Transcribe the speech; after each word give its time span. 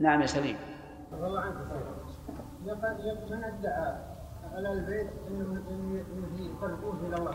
نعم 0.00 0.20
يا 0.20 0.26
سليم. 0.26 0.56
الله 1.12 1.40
عنك 1.40 1.54
من 3.30 3.44
أدعى 3.44 3.94
على 4.54 4.72
البيت 4.72 5.10
انه 5.28 5.62
يقربون 6.38 7.06
إلى 7.06 7.16
الله 7.16 7.34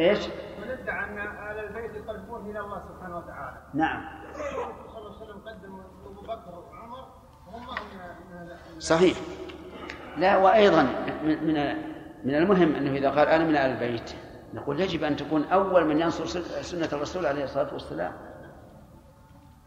إيش؟ 0.00 0.28
من 0.62 0.70
أدعى 0.70 1.04
أن 1.04 1.18
أهل 1.18 1.58
البيت 1.58 1.94
يقربون 1.94 2.50
إلى 2.50 2.60
الله 2.60 2.80
سبحانه 2.80 3.16
وتعالى. 3.18 3.56
نعم. 3.74 4.04
الرسول 4.30 4.74
صلى 4.92 4.98
الله 4.98 5.16
عليه 5.16 5.24
وسلم 5.24 5.40
قدم 5.48 5.80
أبو 6.06 6.20
بكر 6.20 6.64
وعمر 6.70 7.06
وهم 7.46 7.62
من 8.32 8.80
صحيح. 8.80 9.16
لا 10.16 10.36
وأيضا 10.36 10.82
من 11.24 11.46
من 11.46 11.76
من 12.24 12.34
المهم 12.34 12.74
أنه 12.74 12.90
إذا 12.90 13.10
قال 13.10 13.28
أنا 13.28 13.44
من 13.44 13.56
أهل 13.56 13.70
البيت 13.70 14.14
نقول 14.54 14.80
يجب 14.80 15.04
أن 15.04 15.16
تكون 15.16 15.44
أول 15.44 15.84
من 15.84 16.00
ينصر 16.00 16.26
سنة 16.62 16.88
الرسول 16.92 17.26
عليه 17.26 17.44
الصلاة 17.44 17.72
والسلام. 17.72 18.12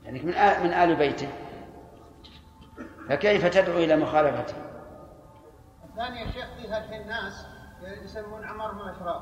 يعني 0.03 0.19
من 0.19 0.27
من 0.63 0.73
ال 0.73 0.95
بيته. 0.95 1.29
فكيف 3.09 3.45
تدعو 3.45 3.77
إلى 3.77 3.95
مخالفته؟ 3.95 4.53
الثاني 5.89 6.19
يا 6.21 6.31
شيخ 6.31 6.45
فيها 6.61 6.77
الحين 6.85 7.07
ناس 7.07 7.45
يسمون 8.03 8.43
عمار 8.45 8.73
من 8.75 8.81
الاشراف 8.81 9.21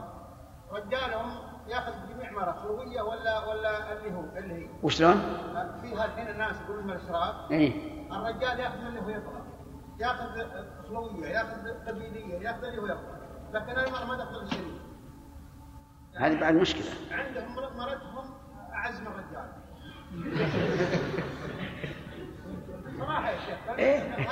رجالهم 0.72 1.32
يأخذ 1.68 1.94
جميع 2.10 2.32
مرة 2.32 2.52
خلوية 2.52 3.02
ولا 3.02 3.46
ولا 3.50 3.94
اللي 3.94 4.14
هو 4.18 4.24
اللي 4.38 4.54
هي. 4.54 4.68
وشلون؟ 4.84 5.16
فيها 5.82 6.06
الحين 6.06 6.28
الناس 6.30 6.56
يقولون 6.66 6.84
من 6.84 6.92
الاشراف 6.94 7.52
اي 7.52 7.74
الرجال 8.12 8.60
يأخذ 8.60 8.80
اللي 8.86 9.00
هو 9.02 9.10
يبغى. 9.10 9.42
يأخذ 10.00 10.46
خلوية 10.88 11.28
يأخذ 11.28 11.70
قبيلية 11.88 12.36
يأخذ 12.36 12.64
اللي 12.64 12.82
هو 12.82 12.86
يبغى. 12.86 13.16
لكن 13.54 13.72
المرأة 13.80 14.06
ما 14.06 14.18
تاخذ 14.18 14.50
شيء 14.50 14.80
هذه 16.16 16.40
بعد 16.40 16.54
مشكلة. 16.54 16.92
عندهم 17.12 17.56
مرتهم 17.56 18.34
أعز 18.74 19.02
من 19.02 19.08
الرجال. 19.08 19.52
إيه؟ 23.80 24.28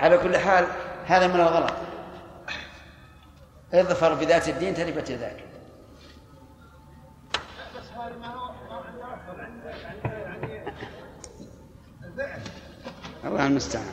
على 0.00 0.18
كل 0.18 0.36
حال 0.36 0.66
هذا 1.06 1.26
من 1.26 1.40
الغلط. 1.40 1.72
اظفر 3.74 4.14
بذات 4.14 4.48
الدين 4.48 4.74
تلفت 4.74 5.10
يداك 5.10 5.44
الله 13.24 13.46
المستعان. 13.46 13.84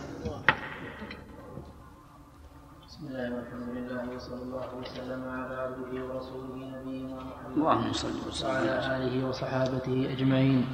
بسم 2.87 3.07
الله 3.07 3.35
والحمد 3.35 3.69
لله 3.69 4.15
وصلى 4.15 4.41
الله 4.41 4.75
وسلم 4.75 5.29
على 5.29 5.55
عبده 5.55 6.05
ورسوله 6.05 6.55
نبينا 6.55 7.15
محمد 7.15 7.57
اللهم 7.57 7.93
صل 7.93 8.27
وسلم. 8.27 8.49
وعلى 8.49 8.97
آله 8.97 9.27
وصحابته 9.27 9.97
أجمعين. 10.11 10.65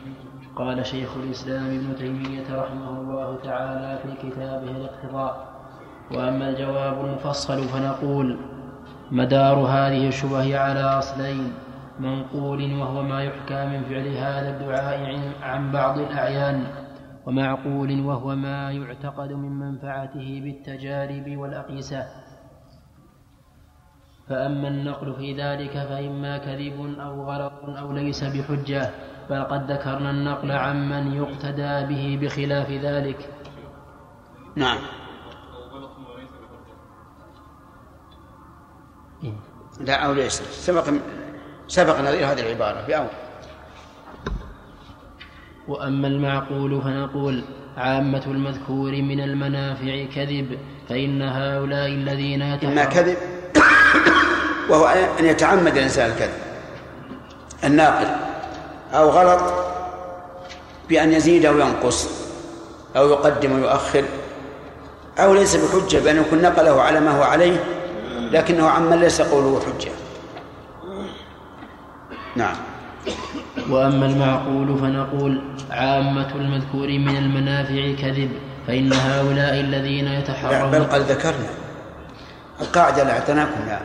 قال 0.56 0.86
شيخ 0.86 1.18
الإسلام 1.18 1.66
ابن 1.66 1.96
تيمية 1.96 2.56
رحمه 2.56 3.00
الله 3.00 3.38
تعالى 3.44 4.00
في 4.04 4.30
كتابه 4.30 4.72
الاقتضاء. 4.72 5.54
وأما 6.12 6.50
الجواب 6.50 7.06
المفصل 7.06 7.64
فنقول 7.64 8.38
مدار 9.12 9.56
هذه 9.56 10.08
الشبه 10.08 10.60
على 10.60 10.80
أصلين 10.80 11.54
منقول 12.00 12.74
وهو 12.74 13.04
ما 13.04 13.24
يحكى 13.24 13.66
من 13.66 13.84
فعل 13.84 14.08
هذا 14.08 14.50
الدعاء 14.50 15.20
عن 15.42 15.72
بعض 15.72 16.00
الأعيان 16.00 16.64
ومعقول 17.26 18.02
وهو 18.02 18.36
ما 18.36 18.72
يعتقد 18.72 19.32
من 19.32 19.52
منفعته 19.60 20.42
بالتجارب 20.44 21.38
والأقيسة. 21.38 22.06
فأما 24.30 24.68
النقل 24.68 25.14
في 25.14 25.34
ذلك 25.42 25.72
فإما 25.72 26.38
كذب 26.38 26.96
أو 27.00 27.24
غلط 27.24 27.54
أو 27.80 27.92
ليس 27.92 28.24
بحجة. 28.24 28.90
بل 29.30 29.44
قد 29.44 29.72
ذكرنا 29.72 30.12
النقل 30.12 30.52
عمن 30.52 31.14
يقتدى 31.14 31.86
به 31.90 32.20
بخلاف 32.22 32.70
ذلك. 32.70 33.30
نعم. 34.56 34.78
لا 39.80 39.96
أو 40.06 40.14
ليس 40.14 40.42
سبق 40.42 40.90
سبق 41.68 42.00
نظير 42.00 42.32
هذه 42.32 42.40
العبارة 42.40 42.88
بأول 42.88 43.08
وأما 45.68 46.08
المعقول 46.08 46.82
فنقول 46.82 47.44
عامة 47.78 48.24
المذكور 48.28 48.92
من 48.92 49.20
المنافع 49.20 50.06
كذب 50.16 50.58
فإن 50.90 51.22
هؤلاء 51.22 51.88
الذين 51.88 52.42
إما 52.42 52.86
كذب 52.86 53.18
وهو 54.70 54.88
أن 55.20 55.26
يتعمد 55.26 55.78
الإنسان 55.78 56.12
الكذب. 56.12 56.34
الناقل. 57.64 58.33
أو 58.94 59.10
غلط 59.10 59.54
بأن 60.90 61.14
يزيد 61.14 61.46
أو 61.46 61.60
ينقص 61.60 62.10
أو 62.96 63.10
يقدم 63.10 63.52
ويؤخر 63.52 64.06
أو 65.20 65.34
ليس 65.34 65.56
بحجة 65.56 65.98
بأن 65.98 66.18
يكون 66.18 66.42
نقله 66.42 66.82
على 66.82 67.00
ما 67.00 67.18
هو 67.18 67.24
عليه 67.24 67.64
لكنه 68.32 68.70
عمن 68.70 69.00
ليس 69.00 69.22
قوله 69.22 69.60
حجة. 69.60 69.92
نعم. 72.36 72.56
وأما 73.70 74.06
المعقول 74.06 74.78
فنقول 74.78 75.42
عامة 75.72 76.36
المذكور 76.36 76.88
من 76.88 77.18
المنافع 77.18 78.02
كذب 78.02 78.32
فإن 78.68 78.94
هؤلاء 78.94 79.60
الذين 79.60 80.06
لا 80.06 80.12
بل 80.12 80.20
يتحرون 80.20 80.84
قد 80.84 81.02
ذكرنا. 81.02 81.50
القاعدة 82.62 83.02
اللي 83.02 83.14
أعطيناكم 83.14 83.68
يا 83.68 83.82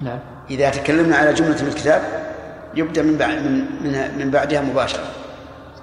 نعم. 0.00 0.18
إذا 0.50 0.70
تكلمنا 0.70 1.16
على 1.16 1.32
جملة 1.32 1.62
من 1.62 1.68
الكتاب 1.68 2.21
يبدأ 2.74 3.02
من 3.02 3.16
بعد 3.16 3.34
من 3.34 3.52
من, 3.82 4.18
من 4.18 4.30
بعدها 4.30 4.60
مباشرة. 4.60 5.04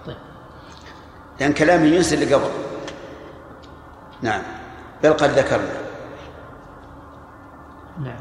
طيب. 0.05 0.15
لأن 1.39 1.53
كلامه 1.53 1.85
ينسى 1.85 2.15
اللي 2.15 2.33
قبل. 2.33 2.49
نعم. 4.21 4.41
بل 5.03 5.13
قد 5.13 5.29
ذكرنا. 5.29 5.73
نعم. 8.03 8.19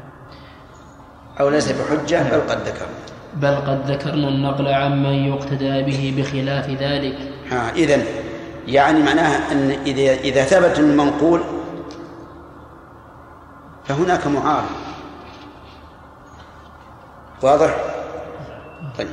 أو 1.39 1.49
ليس 1.49 1.71
بحجة 1.71 2.23
بل 2.23 2.41
قد 2.49 2.67
ذكرنا. 2.67 2.99
بل 3.33 3.55
قد 3.55 3.91
ذكرنا 3.91 4.27
النقل 4.27 4.67
عمن 4.67 5.13
يقتدى 5.13 5.81
به 5.81 6.13
بخلاف 6.17 6.69
ذلك. 6.69 7.17
ها 7.51 7.71
إذن 7.71 8.05
يعني 8.67 9.03
معناها 9.03 9.51
أن 9.51 9.69
إذا 9.85 10.13
إذا 10.13 10.43
ثبت 10.43 10.79
المنقول 10.79 11.41
فهناك 13.85 14.27
معارض. 14.27 14.69
واضح؟ 17.41 17.75
طيب 18.97 19.07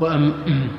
وأم 0.00 0.32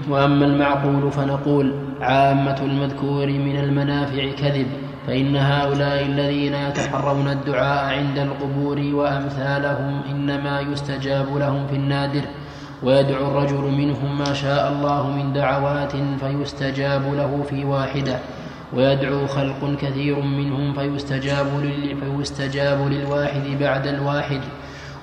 وأما 0.09 0.45
المعقول 0.45 1.11
فنقول 1.11 1.73
عامة 2.01 2.61
المذكور 2.61 3.27
من 3.27 3.57
المنافع 3.57 4.31
كذب 4.31 4.67
فإن 5.07 5.35
هؤلاء 5.35 6.05
الذين 6.05 6.53
يتحرون 6.53 7.27
الدعاء 7.27 7.97
عند 7.97 8.17
القبور 8.17 8.79
وأمثالهم 8.93 10.01
إنما 10.11 10.59
يستجاب 10.59 11.37
لهم 11.37 11.67
في 11.67 11.75
النادر 11.75 12.21
ويدعو 12.83 13.27
الرجل 13.27 13.71
منهم 13.71 14.17
ما 14.17 14.33
شاء 14.33 14.71
الله 14.71 15.09
من 15.09 15.33
دعوات 15.33 15.91
فيستجاب 16.19 17.13
له 17.13 17.43
في 17.49 17.65
واحدة 17.65 18.19
ويدعو 18.73 19.27
خلق 19.27 19.75
كثير 19.81 20.19
منهم 20.21 20.73
فيستجاب 20.73 21.47
لل 21.63 21.97
فيستجاب 21.97 22.88
للواحد 22.91 23.43
بعد 23.59 23.88
الواحد. 23.88 24.41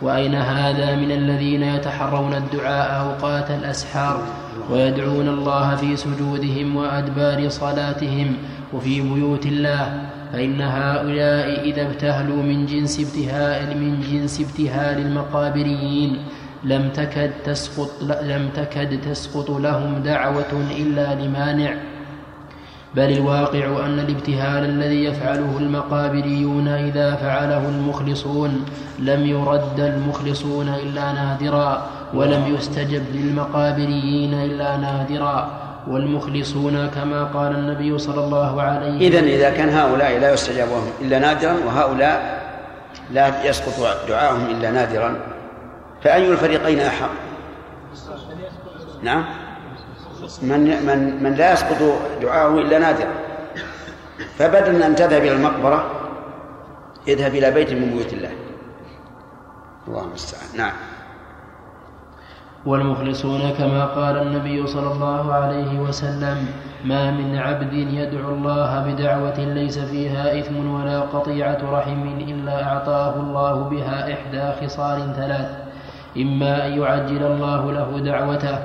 وأين 0.02 0.34
هذا 0.34 0.94
من 0.96 1.10
الذين 1.10 1.62
يتحرون 1.62 2.34
الدعاء 2.34 3.06
أوقات 3.06 3.50
الأسحار 3.50 4.22
ويدعون 4.70 5.28
الله 5.28 5.76
في 5.76 5.96
سجودهم 5.96 6.76
وأدبار 6.76 7.48
صلاتهم 7.48 8.36
وفي 8.72 9.00
بيوت 9.00 9.46
الله؟ 9.46 10.08
فإن 10.32 10.60
هؤلاء 10.60 11.60
إذا 11.64 11.82
ابتهلوا 11.82 12.42
من 12.42 12.66
جنس 12.66 13.00
ابتهال 13.00 13.78
من 13.78 14.00
جنس 14.00 14.40
ابتهال 14.40 14.98
المقابريين 15.06 16.18
لم 16.64 16.88
تكد 16.88 17.30
تسقط 17.44 17.90
لم 18.02 18.48
تكد 18.56 19.00
تسقط 19.00 19.50
لهم 19.50 20.02
دعوة 20.04 20.52
إلا 20.78 21.14
لمانع. 21.14 21.74
بل 22.94 23.12
الواقع 23.12 23.86
أن 23.86 23.98
الابتهال 23.98 24.64
الذي 24.64 25.04
يفعله 25.04 25.58
المقابريون 25.58 26.68
إذا 26.68 27.14
فعله 27.14 27.68
المخلصون 27.68 28.64
لم 28.98 29.26
يرد 29.26 29.80
المخلصون 29.80 30.68
إلا 30.68 31.12
نادرا 31.12 31.86
ولم 32.14 32.54
يستجب 32.54 33.02
للمقابريين 33.14 34.34
إلا 34.34 34.76
نادرا 34.76 35.50
والمخلصون 35.88 36.86
كما 36.86 37.24
قال 37.24 37.52
النبي 37.52 37.98
صلى 37.98 38.24
الله 38.24 38.62
عليه 38.62 39.08
إذن 39.08 39.24
إذا 39.24 39.50
كان 39.50 39.68
هؤلاء 39.68 40.18
لا 40.18 40.32
يستجاب 40.32 40.68
لهم 40.68 40.90
إلا 41.00 41.18
نادرا 41.18 41.54
وهؤلاء 41.66 42.42
لا 43.10 43.44
يسقط 43.44 44.08
دعاءهم 44.08 44.46
إلا 44.50 44.70
نادرا 44.70 45.16
فأي 46.02 46.30
الفريقين 46.30 46.80
أحق؟ 46.80 47.10
نعم 49.02 49.24
من 50.42 50.60
من 50.86 51.22
من 51.22 51.32
لا 51.34 51.52
يسقط 51.52 51.82
دعاءه 52.22 52.58
إلا 52.58 52.78
نادرا. 52.78 53.12
فبدل 54.38 54.82
أن 54.82 54.94
تذهب 54.94 55.22
إلى 55.22 55.32
المقبرة 55.32 55.90
اذهب 57.08 57.34
إلى 57.34 57.50
بيت 57.50 57.72
من 57.72 57.90
بيوت 57.90 58.12
الله. 58.12 58.30
الله 59.88 60.04
المستعان 60.04 60.56
نعم. 60.56 60.72
والمخلصون 62.66 63.50
كما 63.58 63.84
قال 63.84 64.16
النبي 64.16 64.66
صلى 64.66 64.92
الله 64.92 65.32
عليه 65.32 65.78
وسلم 65.78 66.46
ما 66.84 67.10
من 67.10 67.38
عبد 67.38 67.72
يدعو 67.72 68.34
الله 68.34 68.92
بدعوة 68.92 69.38
ليس 69.38 69.78
فيها 69.78 70.38
إثم 70.38 70.74
ولا 70.74 71.00
قطيعة 71.00 71.58
رحم 71.72 72.02
إلا 72.20 72.72
أعطاه 72.72 73.14
الله 73.20 73.54
بها 73.68 74.12
إحدى 74.12 74.66
خصال 74.66 75.14
ثلاث. 75.16 75.50
إما 76.16 76.66
أن 76.66 76.72
يعجل 76.82 77.22
الله 77.22 77.72
له 77.72 77.98
دعوته 77.98 78.58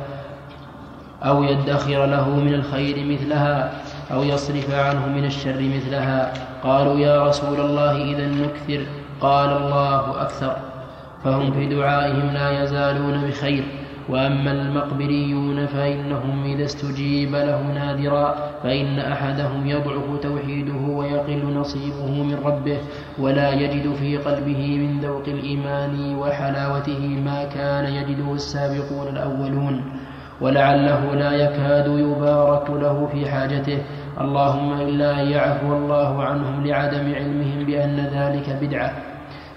أو 1.25 1.43
يدخر 1.43 2.05
له 2.05 2.29
من 2.29 2.53
الخير 2.53 3.05
مثلها 3.05 3.71
أو 4.13 4.23
يصرف 4.23 4.73
عنه 4.73 5.07
من 5.07 5.25
الشر 5.25 5.61
مثلها. 5.75 6.33
قالوا 6.63 6.99
يا 6.99 7.27
رسول 7.27 7.59
الله 7.59 8.03
إذا 8.03 8.27
نكثر. 8.27 8.85
قال 9.21 9.49
الله 9.49 10.21
أكثر. 10.21 10.55
فهم 11.23 11.51
في 11.51 11.65
دعائهم 11.65 12.33
لا 12.33 12.63
يزالون 12.63 13.21
بخير. 13.27 13.63
وأما 14.09 14.51
المقبريون 14.51 15.65
فإنهم 15.65 16.43
إذا 16.43 16.65
استجيب 16.65 17.35
له 17.35 17.61
نادرا. 17.61 18.35
فإن 18.63 18.99
أحدهم 18.99 19.67
يضعف 19.67 20.19
توحيده 20.21 20.87
ويقل 20.87 21.53
نصيبه 21.53 22.23
من 22.23 22.41
ربه. 22.45 22.77
ولا 23.19 23.51
يجد 23.51 23.93
في 23.93 24.17
قلبه 24.17 24.77
من 24.77 24.99
ذوق 24.99 25.23
الإيمان 25.27 26.15
وحلاوته 26.15 26.99
ما 27.25 27.43
كان 27.43 27.93
يجده 27.93 28.33
السابقون 28.33 29.07
الأولون. 29.07 29.83
ولعله 30.44 31.16
لا 31.16 31.31
يكاد 31.31 31.88
يبارك 31.88 32.69
له 32.69 33.07
في 33.12 33.31
حاجته. 33.31 33.84
اللهم 34.22 34.81
إلا 34.81 35.22
أن 35.22 35.28
يعفو 35.28 35.74
الله 35.74 36.24
عنهم 36.24 36.68
لعدم 36.68 37.16
علمهم 37.16 37.66
بأن 37.66 37.98
ذلك 38.00 38.57
بدعة. 38.62 38.94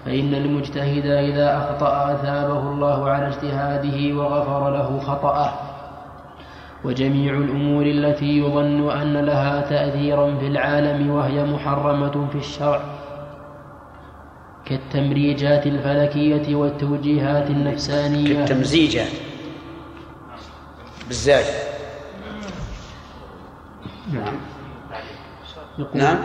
فإن 0.05 0.33
المجتهد 0.33 1.05
إذا 1.05 1.57
أخطأ 1.57 2.13
أثابه 2.13 2.59
الله 2.59 3.09
على 3.09 3.27
اجتهاده 3.27 4.15
وغفر 4.15 4.69
له 4.69 4.99
خطأه. 4.99 5.51
وجميع 6.85 7.33
الأمور 7.33 7.85
التي 7.85 8.37
يظن 8.37 8.91
أن 8.91 9.17
لها 9.17 9.61
تأثيرا 9.61 10.35
في 10.39 10.47
العالم 10.47 11.09
وهي 11.09 11.43
محرمة 11.43 12.27
في 12.31 12.37
الشرع. 12.37 12.79
كالتمريجات 14.65 15.67
الفلكية 15.67 16.55
والتوجيهات 16.55 17.49
النفسانية. 17.49 18.33
كالتمزيجات. 18.33 19.26
بالزاج. 21.07 21.45
نعم. 24.13 24.33
نعم. 25.93 26.17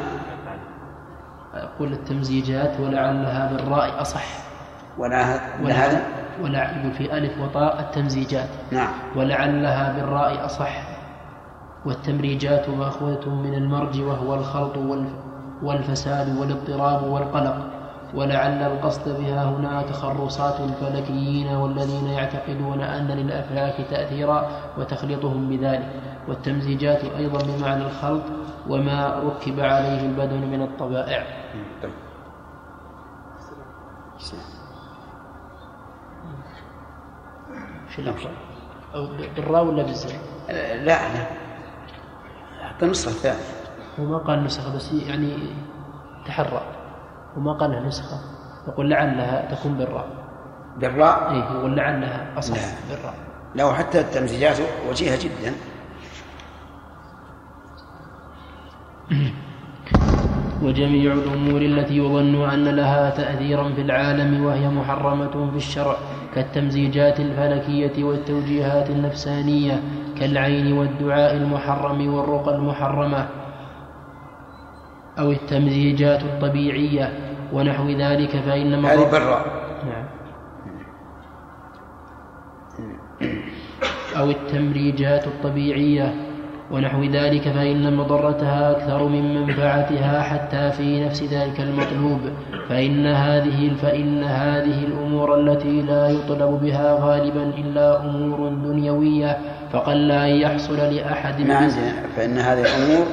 يقول 1.55 1.93
التمزيجات 1.93 2.81
ولعلها 2.81 3.53
بالراء 3.53 4.01
أصح. 4.01 4.25
ولا 4.99 5.23
هذا 5.87 6.03
ولا 6.43 6.79
يقول 6.79 6.93
في 6.93 7.19
ألف 7.19 7.41
وطاء 7.41 7.81
التمزيجات. 7.81 8.49
نعم. 8.71 8.93
ولعلها 9.17 9.93
بالراء 9.93 10.45
أصح. 10.47 10.83
والتمريجات 11.85 12.69
مأخوذة 12.69 13.29
من 13.29 13.55
المرج 13.55 14.01
وهو 14.01 14.35
الخلط 14.35 14.77
والفساد 15.63 16.39
والاضطراب 16.39 17.03
والقلق. 17.03 17.82
ولعل 18.15 18.63
القصد 18.63 19.21
بها 19.21 19.45
هنا 19.45 19.83
تخرصات 19.83 20.61
الفلكيين 20.61 21.49
والذين 21.49 22.07
يعتقدون 22.07 22.81
أن 22.81 23.07
للأفلاك 23.07 23.87
تأثيرا 23.91 24.49
وتخلطهم 24.79 25.49
بذلك 25.49 25.89
والتمزيجات 26.29 27.05
أيضا 27.05 27.39
بمعنى 27.43 27.87
الخلط 27.87 28.23
وما 28.69 29.21
ركب 29.25 29.61
عليه 29.61 30.01
البدن 30.07 30.41
من 30.41 30.63
الطبائع 30.63 31.27
شو؟ 34.19 34.37
أو 38.95 39.07
بالراء 39.37 39.65
ولا 39.65 39.83
بالزاي؟ 39.83 40.19
لا 40.49 40.85
لا 40.85 41.27
حتى 42.69 42.85
النسخة 42.85 43.11
الثانية 43.11 43.39
هو 44.01 44.05
ما 44.05 44.19
قال 44.19 44.45
نسخة 44.45 44.77
بس 44.77 44.93
يعني 44.93 45.37
تحرى 46.27 46.82
وما 47.37 47.53
قال 47.53 47.71
لها 47.71 47.81
نسخة. 47.81 48.17
يقول 48.69 48.91
لعلها 48.91 49.55
تكون 49.55 49.75
بالراء. 49.75 50.07
بالراء؟ 50.77 51.31
اي 51.31 51.39
يقول 51.39 51.77
لعلها 51.77 52.39
أصح 52.39 52.57
بالراء. 52.91 53.15
لا 53.55 53.73
حتى 53.73 54.01
التمزيجات 54.01 54.59
وجيهة 54.91 55.19
جدا. 55.25 55.53
وجميع 60.63 61.13
الأمور 61.13 61.63
التي 61.63 61.97
يظن 61.97 62.51
أن 62.51 62.65
لها 62.65 63.11
تأثيرا 63.11 63.73
في 63.75 63.81
العالم 63.81 64.45
وهي 64.45 64.69
محرمة 64.69 65.51
في 65.51 65.57
الشرع 65.57 65.97
كالتمزيجات 66.35 67.21
الفلكية 67.21 68.05
والتوجيهات 68.05 68.91
النفسانية 68.91 69.83
كالعين 70.19 70.73
والدعاء 70.73 71.37
المحرم 71.37 72.15
والرقى 72.15 72.55
المحرمة. 72.55 73.29
أو 75.19 75.33
التمزيجات 75.33 76.23
الطبيعية 76.23 77.13
ونحو 77.53 77.89
ذلك 77.89 78.31
فإن 78.31 78.85
هذه 78.85 79.11
برا. 79.11 79.45
نعم. 79.87 80.05
أو 84.17 84.31
التمريجات 84.31 85.27
الطبيعية 85.27 86.15
ونحو 86.71 87.05
ذلك 87.05 87.49
فإن 87.49 87.97
مضرتها 87.97 88.71
أكثر 88.71 89.09
من 89.09 89.35
منفعتها 89.35 90.23
حتى 90.23 90.71
في 90.71 91.05
نفس 91.05 91.23
ذلك 91.23 91.61
المطلوب. 91.61 92.21
فإن 92.69 93.07
هذه 93.07 93.73
فإن 93.83 94.25
هذه 94.25 94.85
الأمور 94.85 95.41
التي 95.41 95.83
لا 95.83 96.09
يطلب 96.09 96.61
بها 96.63 96.99
غالبا 97.01 97.43
إلا 97.43 98.05
أمور 98.05 98.49
دنيوية 98.49 99.39
فقل 99.73 100.11
أن 100.11 100.29
يحصل 100.29 100.77
لأحد 100.77 101.41
ما 101.41 101.55
عندنا 101.55 101.93
فإن 102.17 102.39
هذه 102.39 102.61
الأمور 102.61 103.07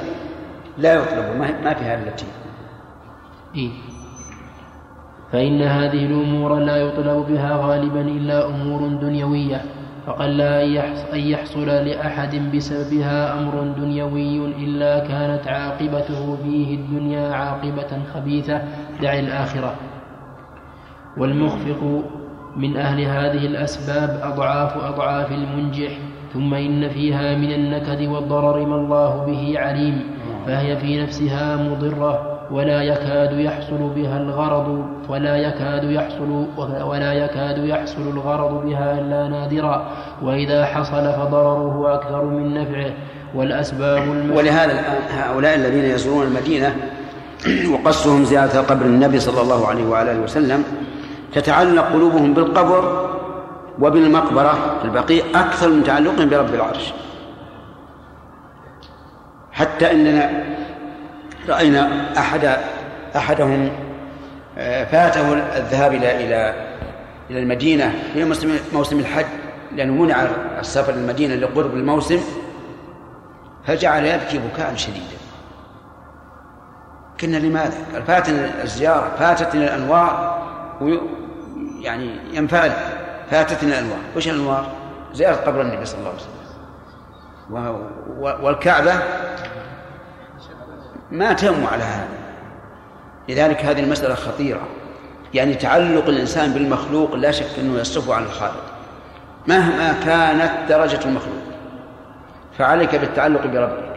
لا 0.80 0.94
يطلب 0.94 1.36
ما 1.36 1.74
في 1.74 1.84
هذه 1.84 2.02
التي. 2.02 2.26
إيه؟ 3.54 3.70
فإن 5.32 5.62
هذه 5.62 6.06
الأمور 6.06 6.58
لا 6.58 6.76
يطلب 6.76 7.26
بها 7.28 7.56
غالبا 7.56 8.00
إلا 8.00 8.46
أمور 8.46 8.88
دنيوية 8.88 9.62
فقل 10.06 10.40
أن 10.40 11.20
يحصل 11.20 11.66
لأحد 11.66 12.56
بسببها 12.56 13.38
أمر 13.38 13.74
دنيوي 13.78 14.46
إلا 14.46 14.98
كانت 14.98 15.48
عاقبته 15.48 16.36
فيه 16.42 16.74
الدنيا 16.74 17.34
عاقبة 17.34 18.04
خبيثة 18.14 18.62
دع 19.02 19.18
الآخرة. 19.18 19.74
والمخفق 21.16 22.02
من 22.56 22.76
أهل 22.76 23.00
هذه 23.00 23.46
الأسباب 23.46 24.20
أضعاف 24.22 24.76
أضعاف 24.76 25.32
المنجح 25.32 25.90
ثم 26.32 26.54
إن 26.54 26.88
فيها 26.88 27.34
من 27.34 27.52
النكد 27.52 28.02
والضرر 28.02 28.66
ما 28.66 28.76
الله 28.76 29.24
به 29.26 29.58
عليم. 29.58 30.02
فهي 30.46 30.76
في 30.76 31.02
نفسها 31.02 31.56
مضرة 31.56 32.40
ولا 32.50 32.82
يكاد 32.82 33.32
يحصل 33.32 33.90
بها 33.96 34.18
الغرض 34.18 34.84
ولا 35.08 35.36
يكاد 35.36 35.84
يحصل 35.84 36.46
ولا 36.84 37.12
يكاد 37.12 37.58
يحصل 37.64 38.02
الغرض 38.02 38.66
بها 38.66 38.98
إلا 39.00 39.28
نادرا 39.28 39.90
وإذا 40.22 40.66
حصل 40.66 41.12
فضرره 41.12 41.94
أكثر 41.94 42.24
من 42.24 42.54
نفعه 42.54 42.92
والأسباب 43.34 44.02
ولهذا 44.34 44.84
هؤلاء 45.10 45.54
الذين 45.54 45.84
يزورون 45.84 46.26
المدينة 46.26 46.76
وقصهم 47.72 48.24
زيارة 48.24 48.60
قبر 48.60 48.84
النبي 48.84 49.20
صلى 49.20 49.40
الله 49.42 49.66
عليه 49.66 49.88
وعلى 49.88 50.12
آله 50.12 50.20
وسلم 50.20 50.64
تتعلق 51.32 51.92
قلوبهم 51.92 52.34
بالقبر 52.34 53.10
وبالمقبرة 53.80 54.58
البقيع 54.84 55.24
أكثر 55.34 55.68
من 55.68 55.84
تعلقهم 55.84 56.28
برب 56.28 56.54
العرش. 56.54 56.92
حتى 59.60 59.92
إننا 59.92 60.44
رأينا 61.48 62.12
أحد 62.18 62.56
أحدهم 63.16 63.70
آه، 64.58 64.84
فاته 64.84 65.32
الذهاب 65.32 65.92
إلى 65.94 66.24
إلى 66.24 66.54
إلى 67.30 67.38
المدينة 67.38 67.94
في 68.14 68.24
موسم 68.24 68.58
موسم 68.72 68.98
الحج 68.98 69.26
لأنه 69.76 69.92
منع 70.02 70.26
السفر 70.58 70.92
للمدينة 70.92 71.34
لقرب 71.34 71.74
الموسم 71.74 72.20
فجعل 73.66 74.04
يبكي 74.04 74.38
بكاء 74.38 74.74
شديدا 74.76 75.20
قلنا 77.22 77.36
لماذا؟ 77.36 77.78
قال 77.92 78.02
فاتنا 78.02 78.62
الزيارة 78.62 79.10
فاتتنا 79.18 79.64
الأنوار 79.64 80.42
يعني 81.80 82.16
ينفعل 82.32 82.72
فاتتنا 83.30 83.78
الأنوار 83.78 83.98
وش 84.16 84.28
الأنوار؟ 84.28 84.72
زيارة 85.14 85.36
قبر 85.36 85.60
النبي 85.60 85.84
صلى 85.84 85.98
الله 85.98 86.10
عليه 86.10 86.20
وسلم 86.20 86.40
والكعبة 88.44 88.92
ما 91.10 91.32
تم 91.32 91.66
على 91.72 91.82
هذا. 91.82 92.08
لذلك 93.28 93.64
هذه 93.64 93.80
المسألة 93.80 94.14
خطيرة. 94.14 94.68
يعني 95.34 95.54
تعلق 95.54 96.08
الإنسان 96.08 96.52
بالمخلوق 96.52 97.14
لا 97.14 97.30
شك 97.30 97.58
أنه 97.58 97.80
يصرفه 97.80 98.14
عن 98.14 98.22
الخالق. 98.22 98.64
مهما 99.46 99.94
كانت 100.04 100.52
درجة 100.68 101.00
المخلوق 101.04 101.42
فعليك 102.58 102.94
بالتعلق 102.96 103.46
بربك. 103.46 103.92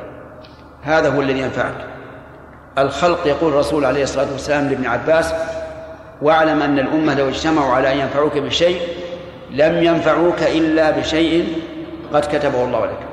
هذا 0.84 1.10
هو 1.10 1.22
الذي 1.22 1.40
ينفعك. 1.40 1.86
الخلق 2.78 3.28
يقول 3.28 3.54
الرسول 3.54 3.86
عليه 3.86 4.04
الصلاة 4.04 4.32
والسلام 4.32 4.70
لابن 4.70 4.86
عباس 4.86 5.34
واعلم 6.22 6.62
أن 6.62 6.80
الأمة 6.80 7.14
لو 7.14 7.30
اجتمعوا 7.30 7.74
على 7.74 7.94
أن 7.94 7.98
ينفعوك 7.98 8.38
بشيء 8.38 8.82
لم 9.52 9.84
ينفعوك 9.84 10.44
إلا 10.44 10.92
بشيء 10.92 11.62
قد 12.14 12.26
كتبه 12.26 12.64
الله 12.64 12.86
لك. 12.86 13.13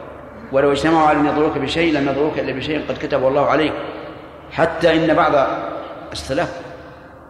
ولو 0.52 0.72
اجتمعوا 0.72 1.06
على 1.08 1.20
أن 1.20 1.26
يضروك 1.26 1.58
بشيء 1.58 1.94
لم 1.94 2.08
يضروك 2.08 2.38
إلا 2.38 2.52
بشيء 2.52 2.84
قد 2.88 2.96
كتبه 2.98 3.28
الله 3.28 3.46
عليك. 3.46 3.72
حتى 4.52 4.96
إن 4.96 5.14
بعض 5.14 5.46
السلف 6.12 6.60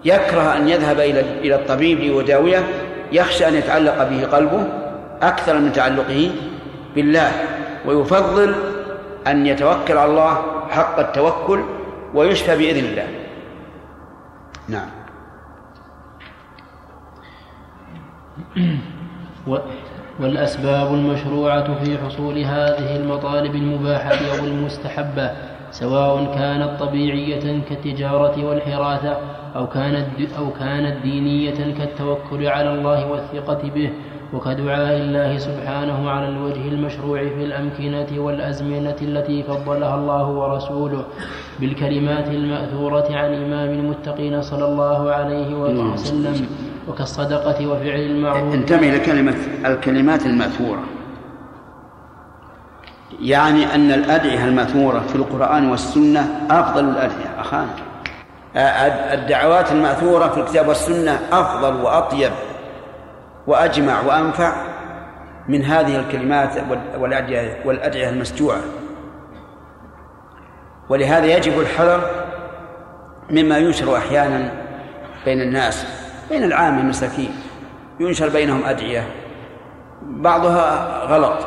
يكره 0.04 0.56
أن 0.56 0.68
يذهب 0.68 1.00
إلى 1.00 1.20
إلى 1.20 1.54
الطبيب 1.54 1.98
ليداويه 2.00 2.64
يخشى 3.12 3.48
أن 3.48 3.54
يتعلق 3.54 4.08
به 4.08 4.26
قلبه 4.26 4.66
أكثر 5.22 5.58
من 5.58 5.72
تعلقه 5.72 6.30
بالله 6.94 7.32
ويفضل 7.86 8.54
أن 9.26 9.46
يتوكل 9.46 9.96
على 9.98 10.10
الله 10.10 10.42
حق 10.70 10.98
التوكل 10.98 11.64
ويشفى 12.14 12.56
بإذن 12.56 12.84
الله. 12.84 13.08
نعم. 14.68 14.88
والأسباب 20.20 20.94
المشروعة 20.94 21.84
في 21.84 21.98
حصول 21.98 22.38
هذه 22.38 22.96
المطالب 22.96 23.54
المباحة 23.54 24.18
أو 24.38 24.44
المستحبة 24.44 25.30
سواء 25.70 26.34
كانت 26.34 26.80
طبيعية 26.80 27.62
كالتجارة 27.68 28.44
والحراثة 28.44 29.16
أو 29.56 29.66
كانت 29.66 30.06
أو 30.38 30.50
كانت 30.60 31.02
دينية 31.02 31.74
كالتوكل 31.78 32.46
على 32.46 32.74
الله 32.74 33.10
والثقة 33.10 33.62
به 33.74 33.90
وكدعاء 34.32 34.96
الله 34.96 35.38
سبحانه 35.38 36.10
على 36.10 36.28
الوجه 36.28 36.68
المشروع 36.68 37.18
في 37.28 37.44
الأمكنة 37.44 38.24
والأزمنة 38.24 38.96
التي 39.02 39.42
فضلها 39.42 39.94
الله 39.94 40.26
ورسوله 40.28 41.04
بالكلمات 41.60 42.28
المأثورة 42.28 43.08
عن 43.10 43.34
إمام 43.34 43.70
المتقين 43.70 44.42
صلى 44.42 44.64
الله 44.64 45.12
عليه 45.12 45.54
وسلم. 45.54 46.46
وكالصدقة 46.88 47.66
وفعل 47.66 48.00
المعروف. 48.00 48.54
انتبه 48.54 48.90
لكلمة 48.90 49.34
الكلمات 49.66 50.26
المأثورة. 50.26 50.84
يعني 53.20 53.74
أن 53.74 53.92
الأدعية 53.92 54.44
المأثورة 54.44 55.00
في 55.00 55.16
القرآن 55.16 55.70
والسنة 55.70 56.46
أفضل 56.50 56.84
الأدعية. 56.84 57.40
أخانا. 57.40 57.70
الدعوات 59.14 59.72
المأثورة 59.72 60.28
في 60.28 60.40
الكتاب 60.40 60.68
والسنة 60.68 61.18
أفضل 61.32 61.76
وأطيب 61.76 62.32
وأجمع 63.46 64.00
وأنفع 64.00 64.52
من 65.48 65.64
هذه 65.64 66.00
الكلمات 66.00 66.50
والأدعية 66.98 67.62
والأدعية 67.64 68.08
المسجوعة 68.08 68.60
ولهذا 70.88 71.26
يجب 71.26 71.60
الحذر 71.60 72.10
مما 73.30 73.58
ينشر 73.58 73.96
أحيانا 73.96 74.52
بين 75.24 75.40
الناس. 75.40 75.86
بين 76.30 76.44
العام 76.44 76.78
المساكين 76.78 77.30
ينشر 78.00 78.28
بينهم 78.28 78.64
أدعية. 78.64 79.06
بعضها 80.02 80.98
غلط 81.04 81.46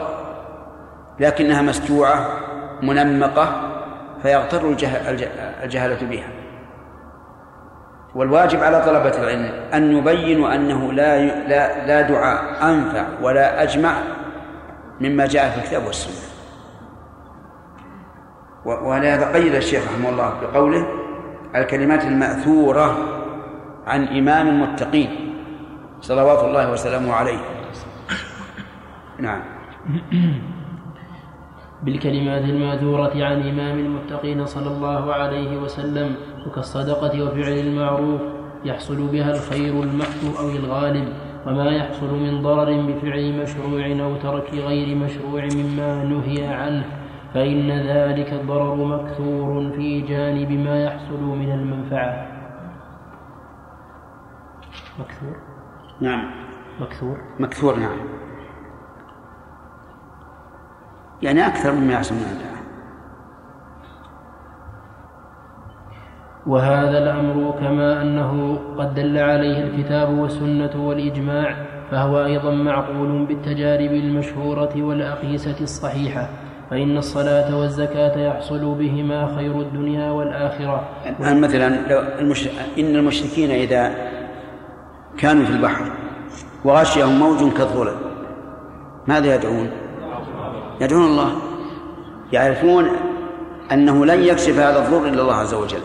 لكنها 1.20 1.62
مسجوعة 1.62 2.28
منمقة 2.82 3.70
فيغتر 4.24 4.70
الجهلة 5.64 6.08
بها. 6.10 6.28
والواجب 8.16 8.64
على 8.64 8.82
طلبة 8.86 9.18
العلم 9.24 9.52
أن 9.74 9.98
يبينوا 9.98 10.56
أنه 10.56 10.94
لا 10.94 11.26
لا 11.48 11.86
لا 11.88 12.02
دعاء 12.02 12.70
أنفع 12.70 13.06
ولا 13.22 13.64
أجمع 13.64 13.94
مما 15.02 15.26
جاء 15.26 15.50
في 15.50 15.58
الكتاب 15.58 15.86
والسنة. 15.86 16.30
ولهذا 18.66 19.34
قيد 19.34 19.56
الشيخ 19.56 19.84
رحمه 19.94 20.10
الله 20.10 20.34
بقوله 20.42 20.88
الكلمات 21.56 22.04
المأثورة 22.04 23.13
عن 23.88 24.08
إمام 24.08 24.48
المتقين 24.48 25.10
صلوات 26.02 26.44
الله 26.44 26.72
وسلامه 26.72 27.14
عليه. 27.14 27.40
نعم. 29.20 29.42
بالكلمات 31.84 32.44
الماثورة 32.44 33.12
عن 33.26 33.48
إمام 33.48 33.80
المتقين 33.80 34.46
صلى 34.46 34.68
الله 34.68 35.14
عليه 35.14 35.58
وسلم 35.58 36.16
وكالصدقة 36.48 37.24
وفعل 37.24 37.52
المعروف 37.52 38.22
يحصل 38.66 39.08
بها 39.08 39.32
الخير 39.32 39.84
المحض 39.84 40.38
أو 40.40 40.50
الغالب 40.50 41.08
وما 41.48 41.70
يحصل 41.70 42.14
من 42.16 42.42
ضرر 42.42 42.82
بفعل 42.82 43.34
مشروع 43.44 44.06
أو 44.06 44.16
ترك 44.16 44.54
غير 44.54 44.96
مشروع 44.96 45.48
مما 45.56 46.04
نهي 46.04 46.46
عنه 46.46 46.86
فإن 47.34 47.72
ذلك 47.72 48.34
الضرر 48.34 48.76
مكثور 48.76 49.72
في 49.76 50.02
جانب 50.02 50.52
ما 50.52 50.84
يحصل 50.84 51.22
من 51.24 51.52
المنفعة. 51.52 52.33
مكثور 55.00 55.36
نعم. 56.02 56.32
مكثور 56.80 57.18
مكثور 57.40 57.76
نعم. 57.76 57.98
يعني 61.22 61.48
أكثر 61.48 61.72
مما 61.72 61.94
يحصل 61.94 62.16
من 62.16 62.22
الدعاء 62.22 62.54
وهذا 66.48 66.98
الأمر 66.98 67.52
كما 67.60 68.02
أنه 68.02 68.60
قد 68.78 68.94
دل 68.94 69.18
عليه 69.18 69.64
الكتاب 69.64 70.10
والسنة 70.10 70.88
والإجماع 70.88 71.56
فهو 71.92 72.26
أيضا 72.26 72.52
معقول 72.52 73.26
بالتجارب 73.26 73.92
المشهورة 73.92 74.84
والأقيسة 74.84 75.62
الصحيحة 75.62 76.30
فإن 76.70 76.98
الصلاة 76.98 77.58
والزكاة 77.58 78.20
يحصل 78.20 78.76
بهما 78.76 79.36
خير 79.36 79.62
الدنيا 79.62 80.12
والآخرة. 80.12 80.90
الآن 81.20 81.42
مثلا 81.42 81.88
لو 81.90 82.00
المش... 82.20 82.50
إن 82.80 82.96
المشركين 82.96 83.52
إذا 83.52 84.13
كانوا 85.18 85.46
في 85.46 85.52
البحر 85.52 85.86
وغشيهم 86.66 87.20
موج 87.20 87.54
كالظلل. 87.54 87.96
ماذا 89.08 89.36
يدعون؟ 89.36 89.72
يدعون 90.82 91.06
الله. 91.06 91.36
يعرفون 92.32 92.88
أنه 93.72 94.06
لن 94.06 94.24
يكشف 94.24 94.60
هذا 94.60 94.86
الضر 94.86 95.08
إلا 95.08 95.22
الله 95.22 95.36
عز 95.36 95.54
وجل. 95.54 95.82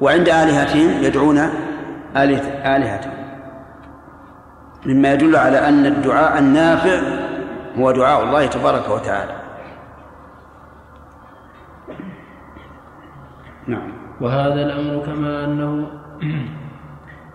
وعند 0.00 0.28
آلهتهم 0.28 1.02
يدعون 1.02 1.38
آلهتهم. 2.16 3.12
مما 4.86 5.12
يدل 5.12 5.36
على 5.36 5.68
أن 5.68 5.86
الدعاء 5.86 6.38
النافع 6.38 7.00
هو 7.78 7.90
دعاء 7.90 8.24
الله 8.24 8.46
تبارك 8.46 8.88
وتعالى. 8.88 9.32
نعم. 13.66 13.92
وهذا 14.20 14.54
الأمر 14.54 15.06
كما 15.06 15.44
أنه 15.44 15.86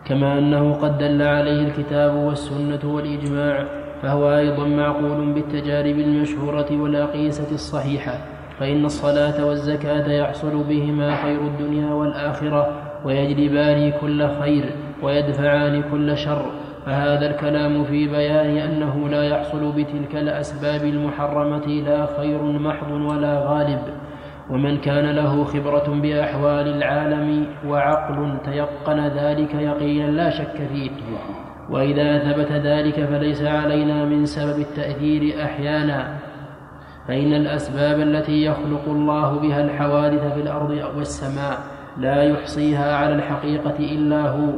كما 0.06 0.38
أنه 0.40 0.74
قد 0.74 0.98
دل 0.98 1.22
عليه 1.22 1.68
الكتاب 1.68 2.16
والسنة 2.16 2.80
والإجماع 2.84 3.66
فهو 4.02 4.38
أيضا 4.38 4.68
معقول 4.68 5.34
بالتجارب 5.34 6.00
المشهورة 6.00 6.68
والأقيسة 6.72 7.52
الصحيحة 7.54 8.18
فإن 8.60 8.86
الصلاة 8.86 9.46
والزكاة 9.46 10.12
يحصل 10.12 10.64
بهما 10.64 11.16
خير 11.16 11.42
الدنيا 11.42 11.94
والآخرة 11.94 12.82
ويجلبان 13.06 13.92
كل 14.02 14.28
خير 14.40 14.66
ويدفعان 15.04 15.84
كل 15.92 16.18
شر 16.18 16.46
فهذا 16.86 17.30
الكلام 17.32 17.84
في 17.84 18.08
بيان 18.08 18.58
أنه 18.58 19.10
لا 19.10 19.24
يحصل 19.24 19.72
بتلك 19.72 20.16
الأسباب 20.16 20.84
المحرمة 20.84 21.68
لا 21.68 22.08
خير 22.18 22.44
محض 22.44 22.92
ولا 22.92 23.40
غالب. 23.40 23.80
ومن 24.50 24.78
كان 24.78 25.16
له 25.16 25.44
خبرة 25.44 26.02
بأحوال 26.02 26.68
العالم 26.68 27.46
وعقل 27.68 28.38
تيقن 28.46 29.00
ذلك 29.00 29.54
يقينا 29.54 30.12
لا 30.12 30.30
شك 30.30 30.68
فيه. 30.74 30.92
وإذا 31.70 32.20
ثبت 32.20 32.52
ذلك 32.52 33.06
فليس 33.06 33.42
علينا 33.42 34.06
من 34.06 34.26
سبب 34.26 34.60
التأثير 34.60 35.44
أحيانا. 35.44 36.18
فإن 37.08 37.34
الأسباب 37.34 38.00
التي 38.00 38.46
يخلق 38.46 38.84
الله 38.88 39.40
بها 39.40 39.62
الحوادث 39.62 40.34
في 40.34 40.42
الأرض 40.42 40.82
والسماء 40.98 41.58
لا 41.98 42.24
يحصيها 42.24 42.96
على 42.96 43.16
الحقيقة 43.16 43.80
إلا 43.80 44.30
هو. 44.30 44.50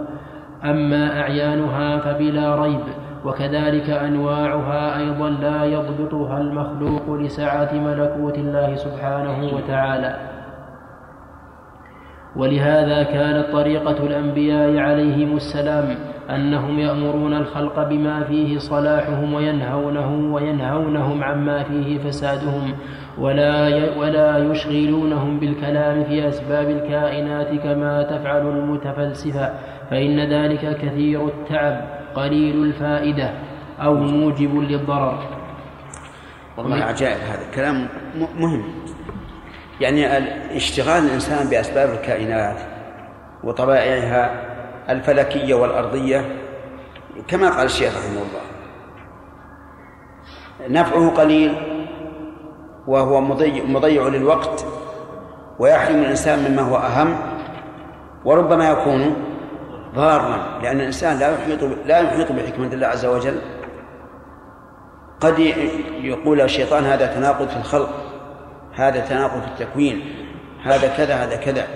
أما 0.63 1.21
أعيانها 1.21 1.97
فبلا 1.97 2.55
ريب. 2.55 3.06
وكذلك 3.27 3.89
أنواعها 3.89 4.97
أيضا 4.99 5.29
لا 5.29 5.63
يضبطها 5.65 6.41
المخلوق 6.41 7.05
لسعة 7.19 7.73
ملكوت 7.73 8.37
الله 8.37 8.75
سبحانه 8.75 9.37
وتعالى. 9.55 10.15
ولهذا 12.35 13.03
كانت 13.03 13.45
طريقة 13.51 13.97
الأنبياء 14.07 14.77
عليهم 14.77 15.35
السلام 15.35 15.85
أنهم 16.29 16.79
يأمرون 16.79 17.33
الخلق 17.33 17.89
بما 17.89 18.23
فيه 18.23 18.57
صلاحهم 18.57 19.33
وينهونه 19.33 20.33
وينهونهم 20.33 21.23
عما 21.23 21.63
فيه 21.63 21.97
فسادهم 21.97 22.73
ولا 23.17 23.53
ولا 23.99 24.37
يشغلونهم 24.37 25.39
بالكلام 25.39 26.03
في 26.03 26.27
أسباب 26.27 26.69
الكائنات 26.69 27.49
كما 27.63 28.03
تفعل 28.03 28.47
المتفلسفة 28.47 29.49
فإن 29.89 30.19
ذلك 30.19 30.77
كثير 30.77 31.27
التعب. 31.27 31.77
قليل 32.17 32.63
الفائدة 32.63 33.33
أو 33.79 33.93
موجب 33.93 34.55
للضرر. 34.55 35.19
والله 36.57 36.83
عجائب 36.83 37.19
هذا 37.21 37.51
كلام 37.55 37.87
مهم. 38.39 38.63
يعني 39.81 40.07
اشتغال 40.57 41.03
الإنسان 41.03 41.49
بأسباب 41.49 41.89
الكائنات 41.89 42.55
وطبائعها 43.43 44.41
الفلكية 44.89 45.55
والأرضية 45.55 46.25
كما 47.27 47.49
قال 47.49 47.65
الشيخ 47.65 47.93
رحمه 47.97 48.21
الله 48.21 48.47
نفعه 50.81 51.09
قليل 51.09 51.53
وهو 52.87 53.21
مضيع, 53.21 53.63
مضيع 53.63 54.07
للوقت 54.07 54.65
ويحرم 55.59 55.95
الإنسان 55.95 56.51
مما 56.51 56.61
هو 56.61 56.77
أهم 56.77 57.15
وربما 58.25 58.69
يكون 58.69 59.15
ضارا 59.95 60.59
لأن 60.61 60.79
الإنسان 60.79 61.19
لا 61.19 61.33
يحيط 61.33 61.63
لا 61.85 61.99
يحيط 61.99 62.31
بحكمة 62.31 62.67
الله 62.67 62.87
عز 62.87 63.05
وجل. 63.05 63.41
قد 65.19 65.39
يقول 66.01 66.41
الشيطان 66.41 66.83
هذا 66.83 67.05
تناقض 67.05 67.47
في 67.47 67.57
الخلق 67.57 67.89
هذا 68.73 68.99
تناقض 68.99 69.41
في 69.41 69.47
التكوين 69.47 70.15
هذا 70.63 70.87
كذا 70.97 71.15
هذا 71.15 71.35
كذا. 71.35 71.67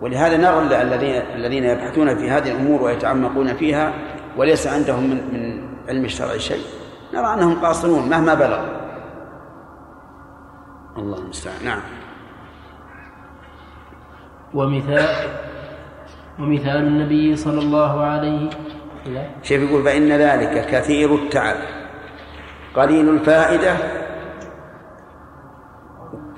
ولهذا 0.00 0.36
نرى 0.36 0.82
الذين 0.82 1.22
الذين 1.34 1.64
يبحثون 1.64 2.16
في 2.16 2.30
هذه 2.30 2.50
الأمور 2.50 2.82
ويتعمقون 2.82 3.54
فيها 3.54 3.92
وليس 4.36 4.66
عندهم 4.66 5.10
من 5.10 5.16
من 5.32 5.68
علم 5.88 6.04
الشرع 6.04 6.36
شيء. 6.36 6.64
نرى 7.14 7.34
أنهم 7.34 7.60
قاصرون 7.60 8.08
مهما 8.08 8.34
بلغ 8.34 8.60
الله 10.96 11.18
المستعان. 11.18 11.64
نعم. 11.64 11.80
ومثال 14.54 15.49
ومثال 16.40 16.76
النبي 16.76 17.36
صلى 17.36 17.58
الله 17.58 18.04
عليه 18.04 18.50
شيخ 19.42 19.70
يقول 19.70 19.84
فإن 19.84 20.08
ذلك 20.08 20.66
كثير 20.66 21.14
التعب 21.14 21.56
قليل 22.74 23.08
الفائدة 23.08 23.76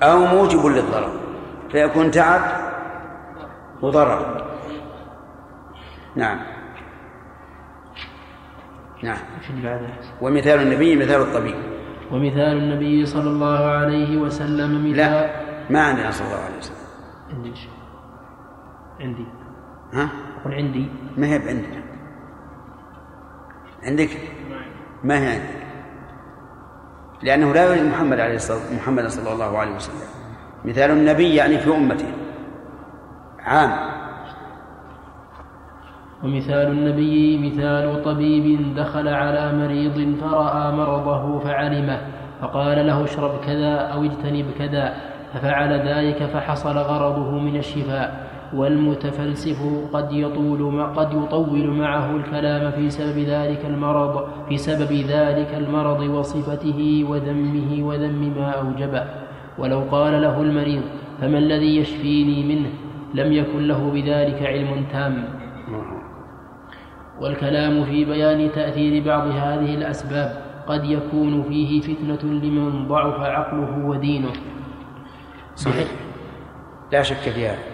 أو 0.03 0.25
موجب 0.25 0.65
للضرر 0.65 1.11
فيكون 1.71 2.11
تعب 2.11 2.41
وضرر 3.81 4.43
نعم. 6.15 6.39
نعم. 9.03 9.17
ومثال 10.21 10.61
النبي 10.61 10.95
مثال 10.95 11.21
الطبيب. 11.21 11.55
ومثال 12.11 12.57
النبي 12.57 13.05
صلى 13.05 13.29
الله 13.29 13.65
عليه 13.65 14.17
وسلم 14.17 14.89
مثال 14.91 14.97
لا 14.97 15.29
ما 15.69 15.81
عندنا 15.81 16.11
صلى 16.11 16.27
الله 16.27 16.39
عليه 16.39 16.57
وسلم. 16.57 16.77
عندي 17.33 17.53
عندي. 18.99 19.42
ها؟ 19.93 20.09
أقول 20.41 20.53
عندي. 20.53 20.87
ما 21.17 21.27
هي 21.27 21.33
عندنا 21.33 21.83
عندك؟ 23.83 24.09
ما 25.03 25.19
هي 25.19 25.27
عندك؟ 25.27 25.63
لأنه 27.23 27.53
لا 27.53 27.63
يوجد 27.63 27.91
محمد 27.91 28.19
عليه 28.19 28.35
الصلاة 28.35 28.73
محمد 28.75 29.07
صلى 29.07 29.33
الله 29.33 29.57
عليه 29.57 29.75
وسلم. 29.75 30.07
مثال 30.65 30.91
النبي 30.91 31.35
يعني 31.35 31.57
في 31.57 31.69
أمته. 31.75 32.05
عام. 33.39 33.93
ومثال 36.23 36.67
النبي 36.67 37.49
مثال 37.49 38.03
طبيب 38.03 38.75
دخل 38.75 39.07
على 39.07 39.53
مريض 39.53 40.15
فرأى 40.21 40.71
مرضه 40.71 41.39
فعلمه 41.39 42.01
فقال 42.41 42.87
له 42.87 43.03
اشرب 43.03 43.39
كذا 43.45 43.75
أو 43.75 44.03
اجتنب 44.03 44.45
كذا 44.57 44.93
ففعل 45.33 45.87
ذلك 45.87 46.23
فحصل 46.23 46.77
غرضه 46.77 47.39
من 47.39 47.55
الشفاء. 47.55 48.32
والمتفلسف 48.55 49.59
قد 49.93 50.11
يطول 50.11 50.81
قد 50.95 51.13
يطول 51.13 51.67
معه 51.67 52.15
الكلام 52.15 52.71
في 52.71 52.89
سبب 52.89 53.17
ذلك 53.19 53.65
المرض 53.65 54.27
في 54.49 54.57
سبب 54.57 54.91
ذلك 54.91 55.53
المرض 55.57 55.99
وصفته 55.99 57.05
وذمه 57.09 57.83
وذم 57.87 58.33
ما 58.37 58.49
أوجبه 58.49 59.03
ولو 59.57 59.79
قال 59.91 60.21
له 60.21 60.41
المريض 60.41 60.81
فما 61.21 61.37
الذي 61.37 61.77
يشفيني 61.77 62.55
منه؟ 62.55 62.69
لم 63.13 63.33
يكن 63.33 63.67
له 63.67 63.91
بذلك 63.91 64.43
علم 64.43 64.85
تام. 64.91 65.25
والكلام 67.21 67.85
في 67.85 68.05
بيان 68.05 68.51
تأثير 68.51 69.03
بعض 69.05 69.27
هذه 69.27 69.75
الأسباب 69.75 70.43
قد 70.67 70.83
يكون 70.85 71.43
فيه 71.43 71.81
فتنة 71.81 72.31
لمن 72.31 72.87
ضعف 72.87 73.19
عقله 73.19 73.85
ودينه. 73.85 74.31
صحيح. 75.55 75.87
لا 76.91 77.01
شك 77.01 77.15
في 77.15 77.47
هذا 77.47 77.72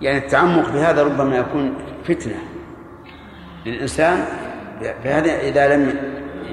يعني 0.00 0.18
التعمق 0.18 0.64
في 0.64 0.78
هذا 0.78 1.02
ربما 1.02 1.36
يكون 1.36 1.74
فتنة. 2.04 2.36
للإنسان 3.66 4.24
فهذا 4.80 5.40
إذا 5.40 5.76
لم 5.76 5.94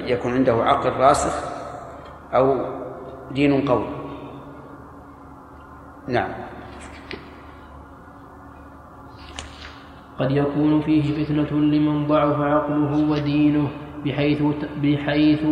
يكن 0.05 0.33
عنده 0.33 0.53
عقل 0.53 0.89
راسخ 0.89 1.33
أو 2.33 2.65
دين 3.31 3.67
قوي. 3.67 3.87
نعم. 6.07 6.29
قد 10.19 10.31
يكون 10.31 10.81
فيه 10.81 11.25
فتنة 11.25 11.59
لمن 11.59 12.07
ضعف 12.07 12.41
عقله 12.41 13.09
ودينه 13.09 13.69
بحيث 14.05 14.41
بحيث 14.83 15.43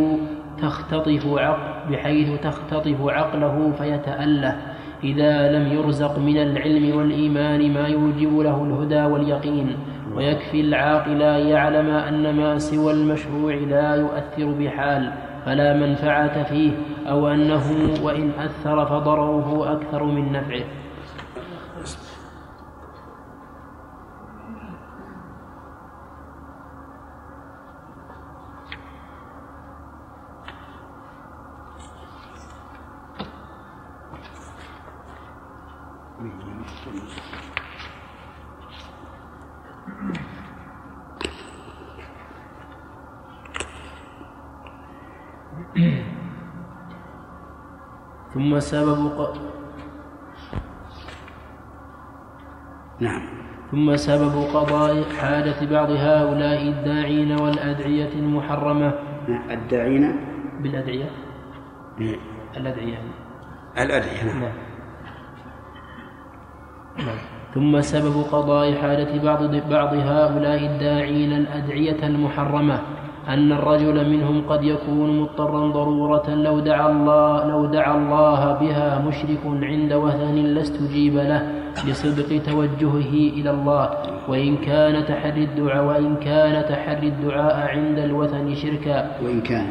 تختطف 0.61 1.27
عقل 1.27 1.91
بحيث 1.91 2.41
تختطف 2.41 2.97
عقله 3.01 3.73
فيتأله. 3.77 4.72
إذا 5.03 5.51
لم 5.51 5.73
يرزق 5.73 6.19
من 6.19 6.37
العلم 6.37 6.97
والإيمان 6.97 7.73
ما 7.73 7.87
يوجب 7.87 8.39
له 8.39 8.63
الهدى 8.63 9.03
واليقين 9.03 9.75
ويكفي 10.15 10.61
العاقل 10.61 11.21
أن 11.21 11.47
يعلم 11.47 11.89
أن 11.89 12.35
ما 12.35 12.57
سوى 12.57 12.93
المشروع 12.93 13.53
لا 13.53 13.95
يؤثر 13.95 14.51
بحال 14.59 15.11
فلا 15.45 15.73
منفعة 15.73 16.43
فيه 16.43 16.71
أو 17.09 17.27
أنه 17.27 17.63
وإن 18.03 18.31
أثر 18.39 18.85
فضرره 18.85 19.71
أكثر 19.73 20.03
من 20.03 20.31
نفعه. 20.31 20.63
ثم 48.53 48.59
سبب 48.59 49.17
ق... 49.17 49.33
نعم. 52.99 53.21
ثم 53.71 53.95
سبب 53.95 54.33
قضاء 54.53 55.03
حاجة 55.21 55.65
بعض 55.71 55.91
هؤلاء 55.91 56.61
الداعين 56.69 57.31
والأدعية 57.41 58.13
المحرمة. 58.13 58.93
الداعين؟ 59.51 60.15
بالأدعية. 60.61 61.09
إيه. 62.01 62.17
الأدعية. 62.57 62.97
الأدعية. 63.77 64.23
نعم, 64.23 64.41
نعم. 66.97 67.17
ثم 67.53 67.81
سبب 67.81 68.23
قضاء 68.31 68.73
حاجة 68.75 69.23
بعض 69.23 69.43
بعض 69.55 69.93
هؤلاء 69.93 70.65
الداعين 70.65 71.33
الأدعية 71.33 72.07
المحرمة. 72.07 72.81
أن 73.29 73.51
الرجل 73.51 74.09
منهم 74.09 74.41
قد 74.49 74.63
يكون 74.63 75.19
مضطرا 75.19 75.67
ضرورة 75.67 76.29
لو 76.29 76.59
دعا 76.59 76.91
الله 76.91 77.47
لو 77.47 77.65
دعا 77.65 77.97
الله 77.97 78.51
بها 78.59 78.99
مشرك 79.07 79.43
عند 79.45 79.93
وثن 79.93 80.35
لاستجيب 80.35 81.15
له 81.15 81.41
لصدق 81.87 82.43
توجهه 82.43 83.13
إلى 83.39 83.51
الله. 83.51 83.89
وإن 84.27 84.57
كان 84.57 85.05
تحري 85.05 85.43
الدعاء 85.43 85.83
وإن 85.85 86.15
كان 86.15 86.65
تحري 86.69 87.07
الدعاء 87.07 87.55
عند 87.75 87.99
الوثن 87.99 88.55
شركا. 88.55 89.11
وإن 89.23 89.41
كان 89.41 89.67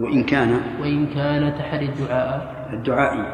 وإن 0.00 0.22
كان 0.22 0.60
وإن 0.80 1.06
كان 1.06 1.54
تحري 1.58 1.86
الدعاء 1.86 2.54
الدعائي 2.72 3.24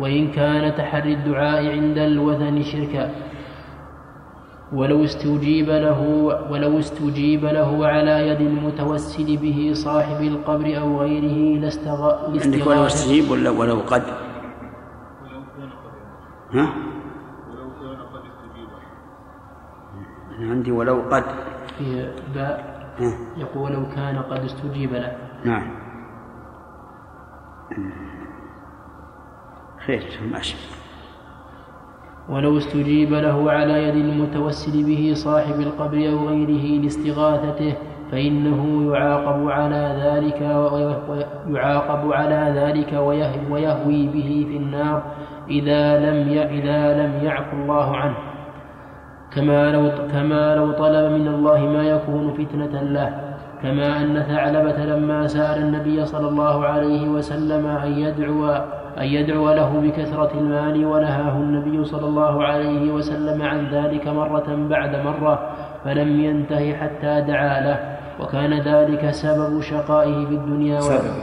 وإن 0.00 0.28
كان 0.28 0.74
تحري 0.74 1.12
الدعاء 1.12 1.70
عند 1.70 1.98
الوثن 1.98 2.62
شركا. 2.62 3.29
ولو 4.72 5.04
استجيب 5.04 5.68
له 5.70 6.00
ولو 6.50 6.78
استجيب 6.78 7.44
له 7.44 7.86
على 7.86 8.28
يد 8.28 8.40
المتوسل 8.40 9.36
به 9.36 9.70
صاحب 9.74 10.20
القبر 10.22 10.78
أو 10.78 11.00
غيره 11.00 11.60
لاستغ... 11.60 12.00
عندك 12.38 12.66
ولو 12.66 12.86
استجيب 12.86 13.30
ولا 13.30 13.50
ولو 13.50 13.80
قد؟ 13.80 14.02
ها؟ 16.54 16.66
ولو 17.50 17.70
كان 17.80 17.98
قد 18.14 18.22
استجيب 18.30 18.70
عندي 20.50 20.72
ولو 20.72 21.02
قد. 21.10 21.24
في 21.78 22.12
باء 22.34 22.54
يقول 23.36 23.72
لو 23.72 23.88
كان 23.94 24.18
قد 24.18 24.44
استجيب 24.44 24.92
له. 24.94 25.16
نعم. 25.44 25.70
خير 29.86 30.20
ماشي. 30.32 30.56
ولو 32.30 32.58
استجيب 32.58 33.12
له 33.12 33.52
على 33.52 33.88
يد 33.88 33.94
المتوسل 33.94 34.84
به 34.84 35.12
صاحب 35.14 35.60
القبر 35.60 35.96
أو 35.96 36.28
غيره 36.28 36.82
لاستغاثته 36.82 37.74
فإنه 38.12 38.92
يعاقب 38.94 39.50
على 39.50 39.96
ذلك 40.04 40.40
ويعاقب 41.48 42.12
على 42.12 42.52
ذلك 42.56 42.92
ويهوي 43.50 44.06
به 44.06 44.46
في 44.50 44.56
النار 44.56 45.02
إذا 45.50 45.98
لم 45.98 46.28
إذا 46.28 47.06
لم 47.06 47.24
يعفو 47.24 47.56
الله 47.56 47.96
عنه. 47.96 48.14
كما 49.34 49.72
لو 49.72 49.90
كما 50.12 50.56
لو 50.56 50.72
طلب 50.72 51.12
من 51.12 51.28
الله 51.28 51.58
ما 51.58 51.82
يكون 51.82 52.32
فتنة 52.32 52.82
له 52.82 53.29
كما 53.62 54.02
أن 54.02 54.22
ثعلبة 54.22 54.84
لما 54.84 55.26
سأل 55.26 55.62
النبي 55.62 56.06
صلى 56.06 56.28
الله 56.28 56.66
عليه 56.66 57.08
وسلم 57.08 57.66
أن 57.66 57.92
يدعو 57.92 58.46
أن 58.98 59.04
يدعو 59.04 59.50
له 59.50 59.80
بكثرة 59.80 60.30
المال 60.34 60.86
ونهاه 60.86 61.36
النبي 61.36 61.84
صلى 61.84 62.06
الله 62.06 62.44
عليه 62.44 62.92
وسلم 62.92 63.42
عن 63.42 63.66
ذلك 63.72 64.08
مرة 64.08 64.66
بعد 64.70 64.96
مرة 64.96 65.50
فلم 65.84 66.20
ينته 66.20 66.74
حتى 66.74 67.20
دعا 67.20 67.60
له. 67.60 67.96
وكان 68.20 68.60
ذلك 68.60 69.10
سبب 69.10 69.60
شقائه 69.60 70.26
في 70.26 70.34
الدنيا 70.34 70.80
سبب. 70.80 71.14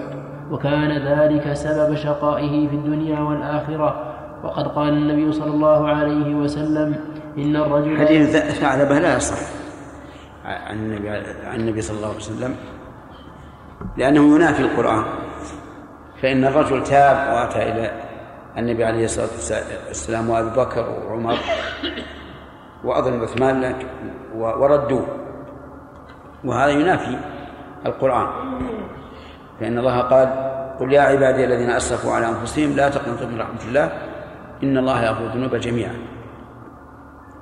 وكان 0.52 0.92
ذلك 1.08 1.54
سبب 1.54 1.96
شقائه 1.96 2.68
في 2.68 2.76
الدنيا 2.76 3.20
والآخرة. 3.20 3.96
وقد 4.44 4.68
قال 4.68 4.94
النبي 4.94 5.32
صلى 5.32 5.54
الله 5.54 5.88
عليه 5.88 6.36
وسلم 6.36 6.96
إن 7.38 7.56
الرجل 7.56 7.98
حديث 7.98 8.38
ثعلبة 8.38 9.00
لا 9.00 9.16
يصح. 9.16 9.67
عن 10.48 10.76
النبي 10.76 11.10
عن 11.46 11.60
النبي 11.60 11.82
صلى 11.82 11.98
الله 11.98 12.08
عليه 12.08 12.18
وسلم 12.18 12.56
لأنه 13.98 14.36
ينافي 14.36 14.62
القرآن. 14.62 15.04
فإن 16.22 16.46
الرجل 16.46 16.84
تاب 16.84 17.36
وأتى 17.36 17.72
إلى 17.72 17.92
النبي 18.58 18.86
عليه 18.86 19.06
الصلاة 19.06 19.30
والسلام 19.88 20.30
وأبي 20.30 20.50
بكر 20.50 20.90
وعمر 20.90 21.38
وأظن 22.84 23.22
عثمان 23.22 23.62
لك 23.62 23.86
وردوه. 24.36 25.06
وهذا 26.44 26.72
ينافي 26.72 27.18
القرآن. 27.86 28.28
فإن 29.60 29.78
الله 29.78 30.02
قال 30.02 30.28
قل 30.80 30.94
يا 30.94 31.02
عبادي 31.02 31.46
الذين 31.46 31.70
أسرفوا 31.70 32.14
على 32.14 32.30
أنفسهم 32.30 32.76
لا 32.76 32.90
تقنطوا 32.90 33.28
من 33.28 33.42
رحمة 33.42 33.62
الله 33.68 33.92
إن 34.64 34.78
الله 34.78 35.06
يغفر 35.06 35.24
الذنوب 35.26 35.56
جميعا. 35.56 35.96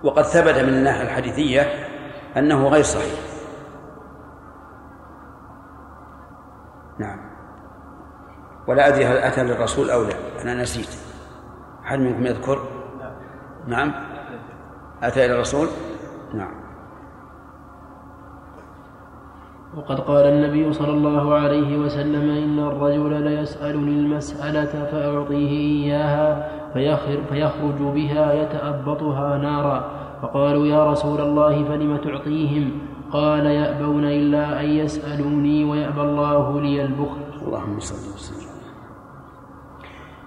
وقد 0.03 0.23
ثبت 0.23 0.57
من 0.57 0.69
الناحية 0.69 1.03
الحديثية 1.03 1.61
أنه 2.37 2.67
غير 2.67 2.83
صحيح. 2.83 3.19
نعم. 6.99 7.19
ولا 8.67 8.87
أدري 8.87 9.05
هل 9.05 9.17
أتى 9.17 9.43
للرسول 9.43 9.89
أو 9.89 10.03
لا. 10.03 10.13
أنا 10.41 10.61
نسيت. 10.61 10.99
هل 11.83 12.01
منكم 12.01 12.25
يذكر؟ 12.25 12.59
نعم. 13.67 13.93
أتى 15.03 15.25
إلى 15.25 15.35
الرسول؟ 15.35 15.67
نعم. 16.33 16.65
وقد 19.77 19.99
قال 19.99 20.25
النبي 20.25 20.73
صلى 20.73 20.91
الله 20.91 21.33
عليه 21.33 21.77
وسلم 21.77 22.29
إن 22.29 22.59
الرجل 22.59 23.21
ليسألني 23.21 23.91
المسألة 23.91 24.85
فأعطيه 24.85 25.49
إياها 25.49 26.49
فيخرج 27.29 27.81
بها 27.81 28.33
يتأبطها 28.33 29.37
نارا. 29.37 30.04
فقالوا 30.21 30.67
يا 30.67 30.91
رسول 30.91 31.21
الله 31.21 31.63
فلم 31.63 31.97
تعطيهم؟ 31.97 32.71
قال 33.11 33.45
يأبون 33.45 34.05
إلا 34.05 34.61
أن 34.61 34.65
يسألوني 34.65 35.63
ويأبى 35.63 36.01
الله 36.01 36.61
لي 36.61 36.85
البخل. 36.85 37.21
اللهم 37.47 37.79
صل 37.79 38.15
وسلم. 38.15 38.55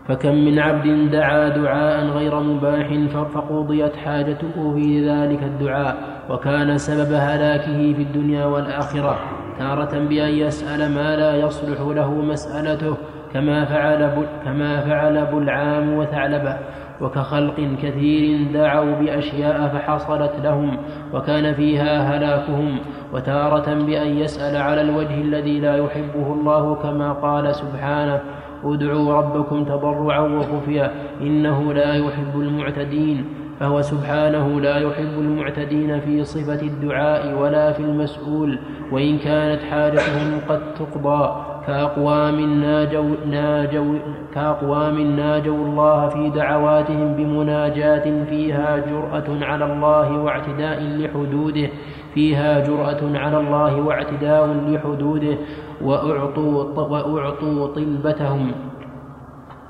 فكم 0.09 0.35
من 0.35 0.59
عبد 0.59 1.11
دعا 1.11 1.49
دعاء 1.49 2.07
غير 2.07 2.41
مباح 2.41 3.09
فقضيت 3.13 3.97
حاجته 3.97 4.75
في 4.75 5.11
ذلك 5.11 5.43
الدعاء 5.43 5.97
وكان 6.31 6.79
سبب 6.79 7.13
هلاكه 7.13 7.93
في 7.93 8.03
الدنيا 8.03 8.45
والآخرة 8.45 9.19
تارة 9.59 9.99
بأن 9.99 10.35
يسأل 10.35 10.95
ما 10.95 11.17
لا 11.17 11.37
يصلح 11.37 11.81
له 11.81 12.15
مسألته 12.15 12.97
كما 13.33 13.65
فعل 13.65 14.27
كما 14.45 14.81
فعل 14.81 15.27
بلعام 15.27 15.93
وثعلبة. 15.99 16.59
وكخلق 17.01 17.77
كثير 17.83 18.53
دعوا 18.53 18.95
بأشياء 19.01 19.69
فحصلت 19.69 20.33
لهم 20.45 20.77
وكان 21.15 21.55
فيها 21.55 22.17
هلاكهم 22.17 22.79
وتارة 23.13 23.75
بأن 23.75 24.19
يسأل 24.19 24.57
على 24.57 24.81
الوجه 24.81 25.21
الذي 25.21 25.61
لا 25.61 25.77
يحبه 25.77 26.33
الله 26.33 26.75
كما 26.75 27.13
قال 27.13 27.55
سبحانه 27.55 28.21
ادعوا 28.65 29.15
ربكم 29.15 29.65
تضرعا 29.65 30.21
وخفيا 30.21 30.91
إنه 31.21 31.73
لا 31.73 31.95
يحب 31.95 32.41
المعتدين 32.41 33.25
فهو 33.61 33.83
سبحانه 33.83 34.61
لا 34.61 34.79
يحب 34.79 35.19
المعتدين 35.19 36.01
في 36.01 36.25
صفة 36.25 36.63
الدعاء 36.63 37.39
ولا 37.39 37.73
في 37.73 37.81
المسؤول 37.81 38.59
وإن 38.93 39.19
كانت 39.19 39.63
حاجتهم 39.63 40.41
قد 40.49 40.75
تقضى 40.75 41.45
كأقوام 41.67 42.61
ناجوا, 42.61 43.17
ناجوا 43.31 43.99
كأقوام 44.35 45.01
ناجوا 45.01 45.67
الله 45.67 46.09
في 46.09 46.31
دعواتهم 46.31 47.15
بمناجاة 47.15 48.25
فيها 48.25 48.77
جرأة 48.77 49.45
على 49.45 49.65
الله 49.73 50.19
واعتداء 50.23 50.83
لحدوده 50.83 51.69
فيها 52.15 52.61
جرأة 52.61 53.19
على 53.19 53.39
الله 53.41 53.81
واعتداء 53.81 54.47
لحدوده 54.69 55.39
وأعطوا, 55.83 56.65
وأعطوا 56.89 57.67
طلبتهم 57.67 58.53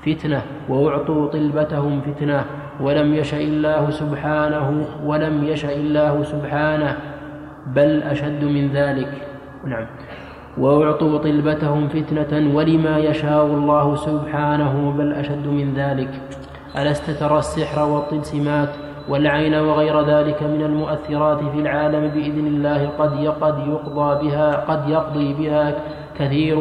فتنة 0.05 0.41
وأعطوا 0.69 1.27
طلبتهم 1.27 2.01
فتنة. 2.01 2.45
ولم 2.81 3.13
يشأ 3.13 3.37
الله 3.37 3.89
سبحانه 3.89 4.85
ولم 5.05 5.43
يشأ 5.43 5.73
الله 5.73 6.23
سبحانه 6.23 6.97
بل 7.75 8.03
أشد 8.03 8.43
من 8.43 8.71
ذلك. 8.73 9.11
نعم. 9.65 9.85
وأعطوا 10.57 11.17
طلبتهم 11.17 11.87
فتنة 11.87 12.55
ولما 12.55 12.97
يشاء 12.97 13.45
الله 13.45 13.95
سبحانه 13.95 14.93
بل 14.97 15.13
أشد 15.13 15.47
من 15.47 15.73
ذلك. 15.73 16.09
ألست 16.77 17.11
ترى 17.11 17.37
السحر 17.39 17.89
والطلسمات 17.89 18.69
والعين 19.09 19.55
وغير 19.55 20.01
ذلك 20.01 20.43
من 20.43 20.61
المؤثرات 20.61 21.39
في 21.39 21.59
العالم 21.59 22.07
بإذن 22.07 22.47
الله 22.47 22.89
قد 22.89 23.27
قد 23.41 23.67
يقضى 23.67 24.27
بها 24.27 24.65
قد 24.65 24.89
يقضي 24.89 25.33
بها 25.33 25.75
كثير 26.19 26.59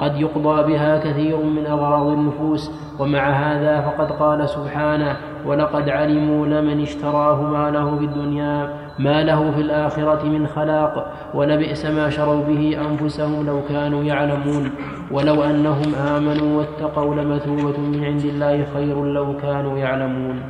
قد 0.00 0.20
يقضى 0.20 0.72
بها 0.72 0.98
كثير 0.98 1.36
من 1.36 1.66
أغراض 1.66 2.06
النفوس 2.06 2.70
ومع 2.98 3.30
هذا 3.30 3.80
فقد 3.80 4.12
قال 4.12 4.48
سبحانه 4.48 5.16
ولقد 5.46 5.88
علموا 5.88 6.46
لمن 6.46 6.82
اشتراه 6.82 7.42
ما 7.42 7.70
له 7.70 7.98
في 7.98 8.04
الدنيا 8.04 8.84
ما 8.98 9.22
له 9.22 9.50
في 9.50 9.60
الآخرة 9.60 10.24
من 10.24 10.46
خلاق 10.46 11.12
ولبئس 11.34 11.86
ما 11.86 12.10
شروا 12.10 12.44
به 12.44 12.78
أنفسهم 12.90 13.46
لو 13.46 13.60
كانوا 13.68 14.04
يعلمون. 14.04 14.70
ولو 15.10 15.42
أنهم 15.42 15.94
آمنوا 15.94 16.58
واتقوا 16.58 17.14
لمثوبة 17.14 17.78
من 17.80 18.04
عند 18.04 18.24
الله 18.24 18.66
خير 18.74 19.04
لو 19.04 19.36
كانوا 19.42 19.78
يعلمون. 19.78 20.42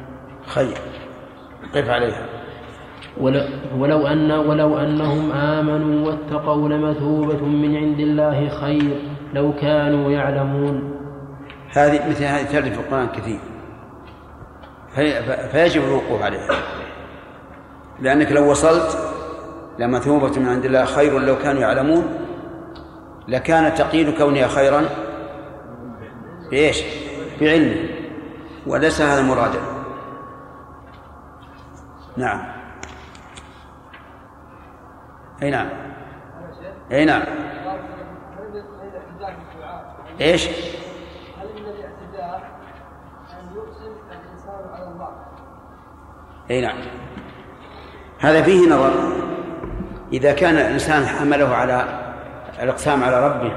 خير. 0.46 0.76
قف 1.74 1.90
عليها؟ 1.90 2.26
ولو 3.78 4.06
أن 4.06 4.30
ولو 4.30 4.78
أنهم 4.78 5.32
آمنوا 5.32 6.06
واتقوا 6.06 6.68
لمثوبة 6.68 7.44
من 7.44 7.76
عند 7.76 8.00
الله 8.00 8.48
خير. 8.48 8.96
لو 9.34 9.52
كانوا 9.52 10.10
يعلمون. 10.10 11.00
هذه 11.72 12.10
مثل 12.10 12.24
هذه 12.24 12.42
ترد 12.42 12.72
في 12.72 12.80
القرآن 12.80 13.08
كثير. 13.08 13.38
في 14.94 15.22
فيجب 15.48 15.84
الوقوف 15.84 16.22
عليها 16.22 16.48
لأنك 18.00 18.32
لو 18.32 18.50
وصلت 18.50 18.98
لمثوبة 19.78 20.40
من 20.40 20.48
عند 20.48 20.64
الله 20.64 20.84
خير 20.84 21.18
لو 21.18 21.38
كانوا 21.38 21.60
يعلمون 21.60 22.04
لكان 23.28 23.74
تقييد 23.74 24.18
كونها 24.18 24.48
خيرا 24.48 24.84
بإيش؟ 26.50 26.82
بعلمه. 27.40 27.88
وليس 28.66 29.00
هذا 29.00 29.22
مرادا. 29.22 29.58
نعم. 32.16 32.40
أي 35.42 35.50
نعم. 35.50 35.68
أي 36.92 37.04
نعم. 37.04 37.22
إيش؟ 40.20 40.48
هل 40.48 41.46
من 41.54 41.66
الاعتداء 41.66 42.60
ان 43.32 43.56
يقسم 43.56 43.92
الانسان 44.10 44.74
على 44.74 44.84
الله؟ 44.84 45.08
إي 46.50 46.60
نعم 46.60 46.76
هذا 48.18 48.42
فيه 48.42 48.70
نظر 48.70 48.92
إذا 50.12 50.32
كان 50.32 50.54
الإنسان 50.54 51.06
حمله 51.06 51.54
على 51.54 51.84
الإقسام 52.62 53.04
على 53.04 53.26
ربه 53.26 53.52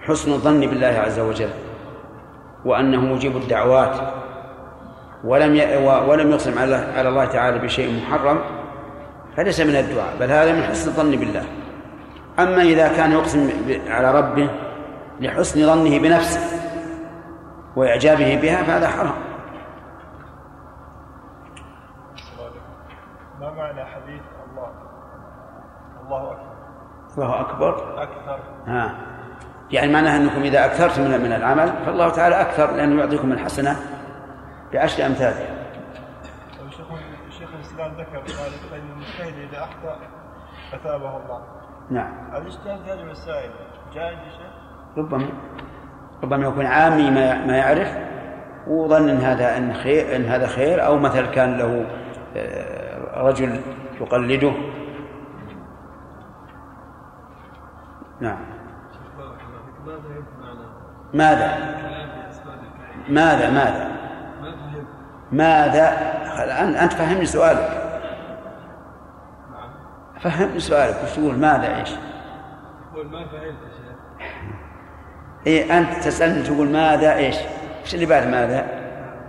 حسن 0.00 0.32
الظن 0.32 0.60
بالله 0.60 0.86
عز 0.86 1.20
وجل 1.20 1.50
وأنه 2.64 3.00
مجيب 3.00 3.36
الدعوات 3.36 3.96
ولم 5.24 5.52
ولم 6.08 6.30
يقسم 6.30 6.58
على 6.58 7.08
الله 7.08 7.24
تعالى 7.24 7.58
بشيء 7.58 8.02
محرم 8.02 8.40
فليس 9.36 9.60
من 9.60 9.76
الدعاء 9.76 10.16
بل 10.20 10.30
هذا 10.30 10.52
من 10.52 10.62
حسن 10.62 10.90
الظن 10.90 11.10
بالله 11.10 11.44
أما 12.38 12.62
إذا 12.62 12.88
كان 12.88 13.12
يقسم 13.12 13.50
على 13.88 14.18
ربه 14.18 14.50
لحسن 15.20 15.66
ظنه 15.66 15.98
بنفسه 15.98 16.40
وإعجابه 17.76 18.40
بها 18.42 18.62
فهذا 18.62 18.88
حرام. 18.88 19.14
ما 23.40 23.50
معنى 23.50 23.84
حديث 23.84 24.22
الله؟ 24.50 24.70
الله 26.04 26.32
أكبر. 26.32 26.52
الله 27.18 27.40
أكبر؟ 27.40 28.02
أكثر. 28.02 28.38
ها. 28.66 28.94
يعني 29.70 29.92
معناها 29.92 30.16
أنكم 30.16 30.42
إذا 30.42 30.64
أكثرتم 30.64 31.02
من 31.02 31.20
من 31.20 31.32
العمل 31.32 31.72
فالله 31.86 32.08
تعالى 32.08 32.40
أكثر 32.40 32.70
لأنه 32.70 33.00
يعطيكم 33.00 33.32
الحسنة 33.32 33.76
بعشر 34.72 35.06
أمثالها. 35.06 35.62
شيخ 37.38 37.48
الإسلام 37.54 37.92
ذكر 37.92 38.18
قال 38.18 38.52
فإن 38.70 38.90
المجتهد 38.90 39.48
إذا 39.48 39.58
أخطأ 39.58 39.96
أثابه 40.74 41.16
الله. 41.16 41.42
نعم. 41.90 42.36
الإجتهاد 42.36 42.80
هذه 42.88 43.00
المسائل 43.00 43.50
جائز 43.94 44.18
يا 44.18 44.30
شيخ؟ 44.30 44.61
ربما 44.96 45.26
ربما 46.22 46.48
يكون 46.48 46.66
عامي 46.66 47.10
ما 47.46 47.56
يعرف 47.56 47.96
وظن 48.66 49.08
إن 49.08 49.16
هذا 49.16 49.56
إن 49.56 49.74
خير 49.74 50.16
إن 50.16 50.24
هذا 50.24 50.46
خير 50.46 50.86
أو 50.86 50.98
مثلا 50.98 51.26
كان 51.26 51.58
له 51.58 51.86
آه، 52.36 53.22
رجل 53.22 53.60
يقلده. 54.00 54.52
نعم. 58.20 58.38
ماذا؟ 61.14 61.56
ماذا؟ 63.08 63.50
ماذا؟ 63.50 63.92
ماذا؟ 65.32 66.12
الآن 66.44 66.74
أنت 66.74 66.92
فهمني 66.92 67.26
سؤالك. 67.26 67.82
فهمني 70.20 70.60
سؤالك 70.60 70.96
وش 71.04 71.16
تقول؟ 71.16 71.38
ماذا؟ 71.38 71.76
إيش؟ 71.76 71.90
يقول 72.92 73.06
ما 73.06 73.24
فهمت 73.24 73.42
يا 73.42 73.70
شيخ؟ 73.70 74.61
إيه 75.46 75.78
أنت 75.78 76.04
تسألني 76.04 76.42
تقول 76.42 76.68
ماذا 76.68 77.16
إيش؟ 77.16 77.36
إيش 77.84 77.94
اللي 77.94 78.06
بعد 78.06 78.26
ماذا؟ 78.26 78.60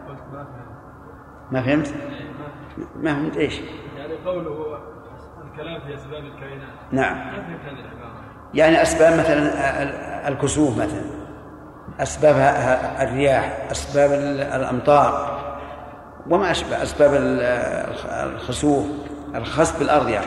قلت 0.09 0.19
ما 1.51 1.61
فهمت 1.61 1.93
ما- 2.95 3.13
فهمت 3.13 3.37
إيش؟ 3.37 3.59
يعني 3.97 4.13
قوله 4.25 4.77
الكلام 5.51 5.81
في 5.87 5.93
أسباب 5.95 6.23
الكائنات 6.25 6.67
نعم 6.91 7.17
ما 7.17 7.31
فهمت 7.33 7.59
هذه 7.65 7.71
العباره 7.79 8.13
يعني 8.53 8.81
أسباب 8.81 9.19
مثلا 9.19 9.37
ال- 9.83 10.33
الكسوف 10.33 10.77
مثلا 10.77 11.01
أسباب 11.99 12.35
الرياح 13.01 13.57
أسباب 13.71 14.11
ال- 14.11 14.41
الأمطار 14.41 15.39
وما 16.29 16.51
أشبه 16.51 16.83
أسباب 16.83 17.13
ال- 17.13 17.41
الخ- 17.91 18.13
الخسوف 18.13 18.85
الخسف 19.35 19.79
بالأرض 19.79 20.09
يعني 20.09 20.25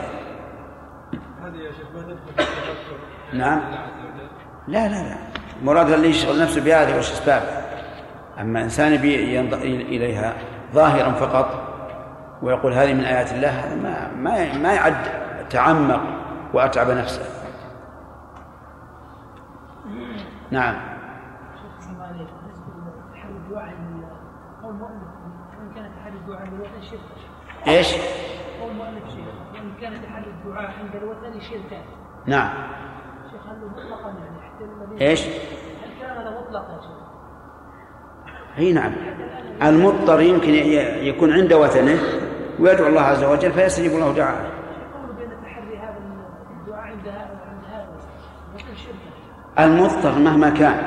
هذه 1.43 1.55
يا 1.55 1.71
شيخ 1.71 1.87
ما 1.95 2.01
تدخل 2.01 2.17
في 2.35 2.41
التفكر 2.41 2.97
نعم. 3.33 3.61
لا 4.67 4.87
لا 4.87 4.93
لا 5.03 5.17
المراد 5.61 5.91
اللي 5.91 6.09
يشغل 6.09 6.41
نفسه 6.41 6.63
بهذه 6.63 6.97
وش 6.97 7.11
أسبابها 7.11 7.61
أما 8.39 8.63
إنسان 8.63 8.93
ينظر 9.05 9.57
إليها 9.57 10.33
ظاهرا 10.73 11.11
فقط 11.11 11.67
ويقول 12.41 12.73
هذه 12.73 12.93
من 12.93 13.03
آيات 13.03 13.31
الله 13.31 13.49
هذا 13.49 13.75
ما 13.75 14.11
ما 14.15 14.57
ما 14.57 14.73
يعد 14.73 14.95
تعمق 15.49 16.01
وأتعب 16.53 16.91
نفسه. 16.91 17.21
نعم. 20.51 20.75
إيش؟ 27.67 27.93
قول 28.61 28.73
مؤلف 28.73 29.03
شيخ 29.09 29.25
كان 29.81 30.01
تحري 30.03 30.31
الدعاء 30.31 30.71
عند 30.79 30.95
الوثن 30.95 31.39
شركا 31.39 31.81
نعم. 32.25 32.49
شيخ 33.31 33.47
هل 33.47 33.57
مطلقا 33.69 34.09
يعني 34.09 34.36
إيش؟ 35.01 35.25
هل 35.25 35.29
كان 36.01 36.17
هذا 36.17 36.39
مطلق 36.39 36.81
شيخ؟ 36.81 37.07
أي 38.57 38.73
نعم 38.73 38.91
المضطر 39.63 40.21
يمكن 40.21 40.53
يكون 41.03 41.33
عند 41.33 41.53
وثنه 41.53 41.99
ويدعو 42.59 42.87
الله 42.87 43.01
عز 43.01 43.23
وجل 43.23 43.51
فيستجيب 43.51 43.91
له 43.91 44.13
دعاءه 44.13 44.57
المضطر 49.59 50.19
مهما 50.19 50.49
كان 50.49 50.85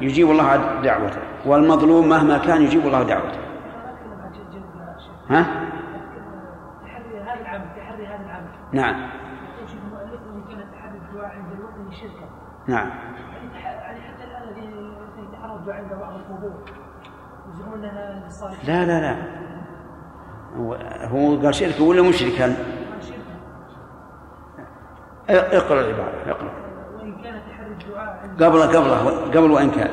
يجيب 0.00 0.30
الله 0.30 0.80
دعوته 0.82 1.20
والمظلوم 1.46 2.08
مهما 2.08 2.38
كان 2.38 2.62
يجيب 2.62 2.86
الله 2.86 3.02
دعوته 3.02 3.38
ها؟ 5.30 5.42
تحري 6.84 7.20
هذا 7.20 7.40
العمل 7.40 7.66
تحري 7.76 8.06
هذا 8.06 8.24
العمل 8.24 8.48
نعم 8.72 9.10
يقول 12.68 13.07
عند 15.74 15.92
بعض 15.92 16.12
القبور. 16.12 16.64
يزعمون 17.48 17.80
للصالحين 18.24 18.66
لا 18.66 18.84
لا 18.86 19.00
لا. 19.00 19.14
هو 21.08 21.36
قال 21.42 21.54
شرك 21.54 21.80
ولا 21.80 22.02
مشركا؟ 22.02 22.56
اقرأ 25.28 25.80
العبارة 25.80 26.30
اقرأ. 26.30 26.50
وإن 26.96 27.22
كان 27.22 27.40
تحري 27.48 27.66
الدعاء 27.66 28.28
قبل 28.40 28.62
قبل 28.62 28.90
قبل 29.36 29.50
وإن 29.50 29.70
كان. 29.70 29.90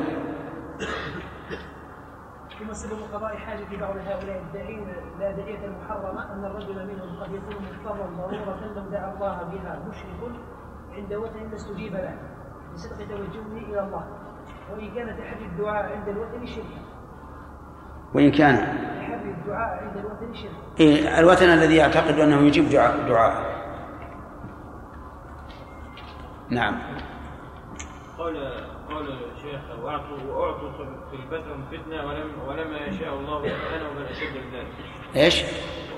ثم 2.58 2.72
سبب 2.72 2.98
قضاء 3.14 3.36
حاجة 3.36 3.80
بعض 3.80 3.96
هؤلاء 3.96 4.42
الداعين 4.46 4.86
لا 5.20 5.30
داعية 5.32 5.66
المحرمة 5.66 6.32
أن 6.32 6.44
الرجل 6.44 6.86
منهم 6.86 7.22
قد 7.22 7.30
يكون 7.32 7.54
مضطرا 7.54 8.06
ضرورة 8.16 8.60
لو 8.76 8.90
دعا 8.90 9.14
الله 9.14 9.42
بها 9.52 9.82
مشرك 9.88 10.20
عند 10.92 11.14
وثن 11.14 11.54
استجيب 11.54 11.92
له. 11.92 12.14
لصدق 12.74 12.96
توجهه 12.96 13.56
إلى 13.56 13.80
الله. 13.80 14.04
وإن 14.72 14.94
كان 14.94 15.18
تحري 15.18 15.44
الدعاء 15.46 15.96
عند 15.96 16.08
الوثن 16.08 16.46
شركا 16.46 16.80
وإن 18.14 18.30
كان 18.30 18.56
تحري 19.00 19.30
الدعاء 19.30 19.84
عند 19.84 19.96
الوثن 19.96 20.34
شركا 20.34 20.80
إيه 20.80 21.18
الوثن 21.18 21.46
الذي 21.48 21.76
يعتقد 21.76 22.18
أنه 22.18 22.36
يجيب 22.40 22.68
دعاء 22.68 23.08
دعاء. 23.08 23.56
نعم. 26.50 26.78
قول 28.18 28.36
قول 28.90 29.08
الشيخ 29.36 29.60
واعطوا 29.82 30.22
وأعطوا 30.28 30.70
طلبتهم 31.12 31.64
فتنة 31.70 32.06
ولم 32.06 32.30
ولما 32.48 32.78
يشاء 32.78 33.14
الله 33.14 33.42
سبحانه 33.42 33.88
بل 33.96 34.02
أشد 34.02 34.36
من 34.36 34.52
ذلك 34.52 34.66
إيش؟ 35.16 35.44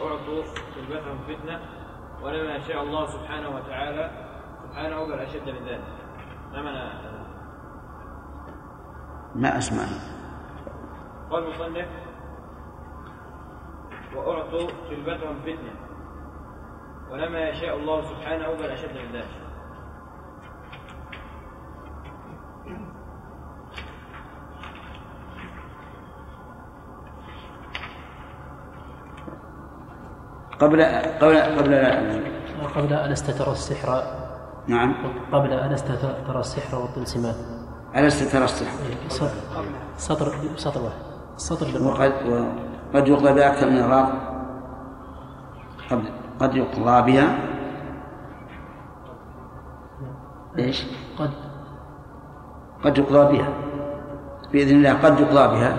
وأعطوا 0.03 0.43
طلبتهم 0.77 1.19
فتنة 1.29 1.61
ولما 2.23 2.57
يشاء 2.57 2.83
الله 2.83 3.07
سبحانه 3.07 3.49
وتعالى 3.57 4.11
سبحانه 4.63 5.05
بل 5.05 5.19
أشد 5.19 5.49
من 5.49 5.69
ذلك 5.69 5.85
ما 6.53 6.63
معنى 6.63 7.08
ما 9.39 9.59
أسمع. 9.59 9.85
قال 11.31 11.45
المصنف 11.45 11.89
وأعطوا 14.17 14.69
طلبتهم 14.91 15.41
فتنة 15.43 15.75
ولما 17.11 17.49
يشاء 17.49 17.77
الله 17.77 18.03
سبحانه 18.03 18.55
بل 18.55 18.65
أشد 18.65 18.93
من 18.93 19.13
ذلك. 19.13 19.49
قبل 30.61 30.83
قبل 31.21 31.41
قبل 31.41 31.75
قبل 32.75 32.93
ألست 32.93 33.31
ترى 33.31 33.53
السحر. 33.53 34.03
نعم. 34.67 34.95
قبل 35.33 35.53
ألست 35.53 35.87
ترى 36.27 36.41
السحر 36.41 36.79
والطلسمات 36.79 37.58
ألست 37.97 38.33
ترى 38.33 38.45
السحر 38.45 38.79
سطر 39.09 39.31
سطر 39.97 40.33
سطر 40.57 40.83
واحد. 40.83 40.99
سطر 41.37 41.83
وقد 41.83 42.13
وقد 42.95 43.09
يقضى 43.09 43.33
بأكثر 43.33 43.71
من 43.71 43.83
قد 45.91 46.03
قد 46.41 46.57
يقضى 46.57 47.13
بها. 47.13 47.39
إيش؟ 50.59 50.87
قد 51.19 51.31
قد 52.85 52.99
يقضى 52.99 53.37
بها. 53.37 53.49
بإذن 54.53 54.77
الله 54.77 54.93
قد 54.93 55.21
يقضى 55.21 55.57
بها. 55.57 55.77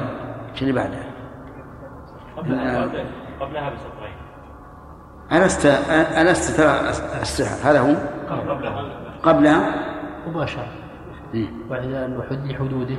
إيش 0.51 0.61
اللي 0.61 0.73
بعدها؟ 0.73 1.03
قبلها 2.37 2.85
قبلها 3.39 3.69
بسطرين. 3.69 4.17
ألست 5.31 5.65
ألست 6.17 6.57
ترى 6.57 6.89
السحر 7.21 7.71
هذا 7.71 7.79
هو؟ 7.79 7.95
قبلها. 8.29 8.83
قبلها؟ 9.23 9.59
مباشرة. 10.27 10.88
إيه. 11.33 11.47
وإذا 11.69 12.05
الوحد 12.05 12.45
لحدوده. 12.45 12.95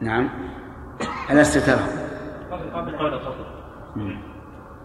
نعم. 0.00 0.28
ألست 1.30 1.58
ترى؟ 1.58 1.80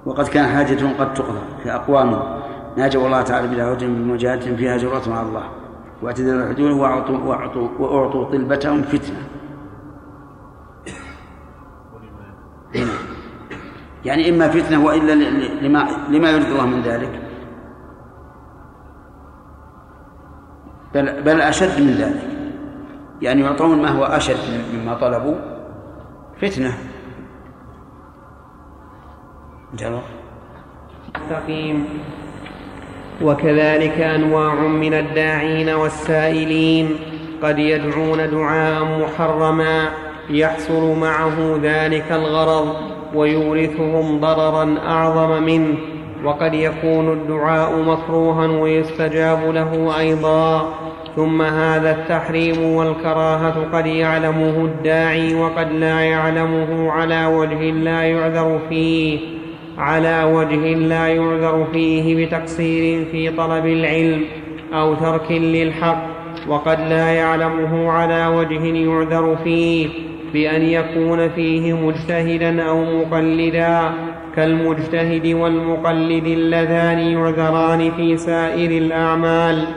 وقد 0.05 0.27
كان 0.27 0.47
حاجة 0.47 0.99
قد 0.99 1.13
تقضى 1.13 1.39
في 1.63 1.75
أقوام. 1.75 2.37
ناجوا 2.77 3.05
الله 3.05 3.21
تعالى 3.21 3.47
بدعوتهم 3.47 3.95
بمجاهدة 3.95 4.55
فيها 4.55 4.77
جرأة 4.77 5.13
على 5.17 5.27
الله. 5.27 5.49
واعتذروا 6.01 6.43
الحدود 6.43 6.71
وأعطوا 6.71 7.17
وأعطوا 7.17 7.69
وأعطوا 7.79 8.25
طلبتهم 8.25 8.81
فتنة. 8.81 9.17
هنا 12.75 12.93
يعني 14.05 14.29
إما 14.29 14.47
فتنة 14.47 14.85
وإلا 14.85 15.13
لما 15.61 15.87
لما 16.09 16.29
يريد 16.29 16.45
الله 16.45 16.65
من 16.65 16.81
ذلك. 16.81 17.26
بل 20.93 21.21
بل 21.21 21.41
أشد 21.41 21.81
من 21.81 21.91
ذلك. 21.91 22.37
يعني 23.21 23.41
يعطون 23.41 23.81
ما 23.81 23.89
هو 23.89 24.03
أشد 24.03 24.37
مما 24.73 24.93
طلبوا 24.93 25.35
فتنة. 26.41 26.73
جلو. 29.73 29.99
مستقيم. 31.15 31.85
وكذلك 33.21 33.99
أنواع 33.99 34.53
من 34.53 34.93
الداعين 34.93 35.69
والسائلين 35.69 36.89
قد 37.43 37.59
يدعون 37.59 38.29
دعاء 38.29 38.83
محرما 38.83 39.89
يحصل 40.29 40.99
معه 40.99 41.59
ذلك 41.63 42.11
الغرض 42.11 42.75
ويورثهم 43.13 44.19
ضررا 44.19 44.77
أعظم 44.87 45.43
منه. 45.43 45.77
وقد 46.23 46.53
يكون 46.53 47.13
الدعاء 47.13 47.81
مكروها 47.81 48.47
ويستجاب 48.47 49.49
له 49.49 49.99
أيضا. 49.99 50.73
ثم 51.15 51.41
هذا 51.41 51.91
التحريم 51.91 52.63
والكراهة 52.63 53.67
قد 53.73 53.85
يعلمه 53.85 54.65
الداعي 54.65 55.35
وقد 55.35 55.71
لا 55.71 55.99
يعلمه 55.99 56.91
على 56.91 57.25
وجه 57.25 57.71
لا 57.71 58.03
يعذر 58.03 58.59
فيه 58.69 59.19
على 59.77 60.23
وجه 60.23 60.73
لا 60.75 61.07
يعذر 61.07 61.67
فيه 61.73 62.25
بتقصير 62.25 63.05
في 63.11 63.29
طلب 63.29 63.65
العلم 63.65 64.21
أو 64.73 64.93
ترك 64.93 65.31
للحق 65.31 66.03
وقد 66.47 66.79
لا 66.79 67.11
يعلمه 67.13 67.91
على 67.91 68.27
وجه 68.27 68.65
يعذر 68.65 69.37
فيه 69.43 69.87
بأن 70.33 70.61
يكون 70.61 71.29
فيه 71.29 71.73
مجتهدا 71.73 72.63
أو 72.63 72.83
مقلدا. 72.83 73.91
كالمجتهد 74.37 75.25
والمقلد 75.25 76.25
اللذان 76.25 76.99
يعذران 76.99 77.91
في 77.91 78.17
سائر 78.17 78.71
الأعمال. 78.83 79.67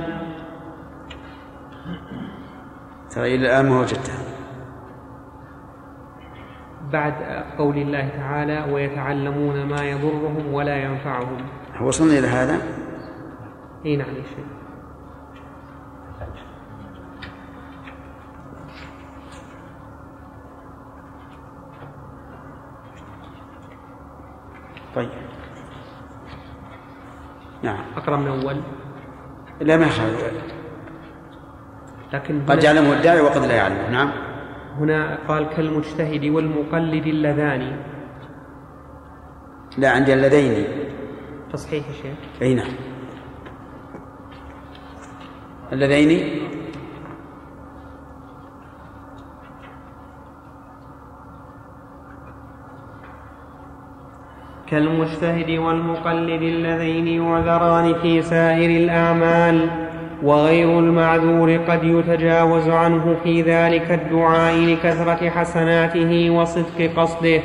ترى 3.11 3.35
إلى 3.35 3.46
الآن 3.46 3.68
ما 3.68 3.81
وجدتها 3.81 4.20
بعد 6.92 7.14
قول 7.59 7.77
الله 7.77 8.09
تعالى 8.09 8.73
ويتعلمون 8.73 9.64
ما 9.64 9.83
يضرهم 9.83 10.55
ولا 10.55 10.77
ينفعهم. 10.77 11.40
وصلنا 11.83 12.18
إلى 12.18 12.27
هذا؟ 12.27 12.57
اي 13.87 13.96
نعم 13.96 14.14
يا 14.16 14.23
شيخ 14.23 14.60
طيب. 24.94 25.11
نعم. 27.62 27.85
اقرا 27.96 28.16
من 28.16 28.29
اول 28.29 28.61
لا 29.61 29.76
ما 29.76 29.87
لكن 32.12 32.42
قد 32.46 32.64
يعلمه 32.64 32.92
الداعي 32.92 33.20
وقد 33.20 33.44
لا 33.44 33.55
يعلمه. 33.55 33.90
نعم. 33.90 34.12
هنا 34.79 35.18
قال 35.29 35.48
كالمجتهد 35.48 36.24
والمقلد 36.24 37.07
اللذان. 37.07 37.76
لا 39.79 39.90
عندي 39.90 40.14
اللذين. 40.14 40.66
تصحيح 41.53 41.88
يا 41.88 41.92
شيخ. 41.92 42.18
أي 42.42 42.55
نعم. 42.55 42.72
اللذين؟ 45.72 46.50
كالمجتهد 54.70 55.50
والمقلد 55.50 56.42
اللذين 56.42 57.06
يعذران 57.06 57.94
في 58.02 58.22
سائر 58.22 58.70
الأعمال 58.70 59.66
وغير 60.22 60.78
المعذور 60.78 61.56
قد 61.56 61.85
يتجاوز 61.85 62.68
عنه 62.68 63.16
في 63.24 63.42
ذلك 63.42 63.90
الدعاء 63.90 64.54
لكثرة 64.54 65.30
حسناته 65.30 66.30
وصدق 66.30 66.90
قصده 66.96 67.40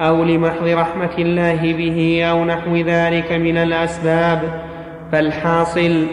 أو 0.00 0.24
لمحض 0.24 0.68
رحمة 0.68 1.18
الله 1.18 1.72
به 1.72 2.24
أو 2.30 2.44
نحو 2.44 2.76
ذلك 2.76 3.32
من 3.32 3.56
الأسباب. 3.56 4.42
فالحاصل 5.12 6.06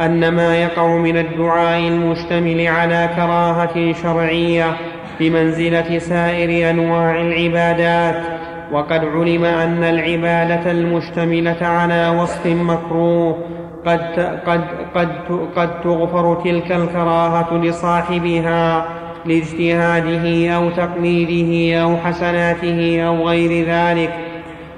أن 0.00 0.28
ما 0.28 0.56
يقع 0.62 0.96
من 0.96 1.16
الدعاء 1.16 1.78
المشتمل 1.78 2.66
على 2.66 3.10
كراهة 3.16 3.92
شرعية 3.92 4.76
بمنزلة 5.20 5.98
سائر 5.98 6.70
أنواع 6.70 7.20
العبادات 7.20 8.43
وقد 8.74 9.04
علم 9.04 9.44
أن 9.44 9.84
العبادة 9.84 10.70
المشتملة 10.70 11.66
على 11.66 12.08
وصف 12.08 12.46
مكروه 12.46 13.38
قد 13.86 14.00
قد 14.46 14.64
قد 14.94 15.10
قد 15.56 15.80
تغفر 15.80 16.34
تلك 16.44 16.72
الكراهة 16.72 17.54
لصاحبها 17.56 18.86
لاجتهاده 19.26 20.50
أو 20.56 20.70
تقليده 20.70 21.82
أو 21.82 21.96
حسناته 21.96 23.02
أو 23.06 23.28
غير 23.28 23.66
ذلك. 23.66 24.12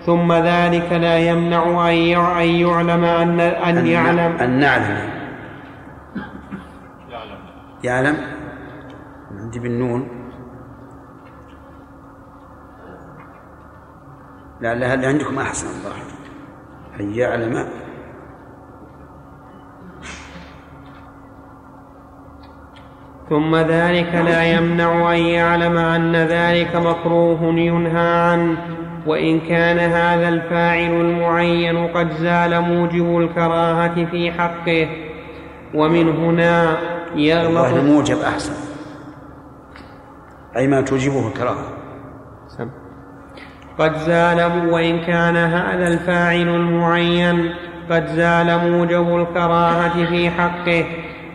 ثم 0.06 0.32
ذلك 0.32 0.92
لا 0.92 1.18
يمنع 1.18 1.88
أن 1.88 1.94
يع- 1.94 2.42
أن 2.42 2.48
يعلم 2.48 3.04
أن 3.04 3.40
أن 3.40 3.86
يعلم. 3.86 4.32
أن 4.40 4.60
نعلم. 4.60 4.98
يعلم. 7.84 8.16
عندي 9.40 9.58
بالنون 9.58 10.08
لعل 14.60 14.84
هذا 14.84 15.08
عندكم 15.08 15.38
أحسن 15.38 15.66
الظاهر 15.66 16.04
أن 17.00 17.14
يعلم؟ 17.14 17.68
ثم 23.28 23.56
ذلك 23.56 24.14
لا 24.14 24.44
يمنع 24.44 25.12
أن 25.14 25.18
يعلم 25.18 25.76
أن 25.76 26.16
ذلك 26.16 26.76
مكروه 26.76 27.42
ينهى 27.42 28.30
عنه 28.30 28.56
وإن 29.06 29.40
كان 29.40 29.78
هذا 29.78 30.28
الفاعل 30.28 30.90
المعين 30.90 31.86
قد 31.86 32.12
زال 32.12 32.60
موجب 32.60 33.18
الكراهة 33.18 34.04
في 34.04 34.32
حقه. 34.32 34.88
ومن 35.74 36.08
هنا 36.08 36.76
يغلط 37.14 37.74
الموجب 37.74 38.18
أحسن. 38.18 38.52
أي 40.56 40.66
ما 40.66 40.80
توجبه 40.80 41.28
الكراهة. 41.28 41.75
قد 43.78 43.96
زال 43.96 44.68
وإن 44.70 44.98
كان 45.00 45.36
هذا 45.36 45.88
الفاعل 45.88 46.48
المعين 46.48 47.50
قد 47.90 48.06
زال 48.06 48.70
موجب 48.70 49.16
الكراهة 49.16 50.06
في 50.06 50.30
حقه 50.30 50.84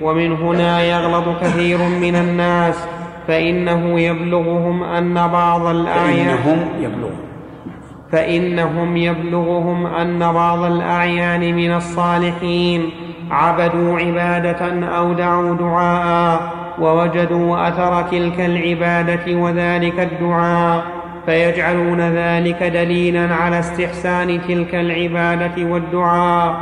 ومن 0.02 0.32
هنا 0.32 0.82
يغلط 0.82 1.40
كثير 1.42 1.78
من 1.78 2.16
الناس 2.16 2.88
فإنه 3.28 4.00
يبلغهم 4.00 4.84
أن 4.84 5.28
بعض 5.28 5.66
الأعيان 5.66 6.38
فإنهم 6.38 6.68
يبلغون. 6.80 7.20
فإنهم 8.12 8.98
يبلغهم 8.98 9.86
أن 9.86 10.20
بعض 10.20 10.64
الأعيان 10.64 11.56
من 11.56 11.74
الصالحين 11.74 12.90
عبدوا 13.32 14.00
عبادة 14.00 14.88
أو 14.88 15.14
دعوا 15.14 15.56
دعاء 15.56 16.42
ووجدوا 16.80 17.68
أثر 17.68 18.02
تلك 18.02 18.40
العبادة 18.40 19.36
وذلك 19.36 20.00
الدعاء. 20.00 21.01
فيجعلون 21.26 22.02
ذلك 22.02 22.64
دليلا 22.64 23.36
على 23.36 23.60
استحسان 23.60 24.42
تلك 24.48 24.76
العبادة 24.76 25.66
والدعاء. 25.66 26.56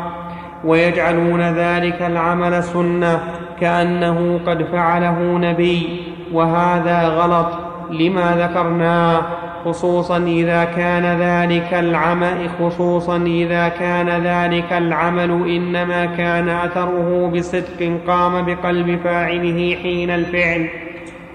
ويجعلون 0.65 1.41
ذلك 1.41 2.01
العمل 2.01 2.63
سنة 2.63 3.19
كأنه 3.61 4.39
قد 4.45 4.63
فعله 4.63 5.19
نبي. 5.21 6.01
وهذا 6.33 7.07
غلط. 7.07 7.47
لما 7.91 8.49
ذكرناه 8.49 9.21
خصوصا 9.65 10.17
إذا 10.17 10.63
كان 10.63 11.05
ذلك 11.05 11.73
العمل 11.73 12.49
خصوصا 12.59 13.17
إذا 13.17 13.67
كان 13.67 14.09
ذلك 14.09 14.73
العمل 14.73 15.31
إنما 15.31 16.05
كان 16.05 16.49
أثره 16.49 17.31
بصدق 17.35 17.99
قام 18.07 18.45
بقلب 18.45 18.99
فاعله 19.03 19.77
حين 19.83 20.09
الفعل. 20.09 20.69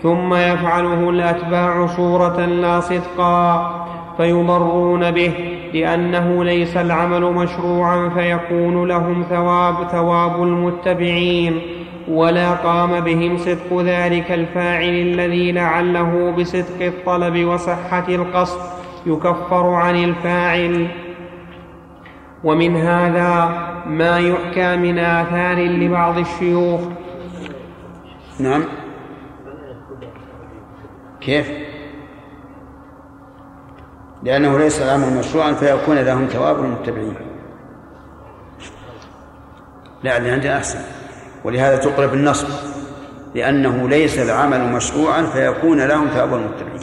ثم 0.04 0.34
يفعله 0.34 1.10
الأتباع 1.10 1.86
صورة 1.86 2.46
لا 2.46 2.80
صدقا 2.80 3.70
فيضرون 4.16 5.10
به 5.10 5.32
لأنه 5.74 6.44
ليس 6.44 6.76
العمل 6.76 7.22
مشروعا 7.22 8.08
فيكون 8.08 8.88
لهم 8.88 9.24
ثواب 9.30 9.74
ثواب 9.92 10.42
المتبعين 10.42 11.60
ولا 12.08 12.50
قام 12.50 13.00
بهم 13.00 13.36
صدق 13.36 13.80
ذلك 13.80 14.32
الفاعل 14.32 14.88
الذي 14.88 15.52
لعله 15.52 16.34
بصدق 16.38 16.86
الطلب 16.86 17.44
وصحة 17.44 18.04
القصد 18.08 18.60
يكفر 19.06 19.66
عن 19.66 20.04
الفاعل. 20.04 20.86
ومن 22.44 22.76
هذا 22.76 23.50
ما 23.86 24.18
يحكى 24.18 24.76
من 24.76 24.98
آثار 24.98 25.56
لبعض 25.56 26.18
الشيوخ. 26.18 26.80
نعم. 28.40 28.83
كيف؟ 31.24 31.50
لأنه 34.22 34.58
ليس 34.58 34.82
الأمر 34.82 35.18
مشروعا 35.18 35.52
فيكون 35.52 35.98
لهم 35.98 36.26
ثواب 36.26 36.58
المتبعين. 36.58 37.14
لا 40.02 40.16
اللي 40.16 40.30
عندنا 40.30 40.56
أحسن. 40.56 40.78
ولهذا 41.44 41.76
تقرب 41.76 42.14
النصب. 42.14 42.48
لأنه 43.34 43.88
ليس 43.88 44.18
العمل 44.18 44.72
مشروعا 44.72 45.22
فيكون 45.22 45.80
لهم 45.86 46.08
ثواب 46.08 46.34
المتبعين. 46.34 46.80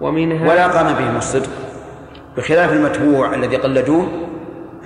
ومن 0.00 0.32
هذا 0.32 0.50
ولا 0.50 0.66
قام 0.66 0.92
بهم 0.92 1.16
الصدق. 1.16 1.50
بخلاف 2.36 2.72
المتبوع 2.72 3.34
الذي 3.34 3.56
قلدوه 3.56 4.08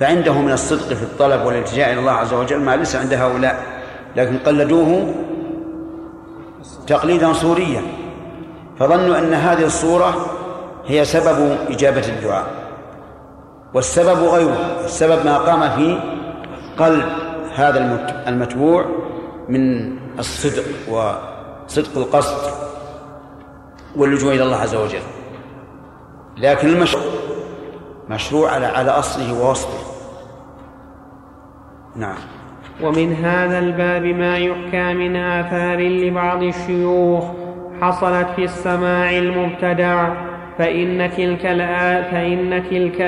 فعنده 0.01 0.41
من 0.41 0.53
الصدق 0.53 0.95
في 0.95 1.03
الطلب 1.03 1.47
والإلتجاء 1.47 1.93
إلى 1.93 2.01
الله 2.01 2.13
عز 2.13 2.33
وجل 2.33 2.61
ما 2.61 2.77
ليس 2.77 2.97
عند 2.97 3.15
هؤلاء. 3.15 3.63
لكن 4.17 4.39
قلدوه 4.39 5.15
تقليدا 6.87 7.33
صوريا 7.33 7.83
فظنوا 8.79 9.19
أن 9.19 9.35
هذه 9.35 9.65
الصورة 9.65 10.15
هي 10.87 11.05
سبب 11.05 11.57
إجابة 11.69 12.09
الدعاء. 12.09 12.47
والسبب 13.75 14.19
غيره 14.23 14.57
السبب 14.85 15.25
ما 15.25 15.39
قام 15.39 15.61
في 15.77 16.01
قلب 16.79 17.05
هذا 17.55 17.79
المت- 17.79 18.29
المتبوع 18.29 18.85
من 19.49 19.93
الصدق 20.19 20.65
وصدق 20.89 21.97
القصد 21.97 22.51
واللجوء 23.97 24.35
إلى 24.35 24.43
الله 24.43 24.57
عز 24.57 24.75
وجل. 24.75 25.03
لكن 26.37 26.69
المشروع 26.69 27.05
مشروع 28.09 28.51
على 28.51 28.67
على 28.67 28.91
أصله 28.91 29.41
ووصفه. 29.41 29.79
نعم. 31.97 32.17
ومن 32.83 33.13
هذا 33.13 33.59
الباب 33.59 34.05
ما 34.05 34.39
يحكى 34.39 34.95
من 34.95 35.17
آثار 35.17 35.79
لبعض 35.79 36.43
الشيوخ 36.43 37.25
حصلت 37.81 38.29
في 38.37 38.45
السماع 38.45 39.19
المبتدع 39.19 40.09
فإن 40.59 41.11
تلك 41.17 41.47
فإن 42.11 42.63
تلك 42.71 43.01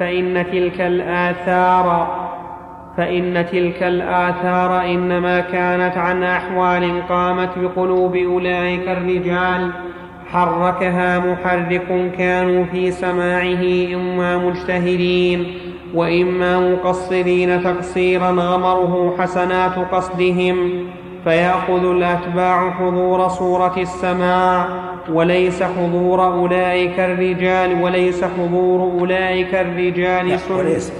فإن 0.00 0.46
تلك 0.52 0.80
الآثار 0.80 2.20
فإن 2.96 3.46
تلك 3.52 3.82
الآثار 3.82 4.84
إنما 4.84 5.40
كانت 5.40 5.96
عن 5.96 6.22
أحوال 6.22 7.02
قامت 7.08 7.58
بقلوب 7.58 8.16
أولئك 8.16 8.88
الرجال. 8.88 9.70
حركها 10.32 11.18
محرك 11.18 12.12
كانوا 12.18 12.64
في 12.64 12.90
سماعه 12.90 13.94
إما 13.94 14.38
مجتهدين. 14.38 15.46
وإما 15.94 16.60
مقصرين 16.72 17.62
تقصيرا 17.64 18.30
غمره 18.30 19.14
حسنات 19.18 19.78
قصدهم 19.92 20.86
فيأخذ 21.24 21.84
الأتباع 21.84 22.70
حضور 22.70 23.28
صورة 23.28 23.74
السماع 23.78 24.66
وليس 25.12 25.62
حضور 25.62 26.24
أولئك 26.26 27.00
الرجال 27.00 27.82
وليس 27.82 28.24
حضور 28.24 28.80
أولئك 29.00 29.54
الرجال 29.54 30.40
سنة 30.40 30.58
وليس. 30.58 30.92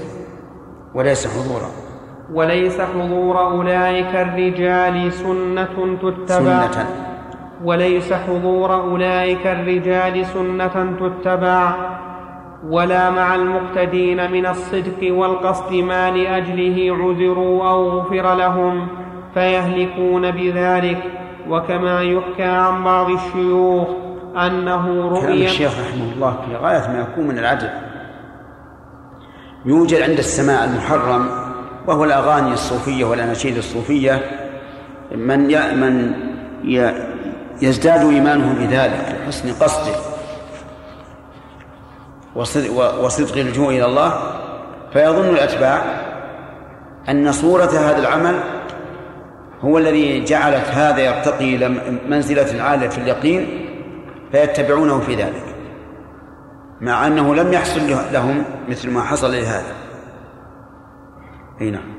وليس 0.95 1.26
حضورا. 1.26 1.70
وليس 2.34 2.80
حضور 2.80 3.41
أولئك 3.41 4.14
الرجال 4.14 5.12
سنة 5.12 5.97
تتبع. 6.03 6.70
سنة. 6.72 6.86
وليس 7.64 8.12
حضور 8.12 8.74
أولئك 8.74 9.47
الرجال 9.47 10.26
سنة 10.26 10.97
تتبع. 11.01 11.72
ولا 12.68 13.11
مع 13.11 13.34
المقتدين 13.34 14.30
من 14.30 14.46
الصدق 14.46 15.14
والقصد 15.14 15.72
ما 15.72 16.11
لأجله 16.11 16.96
عذروا 16.96 17.70
أو 17.70 17.88
غفر 17.88 18.34
لهم 18.34 18.88
فيهلكون 19.34 20.30
بذلك 20.30 21.02
وكما 21.48 22.02
يحكى 22.02 22.42
عن 22.42 22.84
بعض 22.84 23.11
الشيوخ 23.11 23.88
أنه 24.36 24.86
كلام 24.86 25.08
رؤيا 25.08 25.44
الشيخ 25.44 25.72
رحمه 25.80 26.12
الله 26.12 26.36
في 26.46 26.56
غاية 26.56 26.88
ما 26.88 27.00
يكون 27.00 27.26
من 27.26 27.38
العدل 27.38 27.68
يوجد 29.64 30.02
عند 30.02 30.18
السماع 30.18 30.64
المحرم 30.64 31.28
وهو 31.86 32.04
الأغاني 32.04 32.52
الصوفية 32.52 33.04
والأناشيد 33.04 33.56
الصوفية 33.56 34.20
من. 35.16 35.38
من. 35.80 36.12
يزداد 37.62 38.00
إيمانه 38.00 38.54
بذلك 38.61 39.16
لحسن 39.24 39.52
قصده 39.52 40.09
وصدق, 42.37 43.01
وصدق 43.05 43.39
اللجوء 43.39 43.68
إلى 43.68 43.85
الله 43.85 44.12
فيظن 44.93 45.28
الأتباع 45.28 45.83
أن 47.09 47.33
صورة 47.33 47.64
هذا 47.64 47.99
العمل 47.99 48.41
هو 49.61 49.78
الذي 49.78 50.24
جعلت 50.24 50.64
هذا 50.68 50.99
يرتقي 51.01 51.57
إلى 51.57 51.68
منزلة 52.09 52.62
عالية 52.62 52.89
في 52.89 52.99
اليقين 52.99 53.66
فيتبعونه 54.33 54.99
في 55.01 55.14
ذلك 55.14 55.45
مع 56.81 57.07
أنه 57.07 57.35
لم 57.35 57.53
يحصل 57.53 57.81
لهم 58.12 58.45
مثل 58.68 58.91
ما 58.91 59.01
حصل 59.03 59.33
لهذا. 59.33 59.74
أي 61.61 61.70
نعم. 61.70 61.95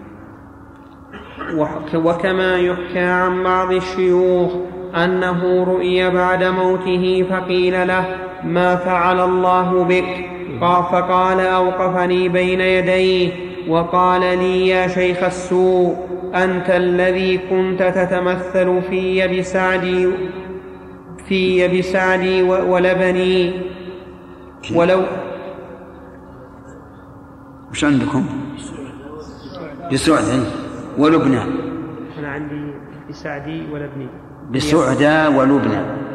وك- 1.56 1.94
وكما 1.94 2.58
يحكى 2.58 3.00
عن 3.00 3.44
بعض 3.44 3.72
الشيوخ 3.72 4.52
أنه 4.96 5.64
رؤي 5.64 6.10
بعد 6.12 6.44
موته 6.44 7.28
فقيل 7.30 7.88
له 7.88 8.16
ما 8.44 8.76
فعل 8.76 9.20
الله 9.20 9.84
بك. 9.84 10.30
قال 10.62 10.84
فقال 10.84 11.40
أوقفني 11.40 12.30
بين 12.30 12.62
يديه 12.62 13.32
وقال 13.68 14.22
لي 14.22 14.68
يا 14.68 14.88
شيخ 14.88 15.24
السوء 15.24 15.96
أنت 16.36 16.70
الذي 16.70 17.38
كنت 17.38 17.84
تتمثل 17.84 18.82
في 18.90 19.28
بسعدي 19.28 20.08
في 21.28 21.68
بسعدي 21.68 22.44
ولبني. 22.44 23.54
ولو 24.76 25.02
وش 27.72 27.84
عندكم؟ 27.84 28.26
بسعدة 29.92 30.44
ولبنى. 30.98 31.42
أنا 32.20 32.28
عندي 32.28 32.74
بسعدي 33.10 33.64
ولبني. 33.74 34.08
بسعدة 34.52 35.30
ولبنى. 35.30 36.11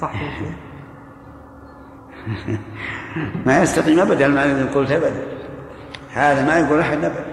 صح 0.00 0.12
ما 3.46 3.62
يستقيم 3.62 4.00
ابدا 4.00 4.28
ما 4.28 4.44
الذي 4.44 4.68
قلت 4.68 4.90
ابدا. 4.90 5.22
هذا 6.12 6.46
ما 6.46 6.58
يقول 6.58 6.80
أحد 6.80 7.04
ابدا. 7.04 7.24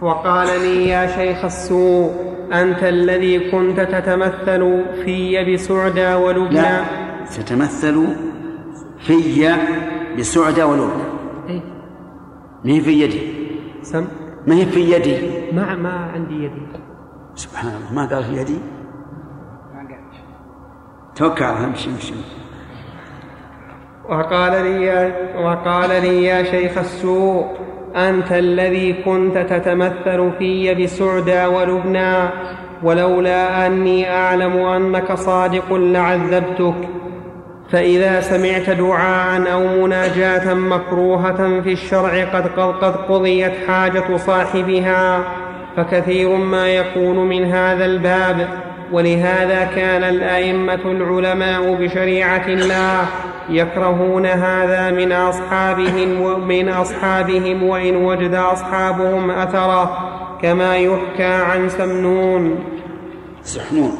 وقال 0.00 0.60
لي 0.60 0.88
يا 0.88 1.06
شيخ 1.06 1.44
السوء 1.44 2.10
أنت 2.52 2.82
الذي 2.82 3.50
كنت 3.50 3.80
تتمثل 3.80 4.84
في 5.04 5.44
بسعدى 5.54 6.14
ولبنى. 6.14 6.60
لا 6.60 6.84
تتمثل 7.36 8.06
في 8.98 9.56
بسعدة 10.18 10.66
ولبنى. 10.66 11.02
إيه؟ 11.48 11.60
ما 12.64 12.72
هي 12.72 12.80
في 12.80 13.02
يدي؟ 13.02 13.20
سم. 13.82 14.06
ما 14.46 14.54
هي 14.54 14.66
في 14.66 14.92
يدي؟ 14.92 15.16
ما 15.52 15.74
ما 15.74 15.90
عندي 15.90 16.34
يدي. 16.34 16.85
سبحان 17.36 17.72
الله. 17.76 17.92
ما 17.92 18.08
قال 18.08 18.24
في 18.24 18.36
يدي؟ 18.40 18.58
توكل 21.16 21.44
على 21.44 21.56
الله، 21.56 21.66
امشي 21.66 21.90
امشي 21.90 22.14
وقال 24.08 24.52
لي 24.64 24.84
يا 24.84 25.12
وقال 25.44 25.90
لي 26.02 26.24
يا 26.24 26.42
شيخ 26.42 26.78
السوء 26.78 27.46
أنت 27.96 28.32
الذي 28.32 28.92
كنت 28.92 29.38
تتمثل 29.38 30.32
في 30.38 30.74
بسعدى 30.74 31.46
ولبنى 31.46 32.28
ولولا 32.82 33.66
أني 33.66 34.10
أعلم 34.14 34.56
أنك 34.56 35.12
صادق 35.12 35.72
لعذبتك. 35.72 36.88
فإذا 37.70 38.20
سمعت 38.20 38.70
دعاء 38.70 39.52
أو 39.52 39.82
مناجاة 39.82 40.54
مكروهة 40.54 41.60
في 41.60 41.72
الشرع 41.72 42.24
قد 42.24 42.46
قضيت 43.08 43.52
حاجة 43.68 44.16
صاحبها. 44.16 45.24
فكثير 45.76 46.36
ما 46.36 46.68
يكون 46.68 47.28
من 47.28 47.44
هذا 47.44 47.84
الباب 47.84 48.48
ولهذا 48.92 49.64
كان 49.64 50.02
الأئمة 50.02 50.74
العلماء 50.84 51.74
بشريعة 51.74 52.46
الله 52.48 53.06
يكرهون 53.50 54.26
هذا 54.26 54.90
من 54.90 55.12
أصحابهم 55.12 56.20
ومن 56.20 56.68
أصحابهم 56.68 57.62
وإن 57.62 57.96
وجد 57.96 58.34
أصحابهم 58.34 59.30
أثره 59.30 60.12
كما 60.42 60.76
يحكى 60.76 61.24
عن 61.24 61.68
سمنون. 61.68 62.58
سحنون 63.42 63.92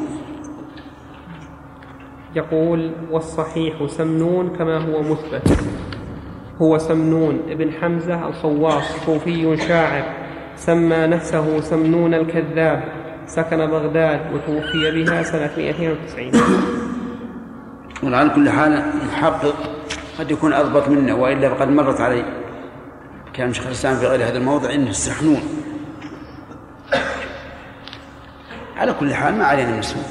يقول 2.34 2.90
والصحيح 3.10 3.86
سمنون 3.86 4.48
كما 4.58 4.78
هو 4.78 5.02
مثبت. 5.02 5.58
هو 6.62 6.78
سمنون 6.78 7.40
ابن 7.48 7.72
حمزة 7.72 8.28
الخواص 8.28 9.06
صوفي 9.06 9.56
شاعر. 9.56 10.25
سمى 10.56 11.06
نفسه 11.06 11.60
سمنون 11.60 12.14
الكذاب 12.14 12.84
سكن 13.26 13.66
بغداد 13.66 14.20
وتوفي 14.34 14.90
بها 14.90 15.22
سنة 15.22 15.50
290 15.56 16.32
وعلى 18.02 18.30
كل 18.30 18.50
حال 18.50 18.72
المحقق 18.72 19.54
قد 20.18 20.30
يكون 20.30 20.52
اضبط 20.52 20.88
منا 20.88 21.14
وإلا 21.14 21.48
فقد 21.48 21.68
مرت 21.68 22.00
علي 22.00 22.24
كان 23.34 23.52
شيخ 23.52 23.66
الإسلام 23.66 23.96
في 23.96 24.06
غير 24.06 24.28
هذا 24.28 24.38
الموضع 24.38 24.74
إنه 24.74 24.90
السحنون. 24.90 25.40
على 28.76 28.92
كل 28.92 29.14
حال 29.14 29.34
ما 29.34 29.44
علينا 29.44 29.72
من 29.72 29.78
اسمه 29.78 30.02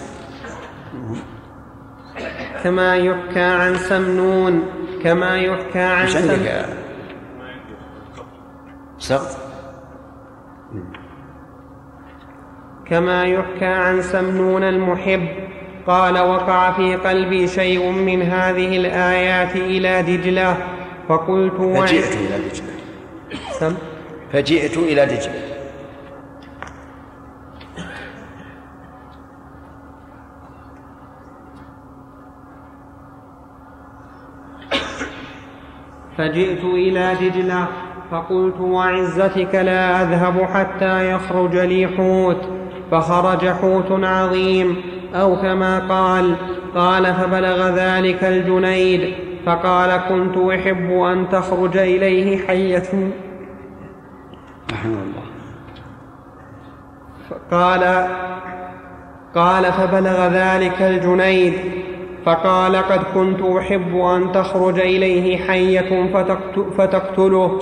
كما 2.64 2.98
يحكى 2.98 3.39
عن 3.39 3.78
سمنون 3.78 4.64
كما 5.04 5.39
يحكى 5.39 5.80
عن 5.80 6.06
مش 6.06 6.16
عندك 6.16 6.36
سمنون 6.36 6.66
سقط؟ 9.00 9.45
كما 12.90 13.26
يحكى 13.26 13.66
عن 13.66 14.02
سمنون 14.02 14.64
المحب. 14.64 15.28
قال 15.88 16.20
وقع 16.20 16.72
في 16.72 16.96
قلبي 16.96 17.48
شيء 17.48 17.92
من 17.92 18.22
هذه 18.22 18.78
الآيات 18.78 19.56
إلى 19.56 20.02
دجلة. 20.02 20.58
فقلت 21.10 21.54
فجئت 21.54 22.16
إلى 22.16 22.38
دجلة. 22.50 22.74
سم؟ 23.52 23.76
فجئت 24.34 24.78
إلى 24.78 25.06
دجلة. 25.06 25.42
فجئت 36.18 36.64
إلى 36.64 37.16
دجلة. 37.22 37.68
فقلت 38.12 38.60
وعزتك 38.60 39.56
لا 39.56 40.02
أذهب 40.02 40.44
حتى 40.44 41.12
يخرج 41.12 41.58
لي 41.58 41.88
حوت. 41.88 42.64
فخرج 42.92 43.48
حوت 43.48 43.92
عظيم 43.92 44.76
أو 45.16 45.36
كما 45.36 45.80
قال 45.80 46.36
قال 46.76 47.14
فبلغ 47.14 47.70
ذلك 47.70 48.24
الجنيد 48.24 49.14
فقال 49.46 50.02
كنت 50.10 50.38
أحب 50.38 50.92
أن 50.92 51.30
تخرج 51.32 51.78
إليه 51.78 52.48
حية. 52.48 53.12
رحمه 54.72 54.98
الله. 55.04 55.26
قال 57.52 58.08
قال 59.36 59.74
فبلغ 59.74 60.28
ذلك 60.28 60.82
الجنيد 60.82 61.54
فقال 62.26 62.76
قد 62.76 63.00
كنت 63.14 63.42
أحب 63.42 63.98
أن 63.98 64.32
تخرج 64.32 64.80
إليه 64.80 65.38
حية 65.38 66.14
فتقتله 66.78 67.60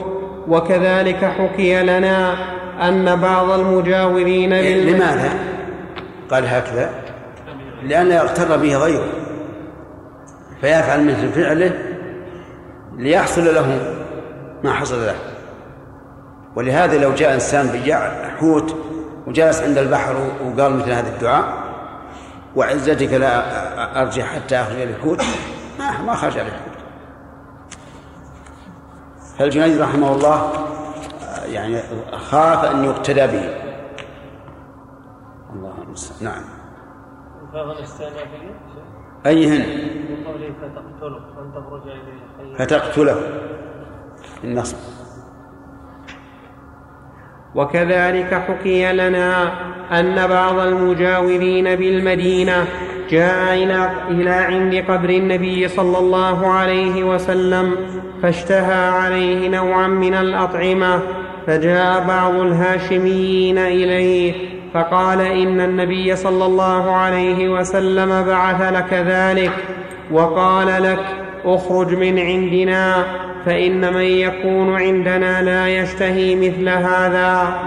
وكذلك 0.47 1.25
حكي 1.25 1.83
لنا. 1.83 2.35
أن 2.81 3.15
بعض 3.15 3.49
المجاورين 3.49 4.49
بال... 4.49 4.93
لماذا؟ 4.93 5.33
قال 6.31 6.47
هكذا. 6.47 6.89
لأن 7.83 8.11
يغتر 8.11 8.57
به 8.57 8.77
غيره 8.77 9.07
فيفعل 10.61 11.05
مثل 11.05 11.29
فعله 11.31 11.71
ليحصل 12.97 13.55
له 13.55 13.95
ما 14.63 14.73
حصل 14.73 15.05
له. 15.05 15.15
ولهذا 16.55 16.97
لو 16.97 17.13
جاء 17.13 17.33
إنسان 17.33 17.67
بجاع 17.67 18.29
حوت 18.39 18.75
وجلس 19.27 19.61
عند 19.61 19.77
البحر 19.77 20.15
وقال 20.45 20.75
مثل 20.75 20.91
هذا 20.91 21.09
الدعاء 21.09 21.63
وعزتك 22.55 23.13
لا 23.13 24.01
أرجع 24.01 24.23
حتى 24.23 24.55
أخرج 24.55 24.81
الحوت. 24.81 25.21
ما 25.79 26.01
ما 26.01 26.15
خرج 26.15 26.37
الحوت. 26.37 26.73
فالجنيد 29.39 29.81
رحمه 29.81 30.15
الله 30.15 30.51
يعني 31.53 31.81
خاف 32.11 32.65
أن 32.65 32.83
يقتدى 32.83 33.27
به. 33.27 33.49
الله 35.55 35.73
المستعان. 35.87 36.33
نعم. 36.33 36.43
أيهن؟ 39.25 39.59
من 40.09 40.25
قوله 40.25 40.53
فتقتله 40.61 41.19
تخرج 41.55 41.81
إليه 41.81 42.55
فتقتله. 42.57 43.17
النصب. 44.43 44.77
وكذلك 47.55 48.33
حكي 48.33 48.93
لنا 48.93 49.51
أن 49.99 50.27
بعض 50.27 50.59
المجاورين 50.59 51.75
بالمدينة 51.75 52.65
جاء 53.09 53.53
إلى 54.09 54.29
عند 54.29 54.85
قبر 54.89 55.09
النبي 55.09 55.67
صلى 55.67 55.97
الله 55.97 56.47
عليه 56.47 57.03
وسلم 57.03 57.75
فاشتهى 58.21 58.89
عليه 58.89 59.49
نوعا 59.49 59.87
من 59.87 60.13
الأطعمة 60.13 61.01
فجاء 61.47 62.03
بعض 62.07 62.35
الهاشميين 62.35 63.57
إليه 63.57 64.33
فقال 64.73 65.21
إن 65.21 65.61
النبي 65.61 66.15
صلى 66.15 66.45
الله 66.45 66.91
عليه 66.91 67.49
وسلم 67.49 68.23
بعث 68.27 68.73
لك 68.73 68.93
ذلك 68.93 69.51
وقال 70.11 70.83
لك 70.83 71.05
اخرج 71.45 71.95
من 71.95 72.19
عندنا 72.19 73.03
فإن 73.45 73.93
من 73.93 74.01
يكون 74.01 74.75
عندنا 74.75 75.41
لا 75.41 75.67
يشتهي 75.67 76.35
مثل 76.35 76.69
هذا. 76.69 77.59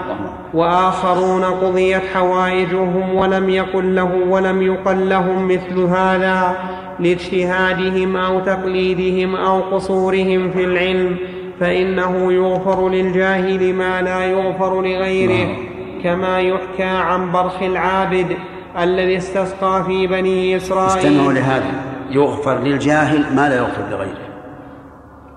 وآخرون 0.53 1.43
قضيت 1.43 2.01
حوائجهم 2.13 3.15
ولم 3.15 3.49
يقل 3.49 3.95
له 3.95 4.11
ولم 4.29 4.61
يقل 4.61 5.09
لهم 5.09 5.47
مثل 5.47 5.79
هذا 5.79 6.57
لاجتهادهم 6.99 8.15
أو 8.15 8.39
تقليدهم 8.39 9.35
أو 9.35 9.59
قصورهم 9.59 10.51
في 10.51 10.63
العلم. 10.63 11.17
فإنه 11.59 12.33
يغفر 12.33 12.89
للجاهل 12.89 13.73
ما 13.73 14.01
لا 14.01 14.23
يغفر 14.23 14.81
لغيره 14.81 15.55
كما 16.03 16.39
يحكى 16.39 16.83
عن 16.83 17.31
برخ 17.31 17.61
العابد 17.61 18.37
الذي 18.77 19.17
استسقى 19.17 19.83
في 19.83 20.07
بني 20.07 20.57
إسرائيل. 20.57 20.97
استمعوا 20.97 21.33
لهذا. 21.33 21.71
يغفر 22.09 22.59
للجاهل 22.59 23.35
ما 23.35 23.49
لا 23.49 23.55
يغفر 23.55 23.83
لغيره. 23.91 24.27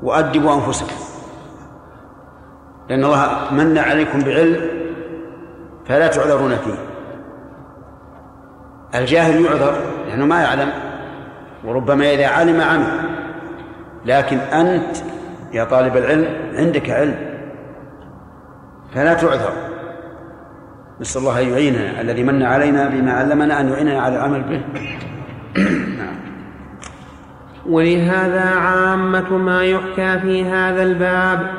وأدبوا 0.03 0.55
أنفسكم. 0.55 0.97
لأن 2.89 3.05
الله 3.05 3.29
من 3.51 3.79
عليكم 3.79 4.19
بعلم 4.19 4.61
فلا 5.87 6.07
تعذرون 6.07 6.57
فيه. 6.57 6.79
الجاهل 8.99 9.45
يعذر 9.45 9.75
لأنه 10.09 10.27
ما 10.27 10.43
يعلم 10.43 10.73
وربما 11.65 12.15
إذا 12.15 12.27
علم 12.27 12.61
عمل. 12.61 12.93
لكن 14.07 14.37
أنت 14.39 14.97
يا 15.53 15.65
طالب 15.65 15.97
العلم 15.97 16.27
عندك 16.55 16.91
علم. 16.91 17.17
فلا 18.95 19.15
تعذر. 19.15 19.53
نسأل 21.01 21.21
الله 21.21 21.41
أن 21.41 21.49
يعيننا 21.49 22.01
الذي 22.01 22.23
من 22.23 22.43
علينا 22.43 22.89
بما 22.89 23.13
علمنا 23.13 23.61
أن 23.61 23.69
يعيننا 23.69 24.01
على 24.01 24.17
العمل 24.17 24.43
به. 24.43 24.61
نعم. 25.99 26.17
ولهذا 27.67 28.51
عامة 28.51 29.39
ما 29.39 29.65
يحكى 29.65 30.19
في 30.19 30.45
هذا 30.45 30.83
الباب 30.83 31.51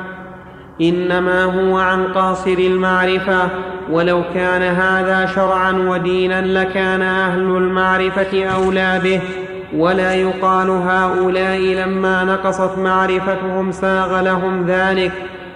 إنما 0.80 1.44
هو 1.44 1.78
عن 1.78 2.04
قاصر 2.04 2.58
المعرفة. 2.58 3.48
ولو 3.90 4.22
كان 4.34 4.62
هذا 4.62 5.26
شرعا 5.26 5.72
ودينا 5.72 6.40
لكان 6.40 7.02
أهل 7.02 7.40
المعرفة 7.40 8.44
أولى 8.44 9.00
به. 9.04 9.20
ولا 9.76 10.14
يقال 10.14 10.70
هؤلاء 10.70 11.58
لما 11.58 12.24
نقصت 12.24 12.78
معرفتهم 12.78 13.72
ساغ 13.72 14.20
لهم 14.20 14.66
ذلك 14.66 15.12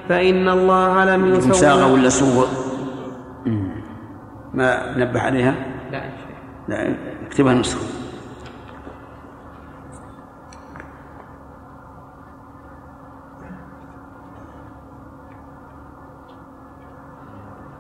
فإن 0.09 0.49
الله 0.49 1.05
لم 1.05 1.35
يسوغ 1.35 1.53
ساغ 1.53 1.93
ولا 1.93 2.09
سوغ؟ 2.09 2.47
ما 4.55 4.97
نبه 4.97 5.21
عليها؟ 5.21 5.55
لا 5.93 6.03
لا 6.69 6.95
اكتبها 7.27 7.55
نسخة 7.55 7.87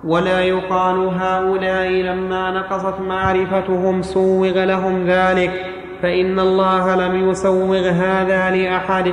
ولا 0.05 0.41
يقال 0.41 0.97
هؤلاء 0.99 1.89
لما 1.89 2.51
نقصت 2.51 3.01
معرفتهم 3.01 4.03
سوغ 4.03 4.65
لهم 4.65 5.07
ذلك 5.07 5.76
فإن 6.03 6.41
الله 6.41 6.95
لم 6.95 7.31
يسوغ 7.31 7.89
هذا 7.89 8.51
لأحد 8.51 9.13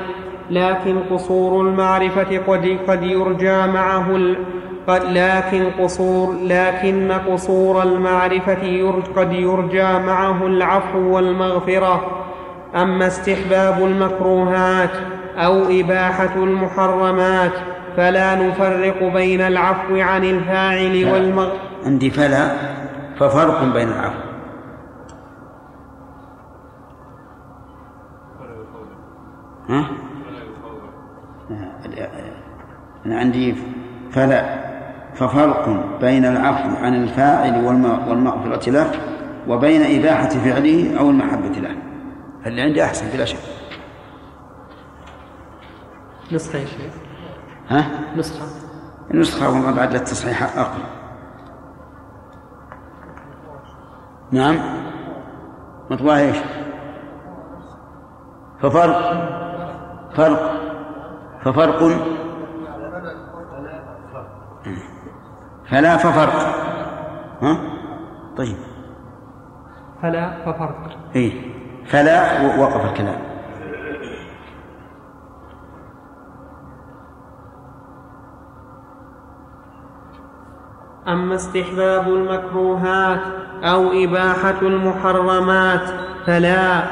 لكن 0.49 0.99
قصور 1.11 1.61
المعرفة 1.61 2.37
قد, 2.47 2.77
قد 2.87 3.03
يرجى 3.03 3.67
معه 3.67 4.15
ال... 4.15 4.35
قد 4.87 5.03
لكن 5.03 5.65
قصور 5.79 6.35
لكن 6.43 7.11
قصور 7.11 7.83
المعرفة 7.83 8.93
قد 9.15 9.33
يرجى 9.33 9.83
معه 9.83 10.47
العفو 10.47 11.15
والمغفرة. 11.15 12.23
أما 12.75 13.07
استحباب 13.07 13.85
المكروهات 13.85 14.89
أو 15.37 15.63
إباحة 15.79 16.35
المحرمات 16.35 17.51
فلا 17.97 18.35
نفرق 18.35 19.13
بين 19.13 19.41
العفو 19.41 19.95
عن 19.95 20.23
الفاعل 20.23 21.13
والمغ 21.13 21.49
عندي 21.85 22.09
فلا 22.09 22.51
ففرق 23.19 23.63
بين 23.63 23.87
العفو. 23.87 24.32
ها؟ 29.69 29.89
أنا 33.05 33.19
عندي 33.19 33.55
فلا 34.11 34.63
ففرق 35.13 35.69
بين 36.01 36.25
العفو 36.25 36.83
عن 36.83 37.03
الفاعل 37.03 37.65
والمغفرة 38.09 38.69
له 38.69 38.91
وبين 39.47 39.99
إباحة 39.99 40.29
فعله 40.29 40.99
أو 40.99 41.09
المحبة 41.09 41.47
له. 41.47 41.77
فاللي 42.43 42.61
عندي 42.61 42.83
أحسن 42.83 43.05
بلا 43.13 43.25
شك. 43.25 43.37
نسخة 46.31 46.59
يا 46.59 46.65
شيخ. 46.65 46.93
ها؟ 47.69 47.85
نسخة. 48.17 48.45
النسخة 49.11 49.49
وما 49.49 49.71
بعد 49.71 49.95
التصحيح 49.95 50.57
أقل. 50.57 50.81
نعم. 54.31 54.55
مطبوع 55.91 56.19
إيش؟ 56.19 56.37
ففرق. 58.61 59.42
فرق. 60.15 60.53
ففرق. 61.45 61.79
فلا 65.71 65.97
ففرق. 65.97 66.35
ها؟ 67.41 67.57
طيب. 68.37 68.57
فلا 70.01 70.45
ففرق. 70.45 70.97
اي 71.15 71.31
فلا 71.85 72.41
وقف 72.59 72.85
الكلام. 72.91 73.33
أما 81.07 81.35
استحباب 81.35 82.07
المكروهات 82.07 83.19
أو 83.63 83.91
إباحة 83.91 84.61
المحرمات 84.61 85.81
فلا 86.25 86.83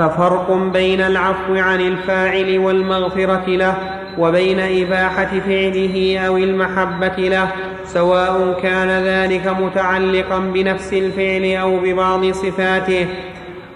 ففرق 0.00 0.52
بين 0.52 1.00
العفو 1.00 1.54
عن 1.54 1.80
الفاعل 1.80 2.58
والمغفرة 2.58 3.48
له 3.48 3.74
وبين 4.18 4.60
إباحة 4.60 5.40
فعله 5.40 6.18
أو 6.26 6.36
المحبة 6.36 7.16
له 7.28 7.52
سواء 7.84 8.60
كان 8.62 8.88
ذلك 8.88 9.46
متعلقا 9.46 10.38
بنفس 10.38 10.92
الفعل 10.92 11.56
أو 11.62 11.80
ببعض 11.80 12.24
صفاته. 12.32 13.08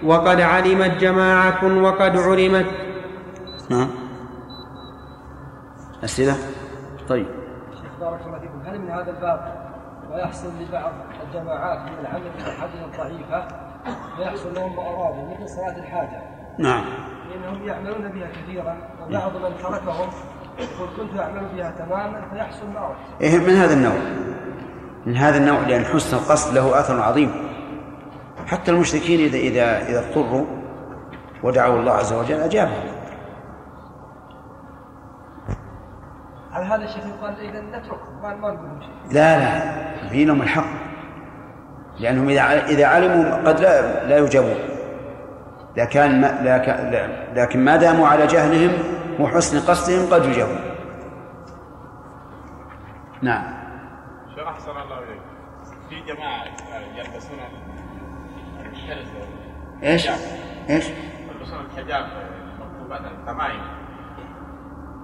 وقد 0.05 0.41
علمت 0.41 0.91
جماعة 1.01 1.83
وقد 1.83 2.17
علمت. 2.17 2.67
نعم. 3.71 3.89
أسئلة؟ 6.05 6.37
طيب. 7.09 7.27
بارك 8.01 8.21
الله 8.27 8.39
فيكم 8.39 8.61
هل 8.67 8.81
من 8.81 8.91
هذا 8.91 9.11
الباب 9.11 9.55
ما 10.11 10.19
يحصل 10.19 10.49
لبعض 10.61 10.93
الجماعات 11.27 11.79
من 11.79 11.99
العمل 12.01 12.31
بالأحاديث 12.37 12.81
الضعيفة؟ 12.93 13.64
ويحصل 14.19 14.55
لهم 14.55 14.77
ما 14.77 14.83
أرادوا 14.83 15.35
مثل 15.35 15.49
صلاة 15.49 15.77
الحاجة. 15.79 16.23
نعم. 16.59 16.85
لأنهم 17.31 17.69
يعملون 17.69 18.09
بها 18.09 18.29
كثيرا 18.29 18.77
وبعض 19.03 19.37
من 19.37 19.57
تركهم 19.63 20.09
يقول 20.59 20.89
كنت 20.97 21.21
أعمل 21.21 21.47
بها 21.57 21.71
تماما 21.71 22.29
فيحصل 22.33 22.71
ما 22.71 22.79
أراد 22.79 22.97
إيه 23.21 23.39
من 23.39 23.55
هذا 23.55 23.75
النوع؟ 23.75 23.99
من 25.07 25.17
هذا 25.17 25.37
النوع 25.37 25.61
لأن 25.61 25.85
حسن 25.85 26.17
القصد 26.17 26.55
له 26.55 26.81
أثر 26.81 27.03
عظيم. 27.03 27.31
حتى 28.47 28.71
المشركين 28.71 29.21
إذا 29.21 29.39
إذا 29.39 29.89
إذا 29.89 29.99
اضطروا 29.99 30.47
ودعوا 31.43 31.81
الله 31.81 31.93
عز 31.93 32.13
وجل 32.13 32.41
أجابهم. 32.41 32.95
على 36.53 36.65
هذا 36.65 36.85
الشيخ 36.85 37.05
يقال 37.07 37.41
إذا 37.41 37.61
نتركهم؟ 37.61 38.23
ما 38.23 38.35
نقول 38.35 38.83
شيء. 38.83 39.15
لا 39.15 39.39
لا. 39.39 40.09
في 40.09 40.25
لهم 40.25 40.43
الحق. 40.43 40.84
لأنهم 41.99 42.29
إذا 42.29 42.65
إذا 42.65 42.87
علموا 42.87 43.49
قد 43.49 43.61
لا 43.61 44.05
لا 44.07 44.19
يجابون 44.19 44.59
لكن 45.77 46.21
ما 46.21 46.41
لكن, 46.43 46.73
لكن 47.35 47.65
ما 47.65 47.77
داموا 47.77 48.09
على 48.09 48.27
جهلهم 48.27 48.73
وحسن 49.21 49.61
قصدهم 49.61 50.15
قد 50.15 50.25
يجابون 50.25 50.61
نعم. 53.23 53.45
شيخ 54.35 54.47
أحسن 54.47 54.71
الله 54.71 54.99
إليك. 54.99 55.23
في 55.89 56.01
جماعة 56.01 56.45
يلبسون 56.97 57.39
الحرز 58.61 59.09
إيش؟ 59.83 60.09
إيش؟ 60.71 60.85
يلبسون 61.31 61.61
الحجاب 61.61 62.07
مكتوبات 62.61 63.01
التمائم 63.01 63.61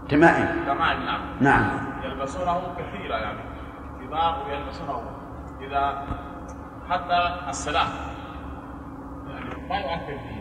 تمائم. 0.08 0.64
تمائم. 0.66 1.02
نعم. 1.02 1.20
نعم. 1.40 1.70
يلبسونه 2.04 2.62
كثيرا 2.78 3.18
يعني 3.18 3.38
كبار 4.00 4.46
ويلبسونه 4.46 5.02
إذا 5.60 6.06
حتى 6.90 7.50
يعني 7.50 7.88
ما 9.70 9.78
يؤثر 9.78 10.18
فيه. 10.28 10.40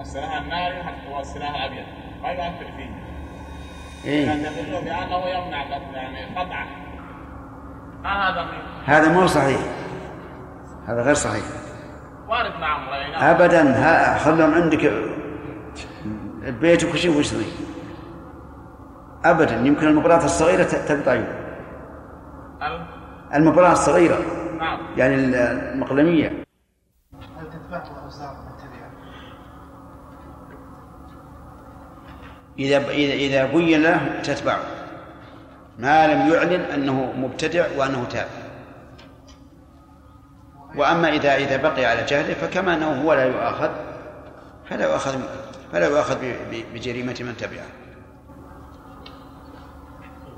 السلاح 0.00 0.36
الناري 0.36 0.82
والسلاح 1.12 1.54
الأبيض. 1.54 1.86
ما 2.22 2.28
يؤثر 2.28 2.72
فيه. 2.76 3.06
إيه؟ 4.04 4.26
بأنه 4.80 5.26
يمنع 5.26 5.64
يعني 5.94 6.36
هذا 8.04 8.46
هذا 8.86 9.12
مو 9.12 9.26
صحيح. 9.26 9.60
هذا 10.86 11.02
غير 11.02 11.14
صحيح. 11.14 11.44
وارد 12.28 12.52
رأيناه 12.88 13.30
ابدا 13.30 13.62
ها 13.62 14.18
خلهم 14.18 14.54
عندك 14.54 14.92
البيت 16.42 16.84
وكل 16.84 16.98
شيء 16.98 17.16
ويشتري 17.16 17.46
ابدا 19.24 19.56
يمكن 19.56 19.86
المباراة 19.86 20.24
الصغيرة 20.24 20.62
تقطع 20.62 21.14
هل 22.60 22.86
المباراة 23.34 23.72
الصغيرة. 23.72 24.18
نعم 24.58 24.78
يعني 24.96 25.14
المقلمية. 25.14 26.44
هل 27.38 27.50
تتبعه 27.50 28.04
أوزار 28.04 28.36
مبتدئة؟ 28.50 28.90
إذا 32.58 32.90
إذا 32.90 33.14
إذا 33.14 33.52
بين 33.52 33.82
له 33.82 34.20
تتبعه 34.22 34.60
ما 35.78 36.06
لم 36.06 36.32
يعلن 36.32 36.60
أنه 36.60 37.12
مبتدع 37.12 37.66
وأنه 37.76 38.04
تاب. 38.04 38.28
وأما 40.76 41.08
إذا 41.08 41.36
إذا 41.36 41.56
بقي 41.56 41.84
على 41.84 42.04
جهله 42.04 42.34
فكما 42.34 42.74
أنه 42.74 43.02
هو 43.02 43.12
لا 43.12 43.24
يؤاخذ 43.24 43.70
فلا 44.64 44.84
يؤاخذ 44.84 45.20
فلا 45.72 45.86
يؤاخذ 45.86 46.18
بجريمة 46.74 47.16
من 47.20 47.36
تبعه 47.36 47.66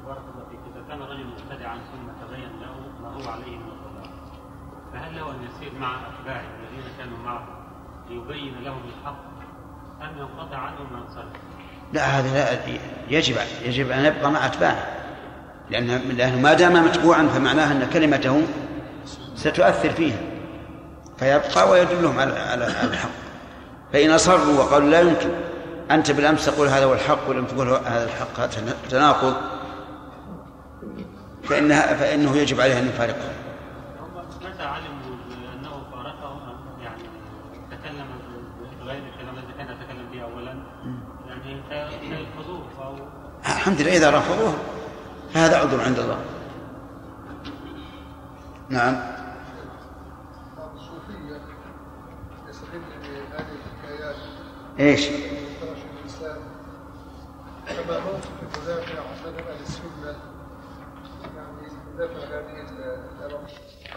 بارك 0.06 0.22
الله 0.34 0.44
فيك 0.50 0.60
اذا 0.74 0.88
كان 0.88 1.02
رجل 1.02 1.26
مبتدعا 1.26 1.76
ثم 1.76 2.26
تبين 2.26 2.60
له 2.60 2.74
ما 3.02 3.08
هو 3.08 3.30
عليه 3.30 3.56
من 3.58 3.68
الضلال 3.68 4.10
فهل 4.92 5.16
له 5.16 5.30
ان 5.30 5.42
يسير 5.42 5.67
مع 5.80 5.94
اتباعه 5.94 6.42
الذين 6.60 6.84
كانوا 6.98 7.18
معه 7.24 7.48
ليبين 8.08 8.54
لهم 8.64 8.80
الحق 8.88 9.28
ام 10.02 10.18
ينقطع 10.18 10.56
عنهم 10.56 10.86
وينصرف؟ 10.92 11.26
لا 11.92 12.02
هذا 12.02 12.34
لا 12.34 12.58
يجب 13.08 13.36
يجب 13.64 13.90
أن 13.90 14.04
يبقى 14.04 14.30
مع 14.30 14.46
أتباعه. 14.46 14.86
لأن 15.70 15.86
لأنه 15.86 16.40
ما 16.40 16.54
دام 16.54 16.84
متبوعا 16.84 17.28
فمعناه 17.34 17.72
أن 17.72 17.88
كلمته 17.92 18.42
ستؤثر 19.34 19.90
فيه 19.90 20.12
فيبقى 21.18 21.70
ويدلهم 21.70 22.20
على 22.20 22.38
على 22.38 22.66
الحق. 22.66 23.08
فإن 23.92 24.10
أصروا 24.10 24.58
وقالوا 24.58 24.90
لا 24.90 25.00
يمكن 25.00 25.30
أنت 25.90 26.10
بالأمس 26.10 26.46
تقول 26.46 26.68
هذا 26.68 26.84
هو 26.84 26.92
الحق 26.92 27.28
ولم 27.28 27.44
تقول 27.44 27.68
هذا 27.68 28.04
الحق 28.04 28.40
هذا 28.40 28.76
تناقض. 28.90 29.34
فإنها 31.44 31.94
فإنه 31.94 32.36
يجب 32.36 32.60
عليه 32.60 32.78
أن 32.78 32.88
يفارقه 32.88 33.30
هم 34.00 34.24
متى 34.50 34.62
علموا 34.62 34.87
الحمد 43.68 43.80
لله 43.80 43.96
إذا 43.96 44.10
رفضوه 44.10 44.54
فهذا 45.34 45.56
عذر 45.56 45.80
عند 45.80 45.98
الله. 45.98 46.18
نعم. 48.68 48.96
إيش؟ 54.80 55.08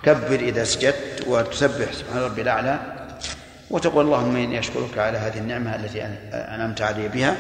كبر 0.04 0.40
إذا 0.40 0.64
سجدت 0.64 1.28
وتسبح 1.28 1.92
سبحان 1.92 2.22
ربي 2.22 2.42
الأعلى 2.42 2.80
وتقول 3.70 4.06
اللهم 4.06 4.36
إني 4.36 4.60
أشكرك 4.60 4.98
على 4.98 5.18
هذه 5.18 5.38
النعمة 5.38 5.76
التي 5.76 6.04
أنعمت 6.34 6.82
علي 6.82 7.08
بها. 7.08 7.38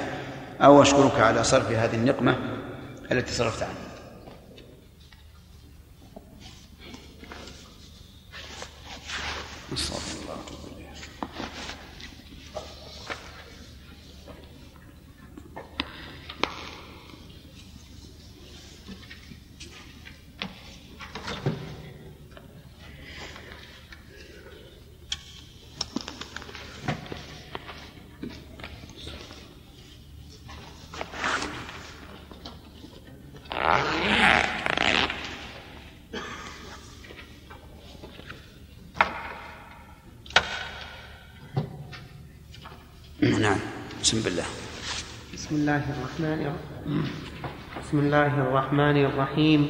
أو 0.61 0.81
أشكرك 0.81 1.19
على 1.19 1.43
صرف 1.43 1.71
هذه 1.71 1.95
النقمة 1.95 2.37
التي 3.11 3.33
صرفت 3.33 3.63
عني 3.63 3.73
استغفر 9.73 10.10
الله 45.71 45.83
الرحمن 45.95 46.51
بسم 47.79 47.99
الله 47.99 48.41
الرحمن 48.41 48.97
الرحيم 49.05 49.67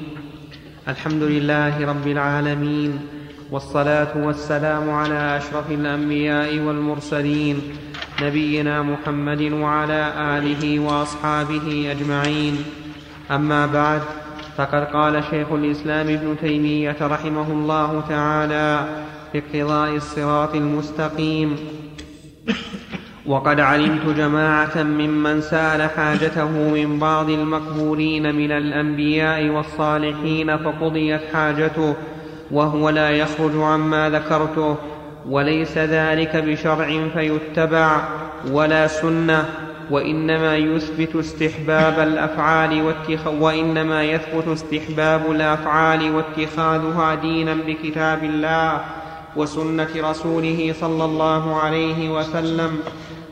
الحمد 0.87 1.23
لله 1.23 1.85
رب 1.85 2.07
العالمين 2.07 2.99
والصلاة 3.51 4.17
والسلام 4.17 4.89
على 4.89 5.37
أشرف 5.37 5.71
الأنبياء 5.71 6.59
والمرسلين 6.59 7.61
نبينا 8.21 8.81
محمد 8.81 9.41
وعلى 9.41 10.01
آله 10.37 10.79
وأصحابه 10.79 11.91
أجمعين 11.91 12.55
أما 13.31 13.65
بعد 13.65 14.01
فقد 14.57 14.83
قال 14.83 15.23
شيخ 15.23 15.51
الإسلام 15.51 16.07
ابن 16.09 16.35
تيمية 16.41 16.97
رحمه 17.01 17.47
الله 17.51 18.03
تعالى 18.09 18.69
في 19.31 19.37
اقتضاء 19.37 19.95
الصراط 19.95 20.55
المستقيم 20.55 21.55
وقد 23.31 23.59
علمت 23.59 24.17
جماعة 24.17 24.83
ممن 24.83 25.41
سأل 25.41 25.89
حاجته 25.89 26.49
من 26.49 26.99
بعض 26.99 27.29
المقبورين 27.29 28.35
من 28.35 28.51
الأنبياء 28.51 29.49
والصالحين 29.49 30.57
فقضيت 30.57 31.21
حاجته 31.33 31.95
وهو 32.51 32.89
لا 32.89 33.09
يخرج 33.09 33.51
عما 33.55 34.09
ذكرته 34.09 34.75
وليس 35.29 35.77
ذلك 35.77 36.35
بشرع 36.35 37.07
فيتبع 37.13 38.01
ولا 38.51 38.87
سنة 38.87 39.45
وإنما 39.91 40.57
يثبت 40.57 41.15
استحباب 41.15 41.99
الأفعال 41.99 42.81
واتخ... 42.81 43.27
وإنما 43.27 44.03
يثبت 44.03 44.47
استحباب 44.47 45.31
الأفعال 45.31 46.15
واتخاذها 46.15 47.15
دينا 47.15 47.55
بكتاب 47.67 48.23
الله 48.23 48.81
وسنة 49.35 49.89
رسوله 49.95 50.73
صلى 50.81 51.05
الله 51.05 51.61
عليه 51.61 52.09
وسلم. 52.09 52.79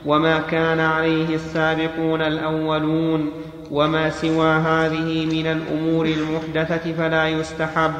وما 0.05 0.39
كان 0.39 0.79
عليه 0.79 1.35
السابقون 1.35 2.21
الأولون 2.21 3.31
وما 3.71 4.09
سوى 4.09 4.49
هذه 4.49 5.25
من 5.25 5.47
الأمور 5.47 6.05
المحدثة 6.05 6.93
فلا 6.93 7.27
يستحب 7.27 7.93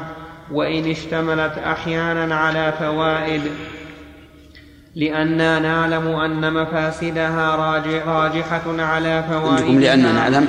وإن 0.52 0.90
اشتملت 0.90 1.58
أحيانا 1.58 2.34
على 2.34 2.72
فوائد. 2.78 3.42
لأننا 4.96 5.58
نعلم 5.58 6.06
أن 6.08 6.52
مفاسدها 6.52 7.56
راجحة 8.06 8.82
على 8.82 9.24
فوائدها 9.30 9.80
لأننا 9.80 10.12
نعلم 10.12 10.48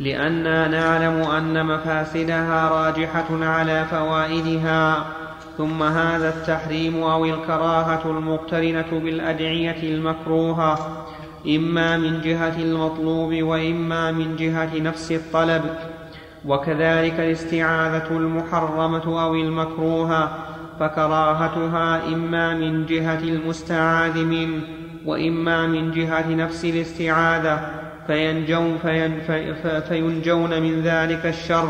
لأننا 0.00 0.68
نعلم 0.68 1.22
أن 1.22 1.66
مفاسدها 1.66 2.68
راجحة 2.68 3.44
على 3.44 3.84
فوائدها. 3.90 5.04
ثم 5.58 5.82
هذا 5.82 6.28
التحريم 6.28 7.02
أو 7.02 7.24
الكراهة 7.24 8.10
المقترنة 8.10 8.86
بالأدعية 8.92 9.82
المكروهة 9.82 11.06
إما 11.46 11.96
من 11.96 12.20
جهة 12.20 12.56
المطلوب 12.58 13.42
وإما 13.42 14.12
من 14.12 14.36
جهة 14.36 14.78
نفس 14.78 15.12
الطلب. 15.12 15.62
وكذلك 16.46 17.20
الاستعاذة 17.20 18.10
المحرمة 18.10 19.22
أو 19.24 19.34
المكروهة 19.34 20.38
فكراهتها 20.80 22.06
إما 22.08 22.54
من 22.54 22.86
جهة 22.86 23.18
المستعاذ 23.18 24.24
منه 24.24 24.60
وإما 25.06 25.66
من 25.66 25.90
جهة 25.90 26.34
نفس 26.34 26.64
الاستعاذة. 26.64 27.89
فينجون, 28.10 28.78
في 29.26 29.82
فينجون 29.88 30.62
من 30.62 30.82
ذلك 30.82 31.26
الشر 31.26 31.68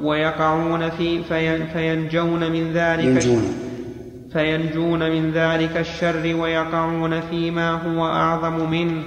ويقعون 0.00 0.90
في 0.90 1.22
في 1.22 1.66
فينجون 1.66 2.52
من 2.52 2.72
ذلك 2.72 3.04
ينجون. 3.04 3.42
فينجون 4.32 5.10
من 5.10 5.30
ذلك 5.30 5.76
الشر 5.76 6.34
ويقعون 6.34 7.20
فيما 7.20 7.70
هو 7.70 8.06
أعظم 8.06 8.70
منه. 8.70 9.02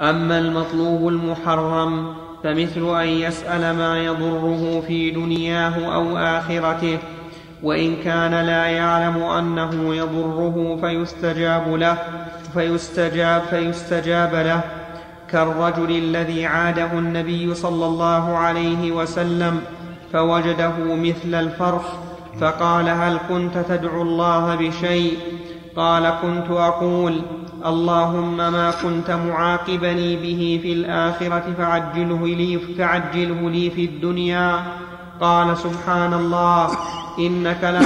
أما 0.00 0.38
المطلوب 0.38 1.08
المحرم 1.08 2.14
فمثل 2.42 3.00
أن 3.00 3.08
يسأل 3.08 3.76
ما 3.76 4.04
يضره 4.04 4.80
في 4.86 5.10
دنياه 5.10 5.94
أو 5.94 6.18
آخرته 6.18 6.98
وإن 7.62 7.96
كان 7.96 8.46
لا 8.46 8.66
يعلم 8.66 9.22
أنه 9.22 9.94
يضره 9.94 10.78
فيستجاب 10.80 11.74
له. 11.74 12.23
فيستجاب 12.54 13.42
فيستجاب 13.50 14.34
له 14.34 14.60
كالرجل 15.30 15.90
الذي 15.90 16.46
عاده 16.46 16.92
النبي 16.92 17.54
صلى 17.54 17.86
الله 17.86 18.36
عليه 18.36 18.92
وسلم 18.92 19.60
فوجده 20.12 20.72
مثل 20.78 21.34
الفرخ 21.34 21.82
فقال 22.40 22.88
هل 22.88 23.18
كنت 23.28 23.58
تدعو 23.58 24.02
الله 24.02 24.54
بشيء؟ 24.54 25.18
قال 25.76 26.14
كنت 26.22 26.50
أقول 26.50 27.20
اللهم 27.66 28.36
ما 28.36 28.70
كنت 28.82 29.10
معاقبني 29.10 30.16
به 30.16 30.60
في 30.62 30.72
الآخرة 30.72 31.44
فعجله 31.58 32.26
لي 32.26 32.58
فعجله 32.78 33.50
لي 33.50 33.70
في 33.70 33.84
الدنيا. 33.84 34.62
قال 35.20 35.58
سبحان 35.58 36.14
الله 36.14 36.70
إنك 37.18 37.62
لا 37.62 37.80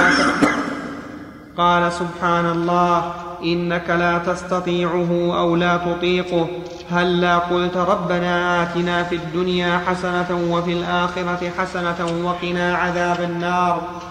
قال 1.57 1.91
سبحان 1.91 2.45
الله 2.45 3.13
إنك 3.43 3.89
لا 3.89 4.17
تستطيعه 4.17 5.39
أو 5.39 5.55
لا 5.55 5.77
تطيقه. 5.77 6.49
هلا 6.91 7.21
لا 7.21 7.37
قلت 7.37 7.77
ربنا 7.77 8.63
آتنا 8.63 9.03
في 9.03 9.15
الدنيا 9.15 9.77
حسنة 9.77 10.51
وفي 10.51 10.73
الآخرة 10.73 11.49
حسنة 11.57 12.25
وقنا 12.25 12.75
عذاب 12.75 13.21
النار. 13.21 14.01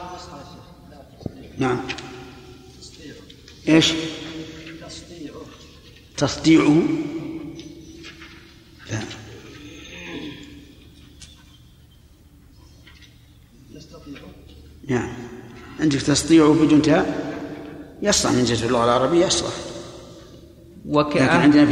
نعم. 1.58 1.80
إيش؟ 3.68 3.92
تصديعه. 6.16 6.82
لا. 8.90 9.00
نعم. 14.88 15.08
عندك 15.80 16.02
تستطيعه 16.02 16.54
بدون 16.54 16.82
تاء 16.82 17.27
يصلح 18.02 18.32
من 18.32 18.44
جهة 18.44 18.66
اللغة 18.66 18.84
العربية 18.84 19.26
يصلح. 19.26 19.52
لكن 20.86 21.22
عندنا 21.22 21.66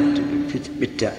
في 0.48 0.60
بالتاء 0.80 1.16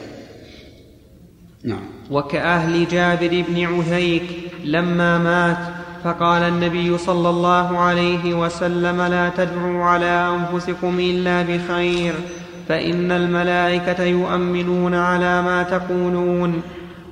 نعم. 1.64 1.84
وكأهل 2.12 2.88
جابر 2.88 3.44
بن 3.50 3.66
عهيك 3.66 4.24
لما 4.64 5.18
مات 5.18 5.58
فقال 6.04 6.44
النبي 6.44 6.98
صلى 6.98 7.30
الله 7.30 7.78
عليه 7.78 8.34
وسلم 8.34 9.02
لا 9.02 9.30
تدعوا 9.38 9.84
على 9.84 10.38
أنفسكم 10.38 11.00
إلا 11.00 11.42
بخير 11.42 12.14
فإن 12.70 13.12
الملائكة 13.12 14.04
يؤمنون 14.04 14.94
على 14.94 15.42
ما 15.42 15.64
تقولون. 15.64 16.62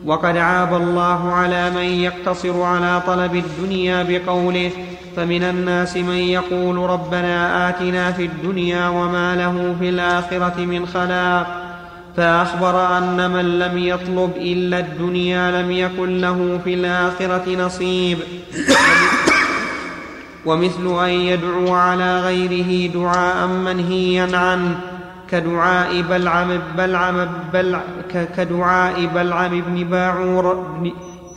وقد 0.06 0.38
عاب 0.38 0.76
الله 0.76 1.32
على 1.32 1.70
من 1.70 1.84
يقتصر 1.84 2.62
على 2.62 3.02
طلب 3.08 3.36
الدنيا 3.36 4.04
بقوله 4.04 4.72
فمن 5.16 5.44
الناس 5.44 5.98
من 5.98 6.16
يقول 6.16 6.78
ربنا 6.78 7.70
آتنا 7.70 8.12
في 8.12 8.26
الدنيا 8.26 8.88
وما 8.88 9.36
له 9.36 9.76
في 9.80 9.90
الآخرة 9.90 10.66
من 10.66 10.86
خلاق 10.86 11.62
فأخبر 12.18 12.98
أن 12.98 13.32
من 13.32 13.60
لم 13.60 13.78
يطلب 13.78 14.32
إلا 14.38 14.80
الدنيا 14.80 15.62
لم 15.62 15.72
يكن 15.72 16.22
له 16.22 16.60
في 16.64 16.74
الآخرة 16.74 17.56
نصيب. 17.66 18.18
ومثل 20.46 21.06
أن 21.06 21.10
يدعو 21.10 21.74
على 21.74 22.20
غيره 22.20 22.94
دعاء 22.94 23.48
منهيا 23.48 24.38
عنه 24.38 24.80
كدعاء 25.32 26.02
بلعم 26.02 26.60
بلعم 26.78 27.28
بلع 27.54 27.82
كدعاء 28.38 29.06
بلعم 29.16 29.62
بن 29.62 29.84
باعور 29.84 30.66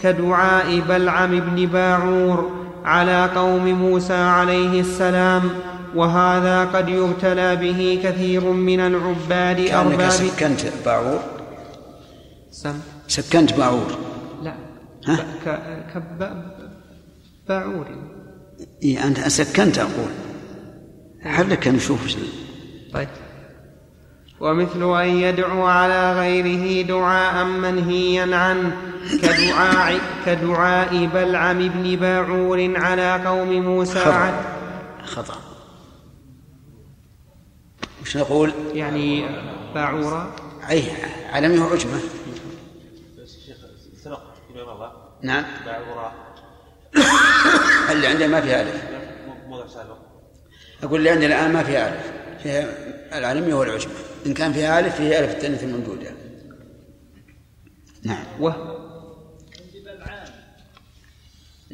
كدعاء 0.00 0.80
بلعم 0.88 1.30
بن 1.30 1.66
باعور 1.66 2.57
على 2.88 3.30
قوم 3.34 3.64
موسى 3.72 4.14
عليه 4.14 4.80
السلام 4.80 5.50
وهذا 5.94 6.64
قد 6.64 6.88
يبتلى 6.88 7.56
به 7.56 8.00
كثير 8.04 8.44
من 8.52 8.80
العباد 8.80 9.60
أرباب 9.60 10.10
سكنت 10.10 10.60
باعور 10.84 11.20
سم؟ 12.50 12.78
سكنت 13.08 13.52
باعور 13.52 13.98
لا. 14.42 14.54
ها؟ 15.06 15.18
كب 15.94 16.20
باعور 17.48 17.86
إيه 18.82 19.06
أنت 19.06 19.18
سكنت 19.28 19.78
أقول. 19.78 20.12
حلك 21.22 21.68
نشوف؟ 21.68 22.16
طيب. 22.92 23.08
ومثل 24.40 25.00
أن 25.00 25.08
يدعو 25.08 25.66
على 25.66 26.12
غيره 26.12 26.86
دعاء 26.86 27.44
منهيا 27.44 28.36
عنه 28.36 28.76
كدعاء, 29.22 30.00
كدعاء 30.26 31.06
بلعم 31.06 31.68
بن 31.68 31.96
باعور 31.96 32.72
على 32.76 33.24
قوم 33.26 33.52
موسى. 33.62 34.00
خطأ 34.00 34.44
خطأ. 35.04 35.34
وش 38.02 38.16
نقول؟ 38.16 38.52
يعني 38.74 39.26
باعورا 39.74 40.36
أي 40.70 40.82
علمي 41.32 41.58
هو 41.58 41.64
عجمة 41.64 42.00
نعم. 45.22 45.44
باعورا 45.66 46.12
اللي 47.90 48.06
عندنا 48.06 48.26
ما 48.26 48.40
فيها 48.40 48.62
ألف. 48.62 48.82
أقول 50.82 50.98
اللي 50.98 51.10
عندنا 51.10 51.26
الآن 51.26 51.52
ما 51.52 51.62
فيها 51.62 51.88
ألف. 51.88 52.12
فيها 52.42 52.68
العلمي 53.18 53.52
هو 53.52 53.62
العجمة 53.62 53.92
إن 54.28 54.34
كان 54.34 54.52
فيها 54.52 54.80
ألف 54.80 54.96
فيها 54.96 55.18
ألف 55.18 55.30
التأنيث 55.30 55.64
الممدودة. 55.64 56.10
نعم. 58.02 58.24
و 58.40 58.50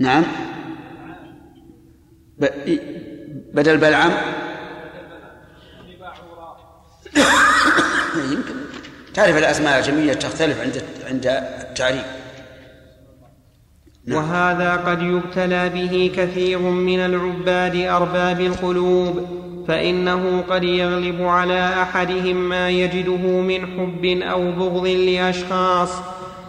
نعم. 0.01 0.25
ب... 2.39 2.47
بدل 3.55 3.77
بلعم. 3.77 4.11
يمكن. 8.33 8.55
تعرف 9.15 9.37
الأسماء 9.37 9.79
العجمية 9.79 10.13
تختلف 10.13 10.61
عند 10.61 10.83
عند 11.07 11.27
التعريف 11.71 12.05
نعم. 14.07 14.19
وهذا 14.19 14.77
قد 14.77 15.03
يبتلى 15.03 15.69
به 15.69 16.13
كثير 16.17 16.59
من 16.59 16.99
العباد 16.99 17.77
أرباب 17.77 18.41
القلوب. 18.41 19.45
فإنه 19.69 20.45
قد 20.51 20.65
يغلب 20.65 21.23
على 21.23 21.83
أحدهم 21.83 22.49
ما 22.49 22.71
يجده 22.71 23.41
من 23.41 23.67
حب 23.67 24.05
أو 24.23 24.53
بغض 24.53 24.87
لأشخاص 24.87 25.91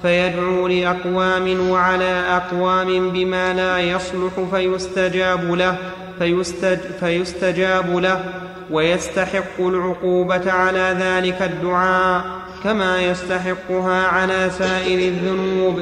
فيدعو 0.01 0.67
لأقوام 0.67 1.69
وعلى 1.69 2.23
أقوام 2.29 3.09
بما 3.09 3.53
لا 3.53 3.79
يصلح 3.79 4.31
فيستجاب 4.51 5.53
له 5.53 5.77
فيستج 6.19 6.77
فيستجاب 6.99 7.97
له 7.97 8.23
ويستحق 8.71 9.59
العقوبة 9.59 10.51
على 10.51 10.95
ذلك 10.99 11.41
الدعاء 11.41 12.23
كما 12.63 13.01
يستحقها 13.01 14.07
على 14.07 14.49
سائر 14.57 14.99
الذنوب. 14.99 15.81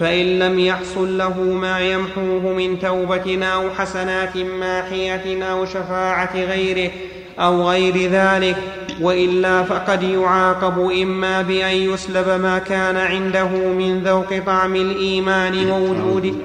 فإن 0.00 0.38
لم 0.38 0.58
يحصل 0.58 1.18
له 1.18 1.40
ما 1.42 1.80
يمحوه 1.80 2.52
من 2.52 2.78
توبة 2.78 3.46
أو 3.46 3.70
حسنات 3.70 4.36
ماحيه 4.36 5.44
أو 5.44 5.64
شفاعة 5.64 6.36
غيره 6.36 6.90
أو 7.38 7.68
غير 7.68 8.10
ذلك 8.10 8.56
وإلا 9.00 9.62
فقد 9.62 10.02
يعاقب 10.02 10.90
إما 10.90 11.42
بأن 11.42 11.76
يسلب 11.76 12.40
ما 12.42 12.58
كان 12.58 12.96
عنده 12.96 13.48
من 13.48 14.02
ذوق 14.04 14.38
طعم 14.46 14.76
الإيمان 14.76 15.70
ووجود 15.70 16.38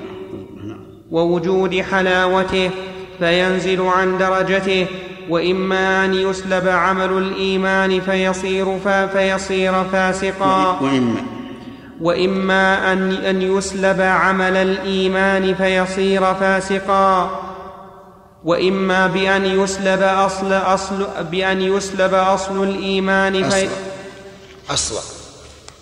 ووجود 1.11 1.81
حلاوته 1.81 2.69
فينزل 3.19 3.81
عن 3.81 4.17
درجته 4.17 4.85
وإما 5.29 6.05
أن 6.05 6.13
يسلب 6.13 6.67
عمل 6.67 7.17
الإيمان 7.17 7.99
فيصير 7.99 8.79
فيصير 9.13 9.83
فاسقا. 9.83 10.79
وإما 10.81 11.42
وإما 12.01 12.93
أن 12.93 13.11
أن 13.11 13.41
يسلب 13.41 14.01
عمل 14.01 14.57
الإيمان 14.57 15.55
فيصير 15.55 16.33
فاسقا. 16.33 17.39
وإما 18.43 19.07
بأن 19.07 19.45
يسلب 19.45 20.01
أصل 20.01 20.53
أصل 20.53 21.07
بأن 21.31 21.61
يسلب 21.61 22.13
أصل 22.13 22.63
الإيمان 22.63 23.49
في 23.49 23.67
أصلا 24.69 25.01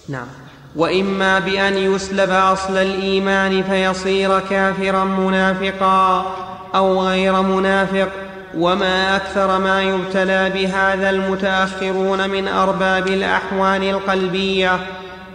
نعم. 0.10 0.28
وإما 0.76 1.40
بأن 1.40 1.78
يسلب 1.78 2.30
أصل 2.30 2.78
الإيمان 2.78 3.64
فيصير 3.64 4.40
كافرا 4.40 5.04
منافقا 5.04 6.36
أو 6.76 7.08
غير 7.08 7.42
منافق. 7.42 8.10
وما 8.58 9.16
أكثر 9.16 9.60
ما 9.60 9.84
يبتلى 9.84 10.50
بهذا 10.50 11.10
المتأخرون 11.10 12.30
من 12.30 12.48
أرباب 12.48 13.08
الأحوال 13.08 13.84
القلبية. 13.84 14.80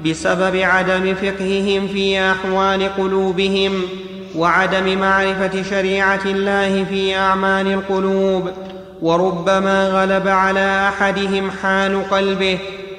بسبب 0.05 0.57
عدم 0.57 1.15
فقههم 1.15 1.89
في 1.89 2.21
أحوال 2.31 2.97
قلوبهم 2.97 3.83
وعدم 4.37 4.99
معرفة 4.99 5.63
شريعة 5.63 6.21
الله 6.25 6.85
في 6.85 7.17
أعمال 7.17 7.73
القلوب 7.73 8.51
وربما 9.03 9.89
غلب 9.89 10.29
على 10.29 10.89
أحدهم 10.89 11.51
حال 11.51 12.11
قلبه 12.11 12.59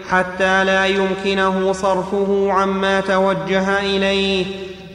حتى 0.09 0.63
لا 0.63 0.85
يمكنه 0.85 1.73
صرفه 1.73 2.51
عما 2.51 2.99
توجه 2.99 3.79
إليه 3.79 4.45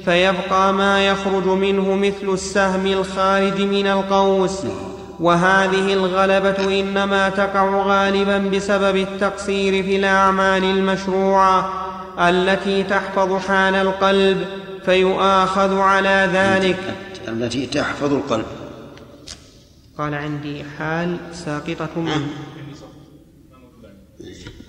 فيبقى 0.05 0.73
ما 0.73 1.07
يخرج 1.07 1.47
منه 1.47 1.95
مثل 1.95 2.33
السهم 2.33 2.87
الخارج 2.87 3.61
من 3.61 3.87
القوس. 3.87 4.63
وهذه 5.21 5.93
الغلبة 5.93 6.81
إنما 6.81 7.29
تقع 7.29 7.83
غالبا 7.87 8.39
بسبب 8.39 8.97
التقصير 8.97 9.83
في 9.83 9.97
الأعمال 9.97 10.65
المشروعة 10.65 11.82
التي 12.19 12.83
تحفظ 12.83 13.47
حال 13.47 13.75
القلب 13.75 14.47
فيؤاخذ 14.85 15.79
على 15.79 16.31
ذلك. 16.33 16.95
التي 17.29 17.67
تحفظ 17.67 18.13
القلب. 18.13 18.47
قال 19.99 20.15
عندي 20.15 20.65
حال 20.79 21.17
ساقطة 21.33 22.01
من. 22.01 22.29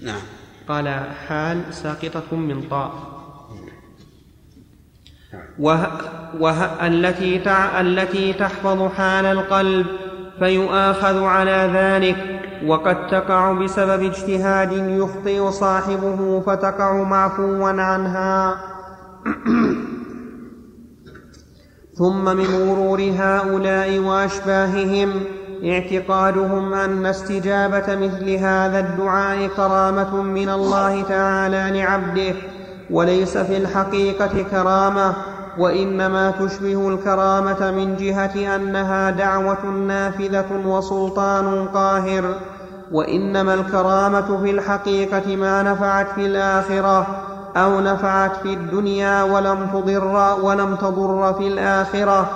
نعم. 0.02 0.22
قال 0.68 0.88
حال 1.28 1.62
ساقطة 1.72 2.36
من 2.36 2.62
طاء. 2.62 3.14
وه 5.60 5.98
وه 6.40 6.88
التي 6.88 7.40
تع 7.40 7.82
التي 7.82 8.34
تحفظ 8.34 8.92
حال 8.92 9.26
القلب 9.26 9.86
فيؤاخذ 10.40 11.24
على 11.24 11.72
ذلك. 11.74 12.43
وقد 12.68 13.08
تقع 13.08 13.52
بسبب 13.52 14.04
اجتهاد 14.04 14.72
يخطئ 14.72 15.52
صاحبه 15.52 16.40
فتقع 16.40 17.04
معفوا 17.04 17.70
عنها. 17.70 18.56
ثم 21.98 22.26
من 22.26 22.46
غرور 22.46 23.02
هؤلاء 23.18 24.00
وأشباههم 24.00 25.10
اعتقادهم 25.64 26.74
أن 26.74 27.06
استجابة 27.06 27.96
مثل 27.96 28.30
هذا 28.30 28.80
الدعاء 28.80 29.48
كرامة 29.48 30.22
من 30.22 30.50
الله 30.50 31.04
تعالى 31.04 31.80
لعبده 31.80 32.36
وليس 32.92 33.38
في 33.38 33.58
الحقيقة 33.58 34.44
كرامة 34.52 35.14
وإنما 35.58 36.32
تشبه 36.32 36.90
الكرامة 36.90 37.72
من 37.72 37.96
جهة 37.96 38.56
أنها 38.56 39.12
دعوة 39.12 39.66
نافذة 39.66 40.62
وسلطان 40.66 41.68
قاهر. 41.68 42.36
وإنما 42.94 43.54
الكرامة 43.54 44.38
في 44.44 44.52
الحقيقة 44.52 45.36
ما 45.36 45.64
نفعت 45.64 46.08
في 46.16 46.26
الآخرة 46.26 47.08
أو 47.58 47.80
نفعت 47.80 48.36
في 48.36 48.54
الدنيا 48.54 49.24
ولم 49.24 49.68
تضر 49.74 50.38
ولم 50.42 50.76
تضر 50.76 51.34
في 51.34 51.48
الآخرة. 51.48 52.30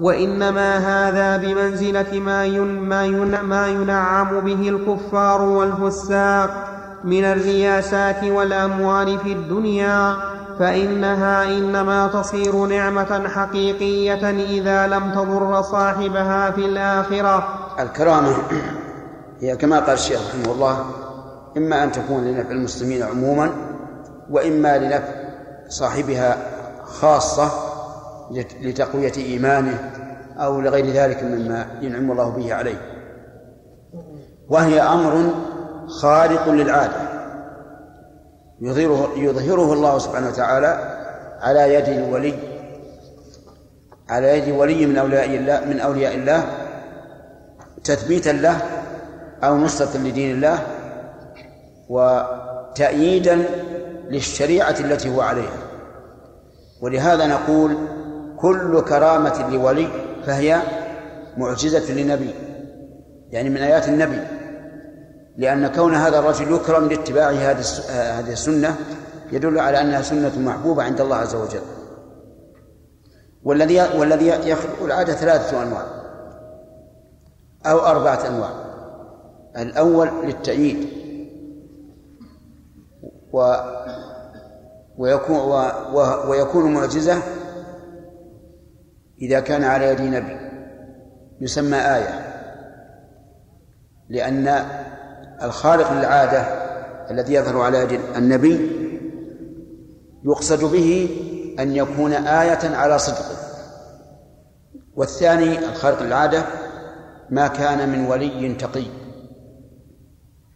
وإنما 0.00 0.78
هذا 0.78 1.36
بمنزلة 1.36 2.20
ما, 2.20 2.48
ما, 2.64 3.42
ما 3.42 3.66
ينعم 3.68 4.40
به 4.40 4.68
الكفار 4.68 5.42
والفساق 5.42 6.50
من 7.04 7.24
الرياسات 7.24 8.24
والأموال 8.24 9.18
في 9.18 9.32
الدنيا. 9.32 10.16
فإنها 10.58 11.44
إنما 11.44 12.06
تصير 12.06 12.66
نعمة 12.66 13.28
حقيقية 13.28 14.30
إذا 14.30 14.86
لم 14.86 15.10
تضر 15.10 15.62
صاحبها 15.62 16.50
في 16.50 16.66
الآخرة. 16.66 17.48
الكرامة 17.80 18.34
هي 19.40 19.56
كما 19.56 19.80
قال 19.80 19.90
الشيخ 19.94 20.20
رحمه 20.28 20.52
الله 20.52 20.84
إما 21.56 21.84
أن 21.84 21.92
تكون 21.92 22.24
لنفع 22.24 22.50
المسلمين 22.50 23.02
عموما 23.02 23.50
وإما 24.30 24.78
لنفع 24.78 25.08
صاحبها 25.68 26.36
خاصة 26.84 27.50
لت- 28.30 28.56
لتقوية 28.62 29.12
إيمانه 29.16 29.90
أو 30.36 30.60
لغير 30.60 30.86
ذلك 30.86 31.22
مما 31.22 31.66
ينعم 31.82 32.10
الله 32.12 32.28
به 32.30 32.54
عليه. 32.54 32.80
وهي 34.48 34.80
أمر 34.82 35.30
خارق 35.86 36.48
للعادة. 36.48 37.10
يظهره, 38.60 39.10
يظهره 39.16 39.72
الله 39.72 39.98
سبحانه 39.98 40.28
وتعالى 40.28 40.96
على 41.40 41.74
يد 41.74 41.88
الولي 41.88 42.34
على 44.08 44.38
يد 44.38 44.54
ولي 44.56 44.86
من 44.86 44.96
أولياء 44.98 45.26
الله 45.26 45.64
من 45.64 45.80
أولياء 45.80 46.14
الله 46.14 46.44
تثبيتا 47.84 48.30
له 48.30 48.60
أو 49.44 49.56
نصرة 49.56 49.98
لدين 49.98 50.34
الله 50.34 50.66
وتأييدا 51.88 53.44
للشريعة 54.10 54.76
التي 54.80 55.16
هو 55.16 55.20
عليها. 55.20 55.58
ولهذا 56.82 57.26
نقول 57.26 57.76
كل 58.38 58.80
كرامة 58.80 59.50
لولي 59.50 59.88
فهي 60.26 60.62
معجزة 61.36 61.92
لنبي 61.92 62.34
يعني 63.30 63.50
من 63.50 63.56
آيات 63.56 63.88
النبي. 63.88 64.20
لأن 65.36 65.66
كون 65.66 65.94
هذا 65.94 66.18
الرجل 66.18 66.54
يكرم 66.54 66.88
لاتباع 66.88 67.30
هذه 67.30 67.64
هذه 67.90 68.32
السنة 68.32 68.76
يدل 69.32 69.58
على 69.58 69.80
أنها 69.80 70.02
سنة 70.02 70.38
محبوبة 70.38 70.82
عند 70.82 71.00
الله 71.00 71.16
عز 71.16 71.34
وجل. 71.34 71.62
والذي 73.44 73.80
والذي 73.98 74.26
يخلق 74.26 74.82
العادة 74.84 75.12
ثلاثة 75.12 75.62
أنواع 75.62 75.84
أو 77.66 77.78
أربعة 77.78 78.28
أنواع. 78.28 78.69
الأول 79.58 80.08
للتأييد. 80.24 80.88
و 83.32 83.54
ويكون 84.98 85.36
و 85.36 85.52
و 85.94 86.30
ويكون 86.30 86.74
معجزة 86.74 87.22
إذا 89.22 89.40
كان 89.40 89.64
على 89.64 89.84
يد 89.84 90.00
نبي. 90.00 90.36
يسمى 91.40 91.76
آية. 91.76 92.30
لأن 94.08 94.48
الخارق 95.42 95.92
للعادة 95.92 96.40
الذي 97.10 97.34
يظهر 97.34 97.60
على 97.60 97.78
يد 97.78 98.00
النبي 98.16 98.70
يقصد 100.24 100.64
به 100.64 101.08
أن 101.58 101.76
يكون 101.76 102.12
آية 102.12 102.76
على 102.76 102.98
صدقه 102.98 103.36
والثاني 104.96 105.58
الخارق 105.58 106.02
للعادة 106.02 106.44
ما 107.30 107.48
كان 107.48 107.88
من 107.88 108.06
ولي 108.06 108.54
تقي. 108.54 108.84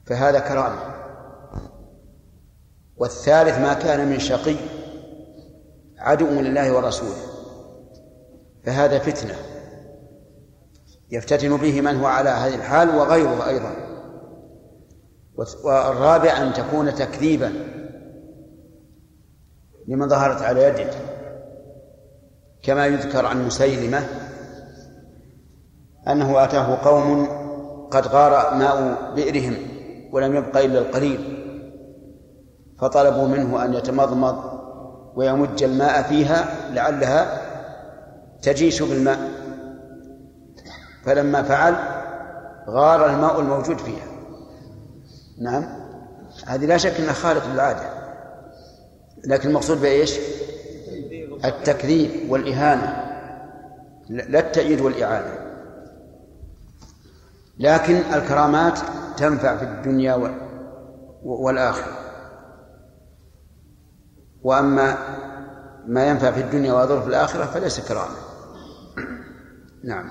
فهذا 0.06 0.38
كرامة. 0.38 0.94
والثالث 2.96 3.58
ما 3.58 3.74
كان 3.74 4.08
من 4.08 4.18
شقي 4.18 4.56
عدو 5.98 6.26
لله 6.26 6.72
ورسوله. 6.72 7.16
فهذا 8.64 8.98
فتنة. 8.98 9.34
يفتتن 11.10 11.56
به 11.56 11.80
من 11.80 11.96
هو 11.96 12.06
على 12.06 12.30
هذه 12.30 12.54
الحال 12.54 12.88
وغيره 12.88 13.48
أيضا. 13.48 13.76
والرابع 15.64 16.42
أن 16.42 16.52
تكون 16.52 16.94
تكذيبا 16.94 17.52
لمن 19.88 20.08
ظهرت 20.08 20.42
على 20.42 20.62
يده 20.62 20.90
كما 22.62 22.86
يذكر 22.86 23.26
عن 23.26 23.46
مسيلمة 23.46 24.06
أنه 26.08 26.44
أتاه 26.44 26.84
قوم 26.84 27.26
قد 27.90 28.06
غار 28.06 28.54
ماء 28.54 29.12
بئرهم. 29.14 29.73
ولم 30.14 30.36
يبق 30.36 30.56
إلا 30.56 30.78
القليل 30.78 31.20
فطلبوا 32.80 33.28
منه 33.28 33.64
أن 33.64 33.74
يتمضمض 33.74 34.60
ويمج 35.16 35.62
الماء 35.62 36.02
فيها 36.02 36.70
لعلها 36.70 37.40
تجيش 38.42 38.82
بالماء. 38.82 39.18
فلما 41.04 41.42
فعل 41.42 41.74
غار 42.68 43.06
الماء 43.06 43.40
الموجود 43.40 43.78
فيها. 43.78 44.06
نعم 45.40 45.64
هذه 46.46 46.66
لا 46.66 46.76
شك 46.76 47.00
إنها 47.00 47.12
خارق 47.12 47.46
للعادة 47.46 47.90
لكن 49.24 49.48
المقصود 49.48 49.80
بإيش؟ 49.80 50.18
التكذيب 51.44 52.30
والإهانة 52.30 53.04
لا 54.08 54.38
التأييد 54.38 54.80
والإعانة. 54.80 55.43
لكن 57.58 57.94
الكرامات 57.94 58.78
تنفع 59.16 59.56
في 59.56 59.64
الدنيا 59.64 60.32
والآخرة. 61.22 61.92
وأما 64.42 64.94
ما 65.86 66.06
ينفع 66.06 66.30
في 66.30 66.40
الدنيا 66.40 66.72
ويضر 66.72 67.00
في 67.00 67.08
الآخرة 67.08 67.44
فليس 67.44 67.88
كرامة. 67.88 68.16
نعم. 69.90 70.08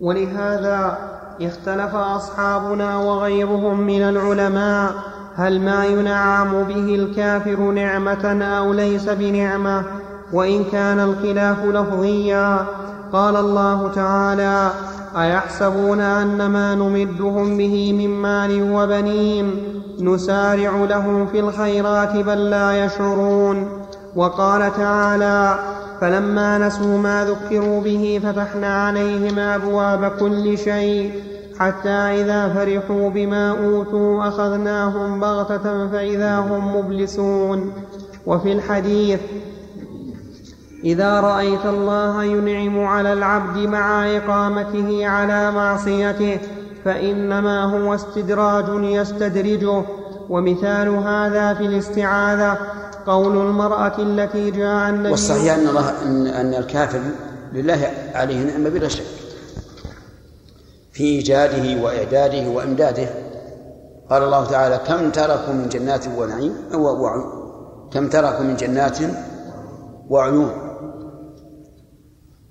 ولهذا 0.00 0.98
اختلف 1.40 1.94
أصحابنا 1.94 2.96
وغيرهم 2.96 3.80
من 3.80 4.02
العلماء 4.02 4.92
هل 5.34 5.60
ما 5.60 5.86
ينعم 5.86 6.62
به 6.62 6.94
الكافر 6.94 7.60
نعمة 7.70 8.44
أو 8.44 8.72
ليس 8.72 9.08
بنعمة 9.08 9.84
وإن 10.32 10.64
كان 10.64 11.00
الخلاف 11.00 11.64
لفظيا 11.64 12.66
قال 13.12 13.36
الله 13.36 13.92
تعالى 13.94 14.70
أيحسبون 15.16 16.00
أن 16.00 16.46
ما 16.46 16.74
نمدهم 16.74 17.56
به 17.56 17.92
من 17.92 18.10
مال 18.10 18.72
وبنين 18.72 19.54
نسارع 20.00 20.84
لهم 20.84 21.26
في 21.26 21.40
الخيرات 21.40 22.16
بل 22.16 22.50
لا 22.50 22.84
يشعرون؟ 22.84 23.68
وقال 24.16 24.72
تعالى 24.76 25.58
فلما 26.00 26.58
نسوا 26.58 26.98
ما 26.98 27.24
ذكروا 27.24 27.80
به 27.80 28.20
فتحنا 28.24 28.86
عليهم 28.86 29.38
أبواب 29.38 30.12
كل 30.20 30.58
شيء 30.58 31.12
حتى 31.58 31.88
إذا 31.88 32.48
فرحوا 32.48 33.10
بما 33.10 33.50
أوتوا 33.50 34.28
أخذناهم 34.28 35.20
بغتة 35.20 35.88
فإذا 35.88 36.38
هم 36.38 36.76
مبلسون. 36.76 37.72
وفي 38.26 38.52
الحديث 38.52 39.20
إذا 40.84 41.20
رأيت 41.20 41.66
الله 41.66 42.24
ينعم 42.24 42.84
على 42.84 43.12
العبد 43.12 43.58
مع 43.58 44.16
إقامته 44.16 45.06
على 45.06 45.50
معصيته 45.50 46.38
فإنما 46.84 47.64
هو 47.64 47.94
استدراج 47.94 48.64
يستدرجه. 48.84 49.82
ومثال 50.28 50.88
هذا 50.88 51.54
في 51.54 51.66
الاستعاذة 51.66 52.58
قول 53.06 53.36
المرأة 53.36 53.98
التي 53.98 54.50
جاء 54.50 54.88
النبي 54.90 55.10
والصحيح 55.10 55.54
أن 55.54 55.68
الله 55.68 56.02
أن, 56.02 56.26
أن 56.26 56.54
الكافر 56.54 57.00
لله 57.52 57.90
عليه 58.14 58.44
نعمة 58.44 58.68
بلا 58.68 58.88
شك. 58.88 59.04
في 60.92 61.04
إيجاده 61.04 61.82
وإعداده 61.82 62.48
وإمداده. 62.48 63.08
قال 64.10 64.22
الله 64.22 64.44
تعالى 64.44 64.80
كم 64.86 65.10
تركوا 65.10 65.52
من 65.52 65.68
جنات 65.68 66.04
ونعيم 66.18 66.54
كم 67.92 68.08
تركوا 68.08 68.44
من 68.44 68.56
جنات 68.56 68.98
وعيون؟ 70.08 70.69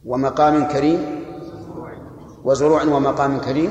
ومقام 0.06 0.68
كريم 0.68 1.26
وزروع 2.44 2.84
ومقام 2.84 3.38
كريم 3.38 3.70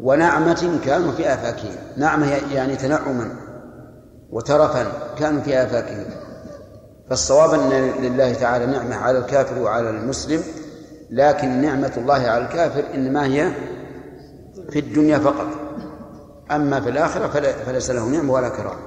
ونعمة 0.00 0.78
كانوا 0.84 1.12
في 1.12 1.34
آفاكهم 1.34 1.74
نعمة 1.96 2.26
يعني 2.52 2.76
تنعما 2.76 3.28
وترفا 4.30 4.86
كانوا 5.18 5.40
في 5.40 5.62
آفاكهم 5.62 6.04
فالصواب 7.10 7.54
أن 7.54 7.70
لله 8.02 8.32
تعالى 8.34 8.66
نعمة 8.66 8.96
على 8.96 9.18
الكافر 9.18 9.62
وعلى 9.62 9.90
المسلم 9.90 10.42
لكن 11.10 11.48
نعمة 11.48 11.92
الله 11.96 12.14
على 12.14 12.44
الكافر 12.44 12.84
إنما 12.94 13.24
هي 13.24 13.52
في 14.70 14.78
الدنيا 14.78 15.18
فقط. 15.18 15.46
أما 16.50 16.80
في 16.80 16.88
الآخرة 16.88 17.28
فليس 17.66 17.90
له 17.90 18.08
نعمة 18.08 18.32
ولا 18.32 18.48
كرامة. 18.48 18.86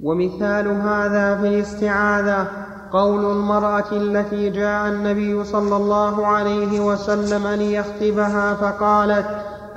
ومثال 0.00 0.68
هذا 0.68 1.40
في 1.40 1.48
الاستعاذة. 1.48 2.48
قول 2.92 3.24
المرأة 3.24 3.92
التي 3.92 4.50
جاء 4.50 4.88
النبي 4.88 5.44
صلى 5.44 5.76
الله 5.76 6.26
عليه 6.26 6.80
وسلم 6.80 7.48
ليخطبها 7.48 8.54
فقالت 8.54 9.26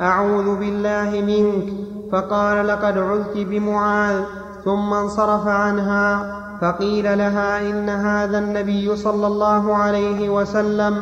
أعوذ 0.01 0.55
بالله 0.55 1.23
منك. 1.27 1.73
فقال 2.11 2.67
لقد 2.67 2.97
عذت 2.97 3.37
بمعاذ. 3.37 4.21
ثم 4.65 4.93
انصرف 4.93 5.47
عنها. 5.47 6.35
فقيل 6.61 7.17
لها 7.17 7.69
إن 7.69 7.89
هذا 7.89 8.37
النبي 8.37 8.95
صلى 8.95 9.27
الله 9.27 9.75
عليه 9.75 10.29
وسلم. 10.29 11.01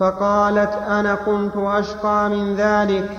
فقالت 0.00 0.72
أنا 0.88 1.14
كنت 1.14 1.56
أشقى 1.56 2.30
من 2.30 2.54
ذلك. 2.54 3.18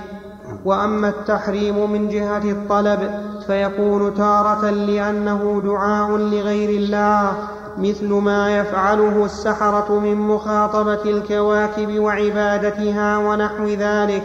وأما 0.64 1.08
التحريم 1.08 1.92
من 1.92 2.08
جهة 2.08 2.50
الطلب 2.50 3.00
فيكون 3.46 4.14
تارة 4.14 4.70
لأنه 4.70 5.60
دعاء 5.64 6.16
لغير 6.16 6.70
الله 6.70 7.48
مثل 7.78 8.08
ما 8.08 8.58
يفعله 8.58 9.24
السحرة 9.24 9.98
من 9.98 10.16
مخاطبة 10.16 11.02
الكواكب 11.04 11.98
وعبادتها 11.98 13.18
ونحو 13.18 13.66
ذلك 13.66 14.22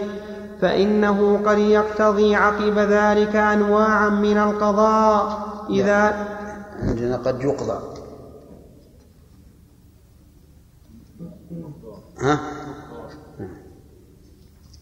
فإنه 0.62 1.42
قد 1.46 1.58
يقتضي 1.58 2.36
عقب 2.36 2.78
ذلك 2.78 3.36
أنواعا 3.36 4.10
من 4.10 4.38
القضاء. 4.38 5.48
إذا 5.70 6.28
عندنا 6.80 7.18
قد 7.18 7.42
يقضى. 7.42 7.80
ها؟ 12.20 12.40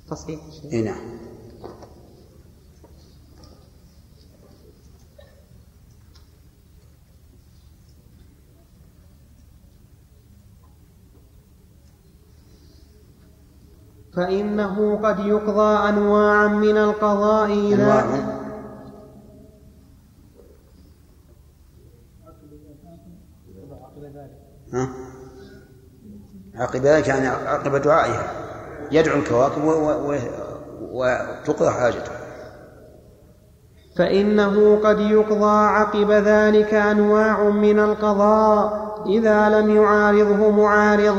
تصحيح. 0.10 0.40
اي 0.74 0.82
نعم. 0.82 1.18
فإنه 14.20 14.99
قد 15.03 15.20
يقضى 15.20 15.89
أنواعا 15.89 16.47
من 16.47 16.78
القضاء 16.78 17.51
إذا؟ 17.51 18.03
عقب 26.55 26.82
ذلك 26.82 27.07
يعني 27.07 27.28
عقب 27.28 27.76
دعائها. 27.76 28.32
يدعو 28.91 29.20
الكواكب 29.20 29.61
وتقضى 30.82 31.70
حاجته. 31.70 32.11
فإنه 33.97 34.80
قد 34.84 34.99
يقضى 34.99 35.67
عقب 35.67 36.11
ذلك 36.11 36.74
أنواع 36.74 37.43
من 37.43 37.80
القضاء 37.80 38.89
إذا 39.05 39.49
لم 39.49 39.76
يعارضه 39.76 40.51
معارض. 40.51 41.17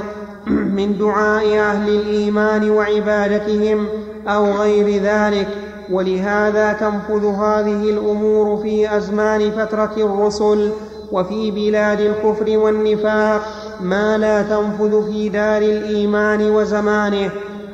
من 0.78 0.98
دعاء 0.98 1.59
أهل 1.59 1.88
الإيمان 1.88 2.70
وعبادتهم 2.70 3.86
أو 4.28 4.44
غير 4.53 5.03
ذلك 5.03 5.48
ولهذا 5.90 6.72
تنفذ 6.72 7.24
هذه 7.26 7.90
الأمور 7.90 8.62
في 8.62 8.96
أزمان 8.96 9.51
فترة 9.51 9.92
الرسل 9.96 10.70
وفي 11.12 11.51
بلاد 11.51 12.01
الكفر 12.01 12.59
والنفاق 12.59 13.42
ما 13.80 14.18
لا 14.18 14.42
تنفذ 14.42 15.12
في 15.12 15.28
دار 15.28 15.62
الإيمان 15.62 16.51
وزمانه. 16.51 17.30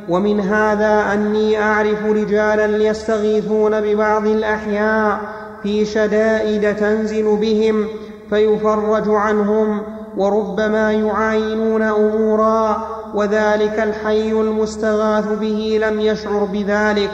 ومن 0.08 0.40
هذا 0.40 1.12
أني 1.12 1.62
أعرف 1.62 2.06
رجالا 2.06 2.84
يستغيثون 2.88 3.80
ببعض 3.80 4.26
الأحياء 4.26 5.20
في 5.62 5.84
شدائد 5.84 6.76
تنزل 6.76 7.36
بهم 7.36 7.86
فيفرج 8.30 9.08
عنهم 9.08 9.82
وربما 10.16 10.92
يعاينون 10.92 11.82
أمورا 11.82 12.86
وذلك 13.14 13.78
الحي 13.78 14.32
المستغاث 14.32 15.24
به 15.40 15.78
لم 15.82 16.00
يشعر 16.00 16.44
بذلك 16.52 17.10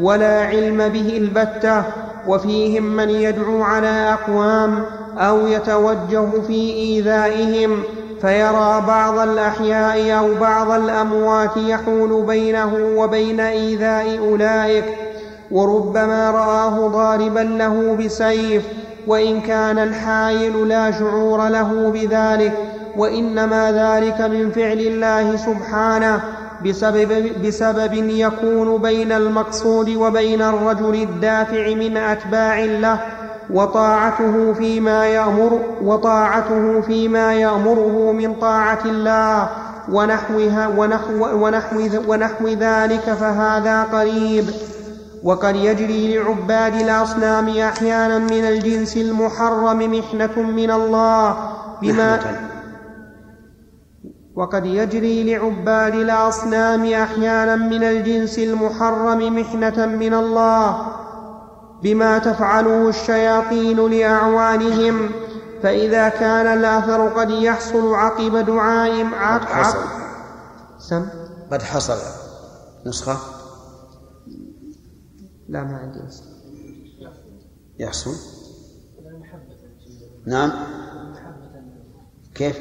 ولا 0.00 0.40
علم 0.40 0.88
به 0.88 1.16
البتة 1.16 1.82
وفيهم 2.28 2.82
من 2.82 3.10
يدعو 3.10 3.62
على 3.62 4.12
أقوام 4.12 4.84
أو 5.18 5.46
يتوجه 5.46 6.26
في 6.46 6.72
إيذائهم 6.72 7.82
فيرى 8.20 8.82
بعض 8.86 9.18
الأحياء 9.18 10.18
أو 10.18 10.34
بعض 10.40 10.70
الأموات 10.70 11.56
يحول 11.56 12.22
بينه 12.26 12.74
وبين 12.96 13.40
إيذاء 13.40 14.18
أولئك 14.18 14.84
وربما 15.50 16.30
رآه 16.30 16.88
ضاربا 16.88 17.40
له 17.40 17.96
بسيف 18.04 18.62
وإن 19.06 19.40
كان 19.40 19.78
الحايل 19.78 20.68
لا 20.68 20.90
شعور 20.90 21.48
له 21.48 21.90
بذلك 21.94 22.52
وإنما 22.96 23.72
ذلك 23.72 24.20
من 24.20 24.50
فعل 24.50 24.78
الله 24.78 25.36
سبحانه 25.36 26.20
بسبب, 26.64 27.32
بسبب 27.46 27.92
يكون 27.94 28.82
بين 28.82 29.12
المقصود 29.12 29.88
وبين 29.88 30.42
الرجل 30.42 30.94
الدافع 30.94 31.74
من 31.74 31.96
أتباع 31.96 32.60
له 32.60 32.98
وطاعته 33.50 34.52
فيما 34.52 35.06
يأمر 35.06 35.60
وطاعته 35.82 36.80
فيما 36.80 37.34
يأمره 37.34 38.12
من 38.12 38.34
طاعة 38.34 38.78
الله 38.84 39.48
ونحوها 39.92 40.68
ونحو, 40.68 41.44
ونحو, 41.44 41.88
ونحو 42.08 42.48
ذلك 42.48 43.00
فهذا 43.20 43.82
قريب. 43.82 44.44
وقد 45.24 45.56
يجري 45.56 46.18
لعباد 46.18 46.74
الأصنام 46.74 47.48
أحيانا 47.48 48.18
من 48.18 48.44
الجنس 48.44 48.96
المحرم 48.96 49.98
محنة 49.98 50.36
من 50.36 50.70
الله 50.70 51.50
بما 51.82 52.20
وقد 54.36 54.66
يجري 54.66 55.34
لعباد 55.34 55.94
الأصنام 55.94 56.92
أحيانا 56.92 57.56
من 57.56 57.84
الجنس 57.84 58.38
المحرم 58.38 59.36
محنة 59.36 59.86
من 59.86 60.14
الله 60.14 60.86
بما 61.82 62.18
تفعله 62.18 62.88
الشياطين 62.88 63.90
لأعوانهم. 63.90 65.10
فإذا 65.62 66.08
كان 66.08 66.46
الأثر 66.46 67.08
قد 67.08 67.30
يحصل 67.30 67.94
عقب 67.94 68.36
دعاء 68.36 69.04
قد 69.04 69.44
حصل. 69.44 69.78
سم؟ 70.78 71.06
قد 71.52 71.62
حصل. 71.62 71.98
نسخة؟ 72.86 73.33
لا 75.48 75.64
ما 75.64 75.76
عندي 75.76 75.98
نسخة 75.98 76.34
يحصل. 77.78 78.10
نعم. 80.26 80.50
كيف؟ 82.34 82.58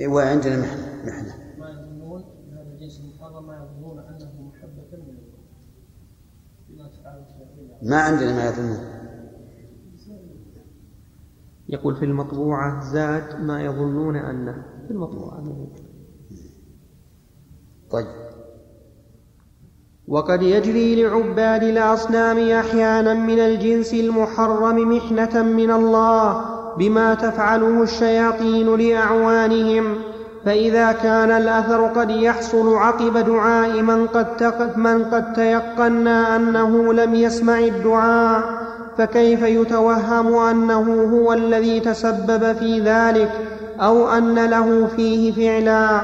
أيوه 0.00 0.22
عندنا 0.24 0.60
محنة؟ 0.60 1.04
محنة. 1.06 1.54
ما 1.58 1.70
يظنون 1.70 2.24
هذا 2.52 2.72
الجنس 2.72 3.00
المحرم 3.00 3.46
ما 3.46 3.56
يظنون 3.56 3.98
أنه 3.98 4.42
محبة 4.42 4.96
من 4.96 5.18
ما 7.82 7.96
عندنا 7.96 8.34
ما 8.34 8.48
يظنون. 8.48 8.98
يقول 11.68 11.96
في 11.96 12.04
المطبوعة 12.04 12.92
زاد 12.92 13.40
ما 13.40 13.62
يظنون 13.62 14.16
أنه. 14.16 14.64
في 14.86 14.90
المطبوعة. 14.90 15.70
طيب. 17.90 18.27
وقد 20.08 20.42
يجري 20.42 21.02
لعباد 21.02 21.62
الأصنام 21.62 22.50
أحيانا 22.50 23.14
من 23.14 23.38
الجنس 23.38 23.94
المحرم 23.94 24.96
محنة 24.96 25.42
من 25.42 25.70
الله 25.70 26.44
بما 26.78 27.14
تفعله 27.14 27.82
الشياطين 27.82 28.76
لأعوانهم. 28.76 29.94
فإذا 30.44 30.92
كان 30.92 31.30
الأثر 31.30 31.86
قد 31.86 32.10
يحصل 32.10 32.74
عقب 32.74 33.18
دعاء 33.18 33.82
من 33.82 34.06
قد, 34.06 34.36
تق... 34.36 34.76
من 34.76 35.04
قد 35.04 35.32
تيقنا 35.32 36.36
أنه 36.36 36.92
لم 36.92 37.14
يسمع 37.14 37.58
الدعاء 37.58 38.42
فكيف 38.98 39.42
يتوهم 39.42 40.34
أنه 40.34 41.10
هو 41.14 41.32
الذي 41.32 41.80
تسبب 41.80 42.52
في 42.52 42.80
ذلك 42.80 43.30
أو 43.80 44.08
أن 44.08 44.34
له 44.34 44.88
فيه 44.96 45.32
فعلا؟ 45.32 46.00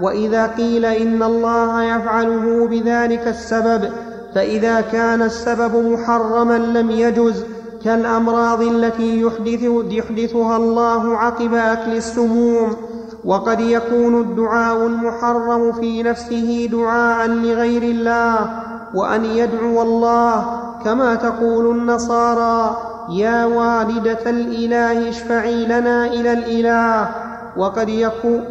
وإذا 0.00 0.46
قيل 0.46 0.84
إن 0.84 1.22
الله 1.22 1.82
يفعله 1.82 2.66
بذلك 2.66 3.28
السبب 3.28 3.90
فإذا 4.34 4.80
كان 4.80 5.22
السبب 5.22 5.76
محرما 5.92 6.58
لم 6.58 6.90
يجز 6.90 7.44
كالأمراض 7.84 8.62
التي 8.62 9.20
يحدث 9.20 9.62
يحدثها 9.92 10.56
الله 10.56 11.16
عقب 11.16 11.54
أكل 11.54 11.96
السموم 11.96 12.76
وقد 13.24 13.60
يكون 13.60 14.20
الدعاء 14.20 14.86
المحرم 14.86 15.72
في 15.72 16.02
نفسه 16.02 16.68
دعاء 16.72 17.28
لغير 17.28 17.82
الله 17.82 18.62
وأن 18.94 19.24
يدعو 19.24 19.82
الله 19.82 20.60
كما 20.84 21.14
تقول 21.14 21.78
النصارى 21.78 22.76
يا 23.10 23.44
والدة 23.44 24.30
الإله 24.30 25.08
اشفعي 25.08 25.64
لنا 25.64 26.06
إلى 26.06 26.32
الإله 26.32 27.08
وقد 27.56 27.88
يكون 27.88 28.44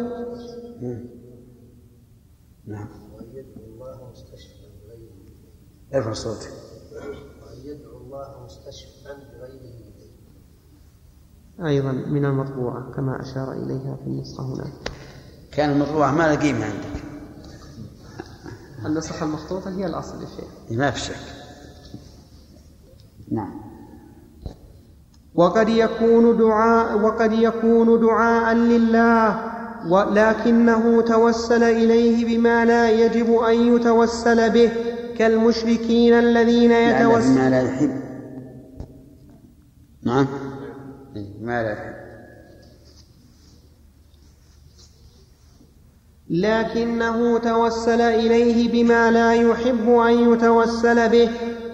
نعم. 2.66 2.88
ارفع 5.94 6.12
صوتك. 6.12 6.50
وأن 6.92 7.58
يدعو 7.64 7.96
الله 7.96 8.44
مستشفعا 8.44 9.14
بغيره 9.14 9.84
أيضا 11.66 11.92
من 11.92 12.24
المطبوعة 12.24 12.92
كما 12.92 13.22
أشار 13.22 13.52
إليها 13.52 13.96
في 13.96 14.06
النسخة 14.06 14.54
هناك 14.54 14.72
كان 15.52 15.70
المطبوعة 15.70 16.12
ما 16.12 16.22
لها 16.22 16.34
قيمة 16.34 16.64
عندك. 16.64 17.02
النسخة 18.86 19.24
المخطوطة 19.26 19.70
هي 19.70 19.86
الأصل 19.86 20.22
يا 20.22 20.28
شيخ. 20.28 20.78
ما 20.78 20.90
في 20.90 21.00
شك. 21.00 21.16
نعم. 23.30 23.60
وقد 25.34 25.68
يكون 25.68 26.38
دعاء 26.38 26.98
وقد 27.00 27.32
يكون 27.32 28.00
دعاء 28.00 28.54
لله 28.54 29.53
ولكنه 29.88 31.00
توسل 31.00 31.62
إليه 31.62 32.24
بما 32.24 32.64
لا 32.64 32.90
يجب 32.90 33.34
أن 33.34 33.76
يتوسل 33.76 34.50
به 34.50 34.70
كالمشركين 35.18 36.14
الذين 36.14 36.72
يتوسل 36.72 37.34
بما 37.34 37.50
لا 37.50 37.62
يحب. 37.62 37.90
نعم. 40.02 40.26
ما 41.40 41.62
لا 41.62 41.72
يحب. 41.72 41.94
لكنه 46.30 47.38
توسل 47.38 48.00
إليه 48.00 48.72
بما 48.72 49.10
لا 49.10 49.34
يحب 49.34 49.88
أن 49.88 50.32
يتوسل 50.32 51.08
به 51.08 51.30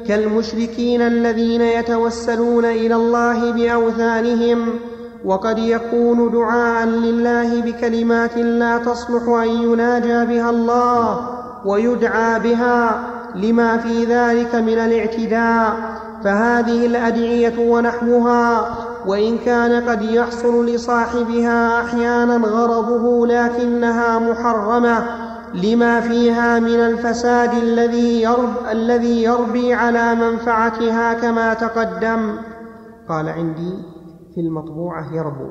كالمشركين 0.09 1.03
الذين 1.03 1.61
يتوسلون 1.61 2.65
إلى 2.65 2.95
الله 2.95 3.53
بأوثانهم. 3.53 4.90
وقد 5.25 5.59
يكون 5.59 6.31
دعاء 6.33 6.87
لله 6.87 7.61
بكلمات 7.61 8.37
لا 8.37 8.79
تصلح 8.79 9.29
أن 9.29 9.49
يناجى 9.49 10.25
بها 10.35 10.51
الله 10.51 11.29
ويدعى 11.65 12.41
بها 12.41 13.01
لما 13.35 13.77
في 13.77 14.05
ذلك 14.05 14.55
من 14.55 14.79
الاعتداء. 14.79 16.01
فهذه 16.25 16.87
الأدعية 16.87 17.71
ونحوها 17.71 18.77
وإن 19.07 19.39
كان 19.39 19.89
قد 19.89 20.03
يحصل 20.03 20.67
لصاحبها 20.67 21.81
أحيانا 21.85 22.37
غرضه 22.37 23.27
لكنها 23.27 24.19
محرمة 24.19 25.05
لما 25.55 26.01
فيها 26.01 26.61
من 26.61 26.81
الفساد 26.81 27.55
الذي 27.55 28.29
الذي 28.73 29.23
يربي 29.23 29.75
على 29.75 30.15
منفعتها 30.15 31.15
كما 31.15 31.55
تقدم. 31.55 32.37
قال 33.09 33.29
عندي 33.29 33.90
في 34.41 34.47
المطبوعة 34.47 35.15
يربو. 35.15 35.51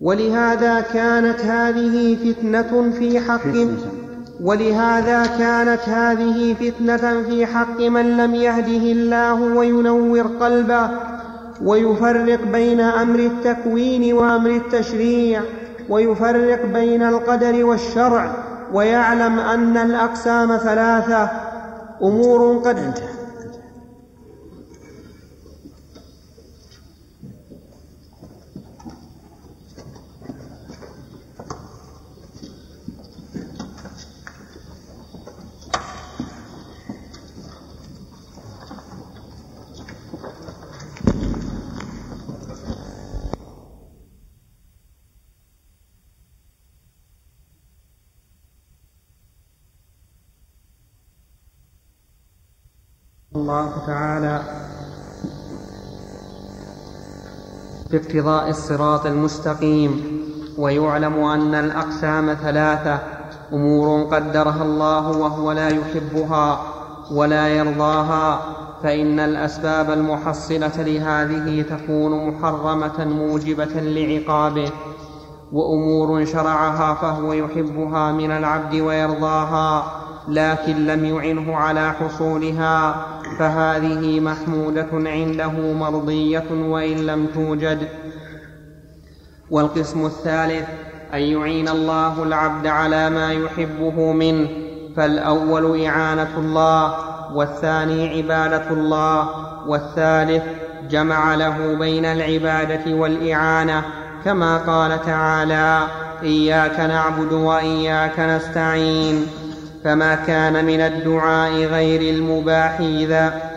ولهذا 0.00 0.80
كانت 0.80 1.40
هذه 1.40 2.16
فتنة 2.16 2.90
في 2.90 3.20
حق 3.20 3.56
ولهذا 4.40 5.26
كانت 5.26 5.88
هذه 5.88 6.54
فتنة 6.54 7.22
في 7.22 7.46
حق 7.46 7.80
من 7.80 8.16
لم 8.16 8.34
يهده 8.34 8.92
الله 8.92 9.56
وينور 9.56 10.26
قلبه 10.26 10.90
ويفرق 11.62 12.44
بين 12.52 12.80
أمر 12.80 13.18
التكوين 13.18 14.14
وأمر 14.14 14.50
التشريع 14.50 15.42
ويفرق 15.88 16.66
بين 16.66 17.02
القدر 17.02 17.64
والشرع 17.64 18.34
ويعلم 18.72 19.38
أن 19.38 19.76
الأقسام 19.76 20.56
ثلاثة. 20.56 21.30
أمور 22.02 22.58
قد 22.58 22.78
انتهى 22.78 23.21
الله 53.42 53.72
تعالى 53.86 54.42
باقتضاء 57.90 58.48
الصراط 58.48 59.06
المستقيم 59.06 60.20
ويعلم 60.58 61.24
أن 61.24 61.54
الأقسام 61.54 62.34
ثلاثة 62.34 62.98
أمور 63.52 64.04
قدرها 64.04 64.62
الله 64.62 65.10
وهو 65.10 65.52
لا 65.52 65.68
يحبها 65.68 66.62
ولا 67.12 67.48
يرضاها 67.48 68.40
فإن 68.82 69.20
الأسباب 69.20 69.90
المحصلة 69.90 70.82
لهذه 70.82 71.62
تكون 71.62 72.28
محرمة 72.28 73.04
موجبة 73.04 73.80
لعقابه 73.80 74.70
وأمور 75.52 76.24
شرعها 76.24 76.94
فهو 76.94 77.32
يحبها 77.32 78.12
من 78.12 78.30
العبد 78.30 78.74
ويرضاها 78.74 80.02
لكن 80.28 80.86
لم 80.86 81.04
يعنه 81.04 81.56
على 81.56 81.92
حصولها 81.92 83.06
فهذه 83.38 84.20
محمودة 84.20 84.88
عنده 84.92 85.52
مرضية 85.72 86.44
وإن 86.50 87.06
لم 87.06 87.26
توجد. 87.34 87.88
والقسم 89.50 90.06
الثالث 90.06 90.68
أن 91.14 91.20
يعين 91.20 91.68
الله 91.68 92.22
العبد 92.22 92.66
على 92.66 93.10
ما 93.10 93.32
يحبه 93.32 94.12
منه. 94.12 94.48
فالأول 94.96 95.84
إعانة 95.84 96.38
الله 96.38 96.94
والثاني 97.34 98.08
عبادة 98.08 98.70
الله 98.70 99.28
والثالث 99.68 100.42
جمع 100.90 101.34
له 101.34 101.74
بين 101.78 102.04
العبادة 102.04 102.94
والإعانة. 102.94 103.84
كما 104.24 104.56
قال 104.56 105.02
تعالى 105.02 105.80
إياك 106.22 106.80
نعبد 106.80 107.32
وإياك 107.32 108.20
نستعين. 108.20 109.26
فما 109.84 110.14
كان 110.14 110.64
من 110.64 110.80
الدعاء 110.80 111.52
غير 111.52 112.14
المباح 112.14 112.80
إذا 112.80 113.52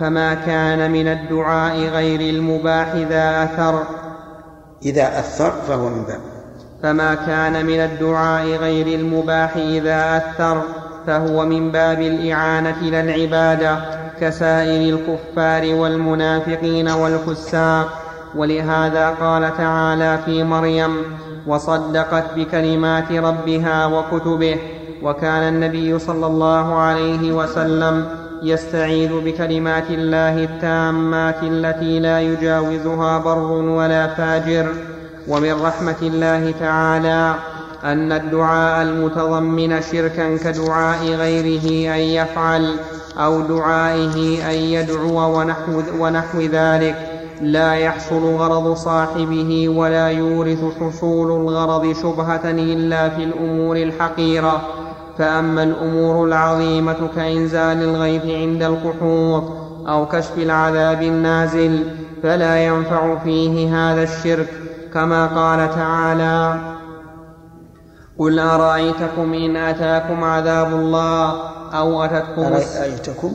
فما 0.00 0.34
كان 0.34 0.90
من 0.90 1.08
الدعاء 1.08 1.76
غير 1.76 2.20
المباح 2.20 2.86
إذا 2.92 3.44
أثر. 3.44 3.82
إذا 4.82 5.18
أثر 5.18 5.50
فهو 5.50 5.88
من 5.88 6.02
باب 6.02 6.20
فما 6.82 7.14
كان 7.14 7.66
من 7.66 7.80
الدعاء 7.80 8.46
غير 8.46 8.86
المباح 8.86 9.56
إذا 9.56 10.16
أثر 10.16 10.62
فهو 11.06 11.44
من 11.44 11.70
باب 11.70 12.00
الإعانة 12.00 12.80
لا 12.82 13.00
العبادة 13.00 13.78
كسائر 14.20 14.94
الكفار 14.94 15.74
والمنافقين 15.74 16.88
والفساق. 16.88 17.88
ولهذا 18.34 19.10
قال 19.10 19.56
تعالى 19.56 20.18
في 20.24 20.42
مريم 20.42 21.02
وصدقت 21.46 22.24
بكلمات 22.36 23.12
ربها 23.12 23.86
وكتبه 23.86 24.58
وكان 25.02 25.54
النبي 25.54 25.98
صلى 25.98 26.26
الله 26.26 26.74
عليه 26.74 27.32
وسلم 27.32 28.04
يستعيذ 28.42 29.20
بكلمات 29.24 29.90
الله 29.90 30.44
التامات 30.44 31.42
التي 31.42 32.00
لا 32.00 32.20
يجاوزها 32.20 33.18
بر 33.18 33.38
ولا 33.52 34.06
فاجر. 34.06 34.66
ومن 35.28 35.62
رحمة 35.62 35.96
الله 36.02 36.54
تعالى 36.60 37.34
أن 37.84 38.12
الدعاء 38.12 38.82
المتضمن 38.82 39.82
شركا 39.82 40.36
كدعاء 40.36 41.04
غيره 41.04 41.94
أن 41.94 42.00
يفعل 42.00 42.74
أو 43.18 43.40
دعائه 43.40 44.50
أن 44.50 44.54
يدعو 44.54 45.38
ونحو, 45.38 45.82
ونحو 45.98 46.40
ذلك. 46.40 46.96
لا 47.42 47.74
يحصل 47.74 48.34
غرض 48.34 48.74
صاحبه 48.74 49.68
ولا 49.68 50.08
يورث 50.08 50.64
حصول 50.80 51.40
الغرض 51.40 51.92
شبهة 52.02 52.50
إلا 52.50 53.08
في 53.08 53.24
الأمور 53.24 53.76
الحقيرة. 53.76 54.79
فأما 55.20 55.62
الأمور 55.62 56.24
العظيمة 56.24 57.08
كإنزال 57.16 57.82
الغيث 57.82 58.24
عند 58.24 58.62
القحوط 58.62 59.44
أو 59.88 60.08
كشف 60.08 60.38
العذاب 60.38 61.02
النازل 61.02 61.94
فلا 62.22 62.64
ينفع 62.64 63.18
فيه 63.18 63.76
هذا 63.76 64.02
الشرك 64.02 64.48
كما 64.94 65.26
قال 65.26 65.70
تعالى 65.70 66.60
قل 68.18 68.38
أرأيتكم 68.38 69.34
إن 69.34 69.56
أتاكم 69.56 70.24
عذاب 70.24 70.72
الله 70.72 71.50
أو 71.70 72.04
أتتكم 72.04 72.42
أرأيتكم؟ 72.42 73.32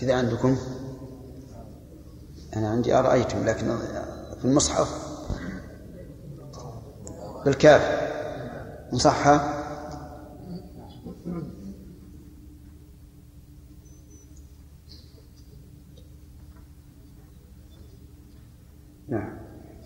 كذا 0.00 0.14
عندكم. 0.14 0.56
أنا 2.56 2.70
عندي 2.70 2.94
أرأيتم 2.94 3.46
لكن 3.46 3.66
في 4.38 4.44
المصحف. 4.44 4.88
بالكاف. 7.44 8.10
مصحف؟ 8.92 9.65
نعم. 19.08 19.28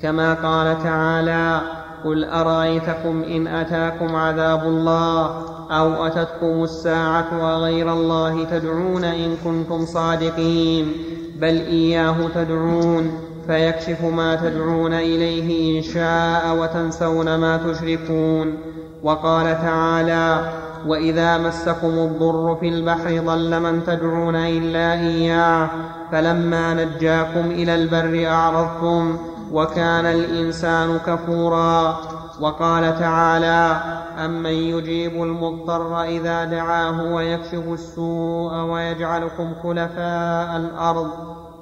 كما 0.03 0.35
قال 0.35 0.83
تعالى 0.83 1.61
قل 2.05 2.25
أرأيتكم 2.25 3.23
إن 3.23 3.47
أتاكم 3.47 4.17
عذاب 4.17 4.63
الله 4.63 5.27
أو 5.71 6.07
أتتكم 6.07 6.63
الساعة 6.63 7.43
وغير 7.43 7.93
الله 7.93 8.45
تدعون 8.45 9.05
إن 9.05 9.37
كنتم 9.45 9.85
صادقين؟ 9.85 10.93
بل 11.41 11.55
إياه 11.61 12.17
تدعون 12.35 13.11
فيكشف 13.47 14.05
ما 14.05 14.35
تدعون 14.35 14.93
إليه 14.93 15.79
إن 15.79 15.83
شاء 15.83 16.57
وتنسون 16.57 17.37
ما 17.37 17.57
تشركون. 17.57 18.59
وقال 19.03 19.47
تعالى 19.47 20.53
واذا 20.87 21.39
مسكم 21.39 21.89
الضر 21.89 22.57
في 22.61 22.69
البحر 22.69 23.21
ضل 23.27 23.61
من 23.61 23.85
تدعون 23.87 24.37
الا 24.37 24.93
اياه 24.93 25.69
فلما 26.13 26.75
نجاكم 26.75 27.51
إلى 27.51 27.75
البر 27.75 28.29
اعرضتم 28.31 29.17
وكان 29.53 30.07
الانسان 30.07 30.99
كفورا 31.07 31.97
وقال 32.41 32.99
تعالى 32.99 33.77
امن 34.25 34.47
يجيب 34.47 35.23
المضطر 35.23 36.03
اذا 36.03 36.45
دعاه 36.45 37.13
ويكشف 37.13 37.65
السوء 37.73 38.55
ويجعلكم 38.55 39.53
خلفاء 39.63 40.57
الأرض 40.57 41.11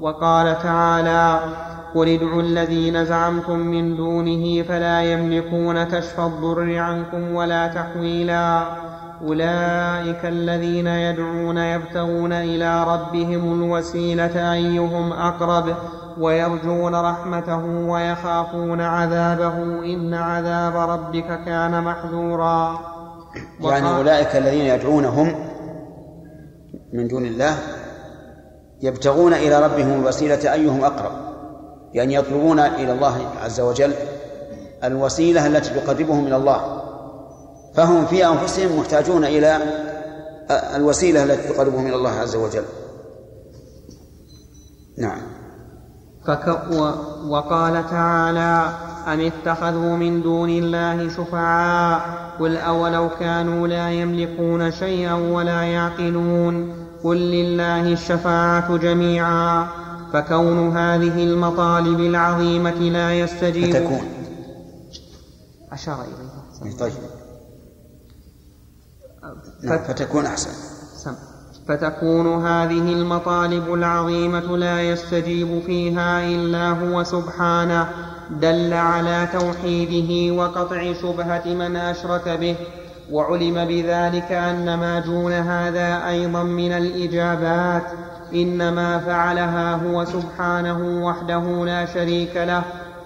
وقال 0.01 0.59
تعالى 0.63 1.41
قل 1.95 2.09
ادعوا 2.09 2.43
الذين 2.43 3.05
زعمتم 3.05 3.59
من 3.59 3.97
دونه 3.97 4.63
فلا 4.63 5.03
يملكون 5.03 5.85
كشف 5.85 6.21
الضر 6.21 6.79
عنكم 6.79 7.35
ولا 7.35 7.67
تحويلا 7.67 8.63
أولئك 9.23 10.25
الذين 10.25 10.87
يدعون 10.87 11.57
يبتغون 11.59 12.33
إلى 12.33 12.85
ربهم 12.85 13.63
الوسيلة 13.63 14.53
أيهم 14.53 15.13
أقرب 15.13 15.75
ويرجون 16.19 16.95
رحمته 16.95 17.65
ويخافون 17.67 18.81
عذابه 18.81 19.57
إن 19.85 20.15
عذاب 20.15 20.77
ربك 20.77 21.45
كان 21.45 21.85
محذورا. 21.85 22.79
يعني 23.61 23.89
أولئك 23.89 24.37
الذين 24.37 24.67
يدعونهم 24.67 25.35
من 26.93 27.09
دون 27.09 27.25
الله 27.25 27.57
يبتغون 28.83 29.33
إلى 29.35 29.65
ربهم 29.65 30.01
الوسيلة 30.01 30.53
أيهم 30.53 30.85
أقرب 30.85 31.13
يعني 31.95 32.15
يطلبون 32.15 32.61
إلى 32.61 32.93
الله 32.93 33.21
عز 33.45 33.61
وجل 33.61 33.93
الوسيلة 34.85 35.47
التي 35.47 35.81
تقربهم 35.81 36.27
إلى 36.27 36.37
الله. 36.37 36.78
فهم 37.79 38.07
في 38.07 38.27
أنفسهم 38.27 38.79
محتاجون 38.79 39.25
إلى 39.25 39.59
الوسيلة 40.51 41.25
التي 41.25 41.49
تقربهم 41.49 41.87
إلى 41.87 41.95
الله 41.95 42.11
عز 42.11 42.37
وجل. 42.37 42.65
نعم. 44.99 45.21
وقال 47.29 47.91
تعالى 47.91 48.75
أم 49.07 49.21
اتخذوا 49.21 49.97
من 49.97 50.23
دون 50.23 50.51
الله 50.51 51.09
شفعاء؟ 51.09 52.01
قل 52.41 52.57
أولو 52.57 53.09
كانوا 53.21 53.69
لا 53.69 53.91
يملكون 53.91 54.71
شيئا 54.71 55.15
ولا 55.15 55.63
يعقلون. 55.63 56.75
قل 57.05 57.17
لله 57.17 57.93
الشفاعة 57.93 58.77
جميعا. 58.77 59.67
فكون 60.13 60.77
هذه 60.77 61.25
المطالب 61.25 62.01
العظيمة 62.01 62.71
لا 62.71 63.19
يستجيب. 63.19 63.77
فتكون. 63.77 64.09
أشار 65.73 66.05
إليها. 66.05 66.77
طيب. 66.79 66.93
نعم 69.63 69.79
فتكون 69.79 70.27
أحسن. 70.27 70.51
سم. 70.97 71.15
فتكون 71.69 72.47
هذه 72.47 72.93
المطالب 72.93 73.75
العظيمة 73.75 74.57
لا 74.57 74.83
يستجيب 74.83 75.63
فيها 75.67 76.25
إلا 76.27 76.71
هو 76.71 77.05
سبحانه 77.05 77.89
دل 78.31 78.73
على 78.73 79.29
توحيده 79.33 80.35
وقطع 80.35 80.93
شبهة 80.93 81.47
من 81.47 81.77
أشرك 81.77 82.29
به. 82.29 82.57
وعلم 83.11 83.65
بذلك 83.65 84.33
أن 84.33 84.75
ما 84.75 85.01
دون 85.01 85.33
هذا 85.33 86.09
أيضا 86.09 86.43
من 86.43 86.73
الإجابات 86.73 87.83
إنما 88.35 88.99
فعلها 88.99 89.75
هو 89.75 90.05
سبحانه 90.05 91.07
وحده 91.07 91.65
لا 91.65 91.87
شريك 91.87 92.37
له. 92.37 92.63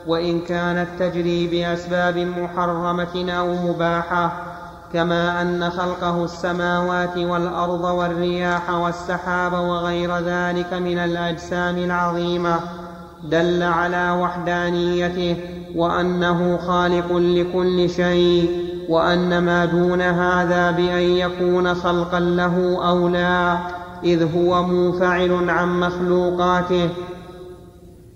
وإن 0.06 0.40
كانت 0.40 0.88
تجري 0.98 1.46
بأسباب 1.46 2.18
محرمة 2.18 3.32
أو 3.32 3.54
مباحة 3.54 4.51
كما 4.93 5.43
أن 5.43 5.70
خلقه 5.70 6.24
السماوات 6.24 7.19
والأرض 7.19 7.85
والرياح 7.85 8.70
والسحاب 8.70 9.52
وغير 9.52 10.19
ذلك 10.19 10.73
من 10.73 10.98
الأجسام 10.98 11.78
العظيمة 11.78 12.60
دل 13.23 13.62
على 13.62 14.10
وحدانيته 14.10 15.36
وأنه 15.77 16.56
خالق 16.56 17.16
لكل 17.16 17.90
شيء 17.90 18.62
وأن 18.89 19.39
ما 19.39 19.64
دون 19.64 20.02
هذا 20.02 20.70
بأن 20.70 21.02
يكون 21.02 21.74
خلقا 21.74 22.20
له 22.20 22.89
أو 22.89 23.09
لا 23.09 23.59
إذ 24.05 24.36
هو 24.36 24.62
منفعل 24.62 25.51
عن 25.51 25.81
مخلوقاته 25.81 26.89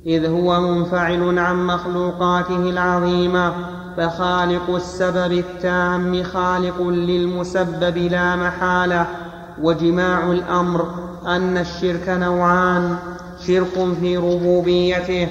إذ 0.07 0.27
هو 0.27 0.61
منفعل 0.61 1.39
عن 1.39 1.67
مخلوقاته 1.67 2.71
العظيمة. 2.71 3.53
فخالق 3.97 4.75
السبب 4.75 5.33
التام 5.33 6.23
خالق 6.23 6.83
للمسبب 6.83 7.97
لا 7.99 8.37
محالة. 8.37 9.07
وجماع 9.63 10.33
الأمر 10.33 10.89
أن 11.27 11.59
الشرك 11.59 12.09
نوعان 12.09 12.97
شرك 13.47 13.95
في 14.01 14.17
ربوبيته 14.17 15.29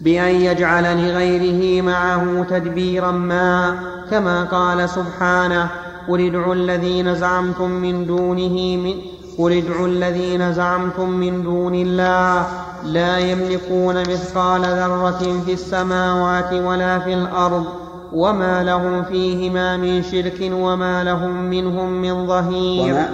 بأن 0.00 0.34
يجعل 0.34 1.08
لغيره 1.08 1.82
معه 1.82 2.46
تدبيرا 2.50 3.10
ما 3.10 3.78
كما 4.10 4.44
قال 4.44 4.88
سبحانه 4.88 5.70
قل 6.08 6.26
ادعوا 6.26 6.54
الذين 6.54 7.14
زعمتم 7.14 7.70
من 7.70 8.06
دونه 8.06 8.76
من 8.76 8.94
قل 9.38 9.52
ادعوا 9.52 9.86
الذين 9.86 10.52
زعمتم 10.52 11.10
من 11.10 11.42
دون 11.42 11.74
الله 11.74 12.46
لا 12.84 13.18
يملكون 13.18 14.00
مثقال 14.00 14.62
ذرة 14.62 15.42
في 15.46 15.52
السماوات 15.52 16.52
ولا 16.52 16.98
في 16.98 17.14
الأرض 17.14 17.64
وما 18.12 18.64
لهم 18.64 19.02
فيهما 19.04 19.76
من 19.76 20.02
شرك 20.02 20.50
وما 20.52 21.04
لهم 21.04 21.42
منهم 21.42 22.02
من 22.02 22.26
ظهير 22.26 22.94
وما, 22.94 23.08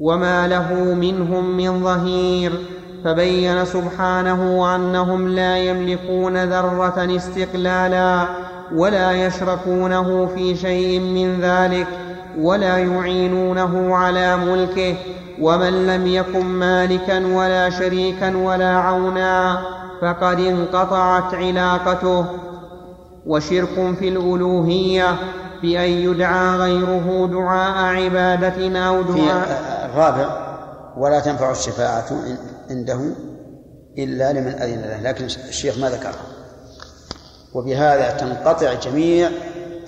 وما 0.00 0.48
له 0.48 0.94
منهم 0.94 1.56
من 1.56 1.82
ظهير 1.84 2.52
فبين 3.04 3.64
سبحانه 3.64 4.74
انهم 4.76 5.28
لا 5.28 5.58
يملكون 5.58 6.44
ذره 6.44 7.16
استقلالا 7.16 8.26
ولا 8.74 9.26
يشركونه 9.26 10.26
في 10.26 10.56
شيء 10.56 11.00
من 11.00 11.40
ذلك 11.40 11.86
ولا 12.38 12.78
يعينونه 12.78 13.96
على 13.96 14.36
ملكه 14.36 14.96
ومن 15.40 15.86
لم 15.86 16.06
يكن 16.06 16.44
مالكا 16.44 17.26
ولا 17.26 17.70
شريكا 17.70 18.36
ولا 18.36 18.76
عونا 18.76 19.62
فقد 20.00 20.40
انقطعت 20.40 21.34
علاقته. 21.34 22.26
وشرك 23.26 23.94
في 23.98 24.08
الألوهية 24.08 25.16
بأن 25.62 25.90
يدعى 25.90 26.56
غيره 26.56 27.28
دعاء 27.32 27.96
عباده 27.96 28.78
أو 28.78 29.02
دعاء 29.02 29.90
الرابع 29.92 30.48
ولا 30.96 31.20
تنفع 31.20 31.50
الشفاعة 31.50 32.06
عنده 32.70 33.00
إلا 33.98 34.32
لمن 34.32 34.52
أذن 34.52 34.80
له. 34.80 35.10
لكن 35.10 35.24
الشيخ 35.24 35.78
ما 35.78 35.90
ذكرها 35.90 36.26
وبهذا 37.54 38.10
تنقطع 38.10 38.74
جميع 38.74 39.28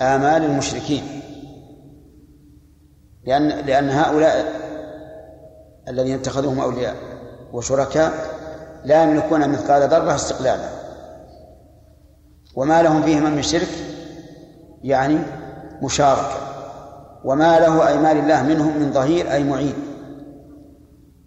آمال 0.01 0.45
المشركين. 0.45 1.20
لأن 3.25 3.47
لأن 3.47 3.89
هؤلاء 3.89 4.61
الذين 5.87 6.15
اتخذوهم 6.15 6.59
أولياء 6.59 6.95
وشركاء 7.53 8.11
لا 8.85 9.03
يملكون 9.03 9.49
مثقال 9.49 9.89
ذرة 9.89 10.15
استقلالا. 10.15 10.69
وما 12.55 12.81
لهم 12.81 13.01
فيهما 13.01 13.29
من 13.29 13.41
شرك 13.41 13.69
يعني 14.83 15.17
مشاركة. 15.81 16.37
وما 17.23 17.59
له 17.59 17.87
أي 17.87 17.97
مال 17.97 18.17
الله 18.17 18.43
منهم 18.43 18.77
من 18.77 18.93
ظهير 18.93 19.31
أي 19.31 19.43
معين. 19.43 19.73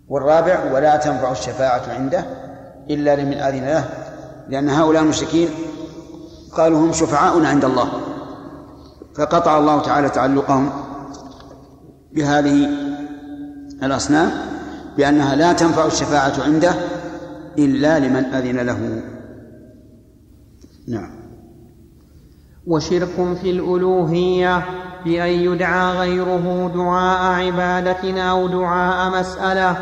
والرابع 0.08 0.72
ولا 0.72 0.96
تنفع 0.96 1.32
الشفاعة 1.32 1.82
عنده 1.88 2.24
إلا 2.90 3.16
لمن 3.16 3.34
آذن 3.34 3.64
له 3.64 3.84
لأن 4.48 4.70
هؤلاء 4.70 5.02
المشركين 5.02 5.48
قالوا 6.52 6.78
هم 6.78 6.92
شفعاؤنا 6.92 7.48
عند 7.48 7.64
الله. 7.64 7.88
فقطع 9.16 9.58
الله 9.58 9.82
تعالى 9.82 10.08
تعلقهم 10.08 10.70
بهذه 12.14 12.68
الأصنام 13.82 14.30
بأنها 14.96 15.34
لا 15.34 15.52
تنفع 15.52 15.86
الشفاعة 15.86 16.32
عنده 16.44 16.74
إلا 17.58 17.98
لمن 17.98 18.24
أذن 18.24 18.56
له. 18.56 19.02
نعم. 20.88 21.10
وشرك 22.66 23.36
في 23.42 23.50
الألوهية 23.50 24.62
بأن 25.04 25.28
يدعى 25.28 25.98
غيره 25.98 26.72
دعاء 26.74 27.46
عبادة 27.46 28.22
أو 28.22 28.48
دعاء 28.48 29.20
مسألة 29.20 29.76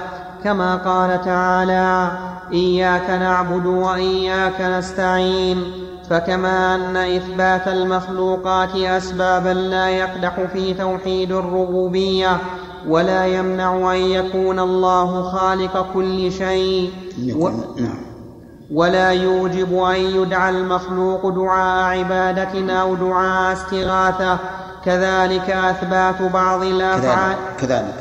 كما 0.45 0.77
قال 0.77 1.25
تعالى 1.25 2.13
إياك 2.53 3.11
نعبد 3.11 3.67
وإياك 3.67 4.61
نستعين. 4.61 5.65
فكما 6.12 6.74
أن 6.74 6.97
إثبات 6.97 7.68
المخلوقات 7.68 8.76
أسبابا 8.76 9.48
لا 9.48 9.89
يقدح 9.89 10.40
في 10.52 10.74
توحيد 10.74 11.32
الربوبية 11.32 12.36
ولا 12.89 13.26
يمنع 13.26 13.93
أن 13.93 13.97
يكون 13.97 14.59
الله 14.59 15.22
خالق 15.22 15.86
كل 15.94 16.32
شيء. 16.32 16.90
و... 17.36 17.51
ولا 18.72 19.10
يوجب 19.10 19.82
أن 19.82 19.97
يدعى 19.97 20.51
المخلوق 20.51 21.28
دعاء 21.28 21.98
عبادة 21.98 22.72
أو 22.80 22.94
دعاء 22.94 23.52
استغاثة. 23.52 24.39
كذلك 24.84 25.51
أثبات 25.51 26.22
بعض 26.22 26.62
الأفعال 26.62 27.36
كذلك. 27.59 27.94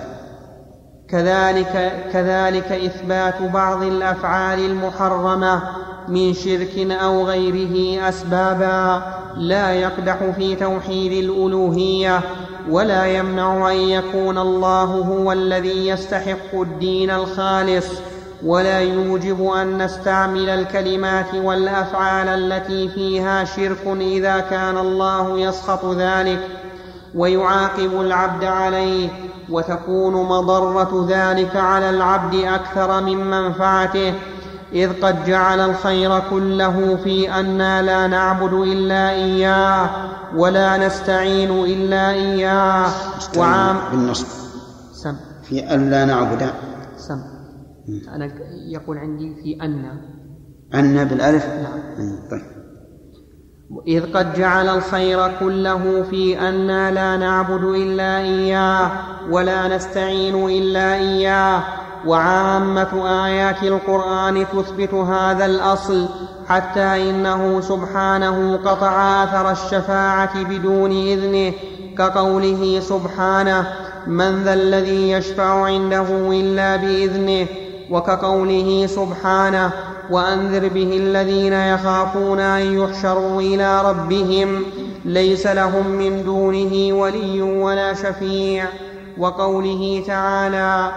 كذلك 1.09 1.93
كذلك 2.13 2.71
إثبات 2.71 3.41
بعض 3.41 3.83
الأفعال 3.83 4.59
المحرمة. 4.59 5.61
من 6.11 6.33
شرك 6.33 6.91
أو 6.91 7.25
غيره 7.25 8.07
أسبابا 8.09 9.03
لا 9.37 9.73
يقدح 9.73 10.17
في 10.35 10.55
توحيد 10.55 11.11
الألوهية 11.11 12.21
ولا 12.69 13.05
يمنع 13.05 13.71
أن 13.71 13.75
يكون 13.75 14.37
الله 14.37 14.83
هو 14.83 15.31
الذي 15.31 15.87
يستحق 15.87 16.53
الدين 16.53 17.11
الخالص 17.11 17.85
ولا 18.45 18.79
يوجب 18.79 19.45
أن 19.45 19.77
نستعمل 19.83 20.49
الكلمات 20.49 21.35
والأفعال 21.35 22.27
التي 22.27 22.89
فيها 22.89 23.43
شرك 23.43 23.97
إذا 24.01 24.39
كان 24.39 24.77
الله 24.77 25.39
يسخط 25.39 25.85
ذلك 25.85 26.39
ويعاقب 27.15 28.01
العبد 28.01 28.43
عليه 28.43 29.09
وتكون 29.49 30.13
مضرة 30.13 31.07
ذلك 31.09 31.55
على 31.55 31.89
العبد 31.89 32.35
أكثر 32.35 33.01
من 33.01 33.17
منفعته 33.17 34.13
إذ 34.73 35.01
قد 35.01 35.25
جعل 35.25 35.59
الخير 35.59 36.19
كله 36.29 36.95
في 37.03 37.33
أنا 37.33 37.81
لا 37.81 38.07
نعبد 38.07 38.53
إلا 38.53 39.09
إياه 39.09 39.89
ولا 40.35 40.87
نستعين 40.87 41.51
إلا 41.51 42.11
إياه. 42.11 42.91
وعام 43.37 43.77
بالنصب 43.91 44.27
سم. 44.93 45.15
في 45.43 45.73
أن 45.73 45.89
لا 45.89 46.05
نعبد. 46.05 46.49
سم. 46.97 47.21
أنا 48.15 48.31
يقول 48.71 48.97
عندي 48.97 49.35
في 49.35 49.65
أن. 49.65 49.85
أن 50.73 51.05
بالألف؟ 51.05 51.45
نعم. 51.45 52.29
طيب. 52.31 52.61
إذ 53.87 54.13
قد 54.13 54.33
جعل 54.33 54.69
الخير 54.69 55.39
كله 55.39 56.03
في 56.03 56.39
أنا 56.39 56.91
لا 56.91 57.17
نعبد 57.17 57.63
إلا 57.63 58.17
إياه 58.17 58.91
ولا 59.31 59.75
نستعين 59.75 60.35
إلا 60.35 60.93
إياه. 60.93 61.63
وعامة 62.05 63.25
آيات 63.25 63.63
القرآن 63.63 64.45
تثبت 64.53 64.93
هذا 64.93 65.45
الأصل 65.45 66.07
حتى 66.47 67.09
إنه 67.09 67.61
سبحانه 67.61 68.57
قطع 68.65 69.23
أثر 69.23 69.51
الشفاعة 69.51 70.43
بدون 70.43 70.91
إذنه 70.91 71.53
كقوله 71.97 72.79
سبحانه 72.79 73.67
من 74.07 74.43
ذا 74.43 74.53
الذي 74.53 75.11
يشفع 75.11 75.63
عنده 75.63 76.07
إلا 76.31 76.75
بإذنه 76.75 77.47
وكقوله 77.91 78.87
سبحانه 78.87 79.71
وأنذر 80.11 80.67
به 80.67 80.97
الذين 80.97 81.53
يخافون 81.53 82.39
أن 82.39 82.79
يحشروا 82.79 83.41
إلى 83.41 83.89
ربهم 83.89 84.63
ليس 85.05 85.47
لهم 85.47 85.87
من 85.87 86.23
دونه 86.23 86.93
ولي 86.95 87.41
ولا 87.41 87.93
شفيع 87.93 88.65
وقوله 89.17 90.03
تعالى 90.07 90.91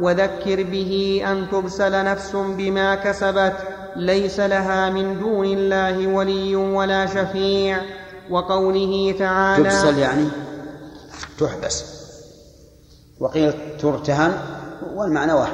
وذكر 0.00 0.62
به 0.62 1.22
أن 1.26 1.46
تبسل 1.52 2.04
نفس 2.04 2.36
بما 2.36 2.94
كسبت 2.94 3.56
ليس 3.96 4.40
لها 4.40 4.90
من 4.90 5.18
دون 5.18 5.46
الله 5.46 6.06
ولي 6.06 6.56
ولا 6.56 7.06
شفيع 7.06 7.78
وقوله 8.30 9.14
تعالى 9.18 9.64
تبسل 9.64 9.98
يعني 9.98 10.28
تحبس. 11.38 11.84
وقيل 13.20 13.52
ترتهن 13.80 14.32
والمعنى 14.94 15.32
واحد. 15.32 15.52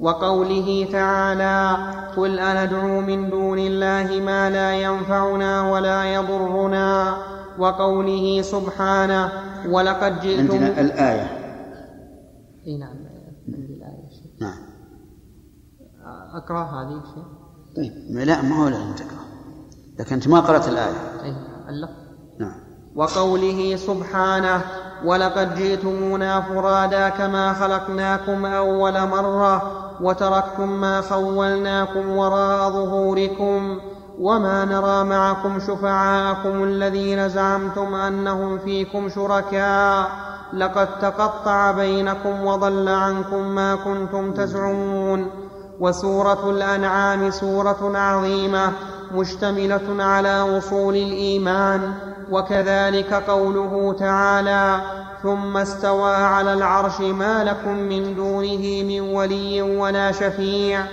وقوله 0.00 0.88
تعالى 0.92 1.76
قل 2.16 2.38
أندعو 2.38 3.00
من 3.00 3.30
دون 3.30 3.58
الله 3.58 4.20
ما 4.20 4.50
لا 4.50 4.74
ينفعنا 4.74 5.70
ولا 5.70 6.14
يضرنا. 6.14 7.16
وقوله 7.58 8.42
سبحانه 8.42 9.32
ولقد 9.68 10.20
جئتم 10.20 10.52
عندنا 10.52 10.80
الآية. 10.80 11.43
إي 12.66 12.76
نعم 12.78 12.96
عندي 13.48 13.74
الآية 13.74 14.10
نعم. 14.40 14.58
أقرأ 16.34 16.64
هذه 16.64 17.02
شيء 17.14 17.24
طيب 17.76 17.92
لا 18.26 18.42
ما 18.42 18.64
هو 18.64 18.68
لازم 18.68 18.94
تقرأ. 18.94 19.24
لكن 19.98 20.14
أنت 20.14 20.28
ما 20.28 20.40
قرأت 20.40 20.68
الآية. 20.68 21.22
أي 21.22 21.36
اللفظ 21.68 21.92
نعم. 22.40 22.60
وقوله 22.94 23.76
سبحانه 23.76 24.62
ولقد 25.04 25.54
جئتمونا 25.54 26.40
فرادا 26.40 27.08
كما 27.08 27.52
خلقناكم 27.52 28.46
أول 28.46 29.08
مرة 29.08 29.84
وتركتم 30.02 30.68
ما 30.80 31.00
خولناكم 31.00 32.08
وراء 32.08 32.70
ظهوركم 32.70 33.80
وما 34.18 34.64
نرى 34.64 35.04
معكم 35.04 35.58
شفعاءكم 35.60 36.64
الذين 36.64 37.28
زعمتم 37.28 37.94
انهم 37.94 38.58
فيكم 38.58 39.08
شركاء 39.08 40.10
لقد 40.52 40.98
تقطع 40.98 41.70
بينكم 41.70 42.44
وضل 42.46 42.88
عنكم 42.88 43.42
ما 43.48 43.74
كنتم 43.74 44.32
تزعمون 44.32 45.30
وسوره 45.80 46.50
الانعام 46.50 47.30
سوره 47.30 47.92
عظيمه 47.94 48.72
مشتمله 49.14 50.04
على 50.04 50.42
وصول 50.42 50.96
الايمان 50.96 51.92
وكذلك 52.30 53.12
قوله 53.14 53.96
تعالى 53.98 54.80
ثم 55.22 55.56
استوى 55.56 56.14
على 56.14 56.52
العرش 56.52 57.00
ما 57.00 57.44
لكم 57.44 57.74
من 57.76 58.14
دونه 58.16 58.82
من 58.82 59.00
ولي 59.00 59.62
ولا 59.62 60.12
شفيع 60.12 60.84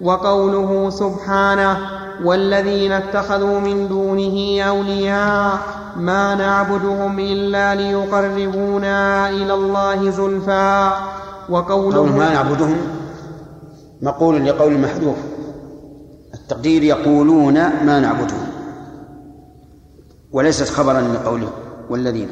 وقوله 0.00 0.90
سبحانه 0.90 2.05
والذين 2.24 2.92
اتخذوا 2.92 3.60
من 3.60 3.88
دونه 3.88 4.62
أولياء 4.62 5.58
ما 5.96 6.34
نعبدهم 6.34 7.18
إلا 7.18 7.74
ليقربونا 7.74 9.30
إلى 9.30 9.54
الله 9.54 10.10
زلفى 10.10 10.90
وقوله 11.48 11.96
قول 11.96 12.08
ما 12.10 12.32
نعبدهم؟ 12.32 12.76
مقول 14.02 14.46
لقول 14.46 14.78
محذوف. 14.78 15.16
التقدير 16.34 16.82
يقولون 16.82 17.54
ما 17.54 18.00
نعبدهم. 18.00 18.46
وليست 20.32 20.68
خبرا 20.68 21.00
لقوله 21.00 21.48
والذين. 21.90 22.28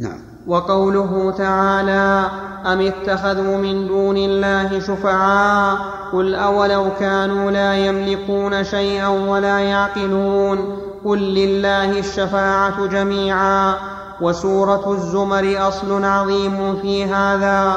نعم. 0.00 0.18
وقوله 0.46 1.30
تعالى 1.38 2.30
أم 2.66 2.80
اتخذوا 2.80 3.56
من 3.56 3.86
دون 3.86 4.16
الله 4.16 4.80
شفعاء 4.80 5.78
قل 6.12 6.34
أولو 6.34 6.86
كانوا 7.00 7.50
لا 7.50 7.74
يملكون 7.74 8.64
شيئا 8.64 9.08
ولا 9.08 9.58
يعقلون 9.58 10.78
قل 11.04 11.18
لله 11.18 11.98
الشفاعة 11.98 12.86
جميعا 12.86 13.74
وسورة 14.20 14.92
الزمر 14.92 15.54
أصل 15.68 16.04
عظيم 16.04 16.76
في 16.82 17.04
هذا 17.04 17.72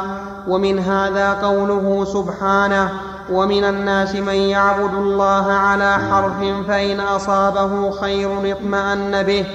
ومن 0.47 0.79
هذا 0.79 1.33
قوله 1.33 2.05
سبحانه 2.05 2.89
ومن 3.31 3.63
الناس 3.63 4.15
من 4.15 4.33
يعبد 4.33 4.93
الله 4.93 5.51
على 5.51 5.97
حرف 6.11 6.67
فإن 6.67 6.99
أصابه 6.99 7.91
خير 7.91 8.51
اطمأن 8.51 9.23
به 9.23 9.45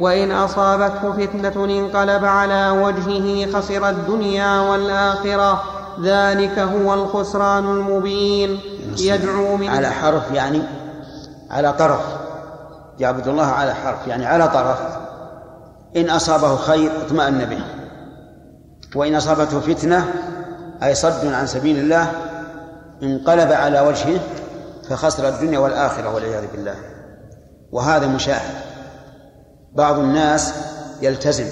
وإن 0.00 0.32
أصابته 0.32 1.12
فتنة 1.12 1.64
انقلب 1.64 2.24
على 2.24 2.70
وجهه 2.70 3.52
خسر 3.52 3.88
الدنيا 3.88 4.60
والآخرة 4.60 5.62
ذلك 6.00 6.58
هو 6.58 6.94
الخسران 6.94 7.64
المبين. 7.64 8.60
يدعو 8.98 9.56
من 9.56 9.68
على 9.68 9.90
حرف 9.90 10.30
يعني 10.32 10.62
على 11.50 11.72
طرف. 11.72 12.00
يعبد 12.98 13.28
الله 13.28 13.46
على 13.46 13.74
حرف 13.74 14.06
يعني 14.06 14.26
على 14.26 14.48
طرف. 14.48 14.78
إن 15.96 16.10
أصابه 16.10 16.56
خير 16.56 16.90
اطمأن 17.06 17.44
به. 17.44 17.60
وإن 18.94 19.14
أصابته 19.14 19.60
فتنة 19.60 20.12
أي 20.82 20.94
صد 20.94 21.26
عن 21.26 21.46
سبيل 21.46 21.78
الله 21.78 22.12
انقلب 23.02 23.52
على 23.52 23.80
وجهه 23.80 24.20
فخسر 24.88 25.28
الدنيا 25.28 25.58
والآخرة 25.58 26.14
والعياذ 26.14 26.46
بالله. 26.52 26.74
وهذا 27.72 28.06
مشاهد. 28.06 28.54
بعض 29.72 29.98
الناس 29.98 30.54
يلتزم 31.02 31.46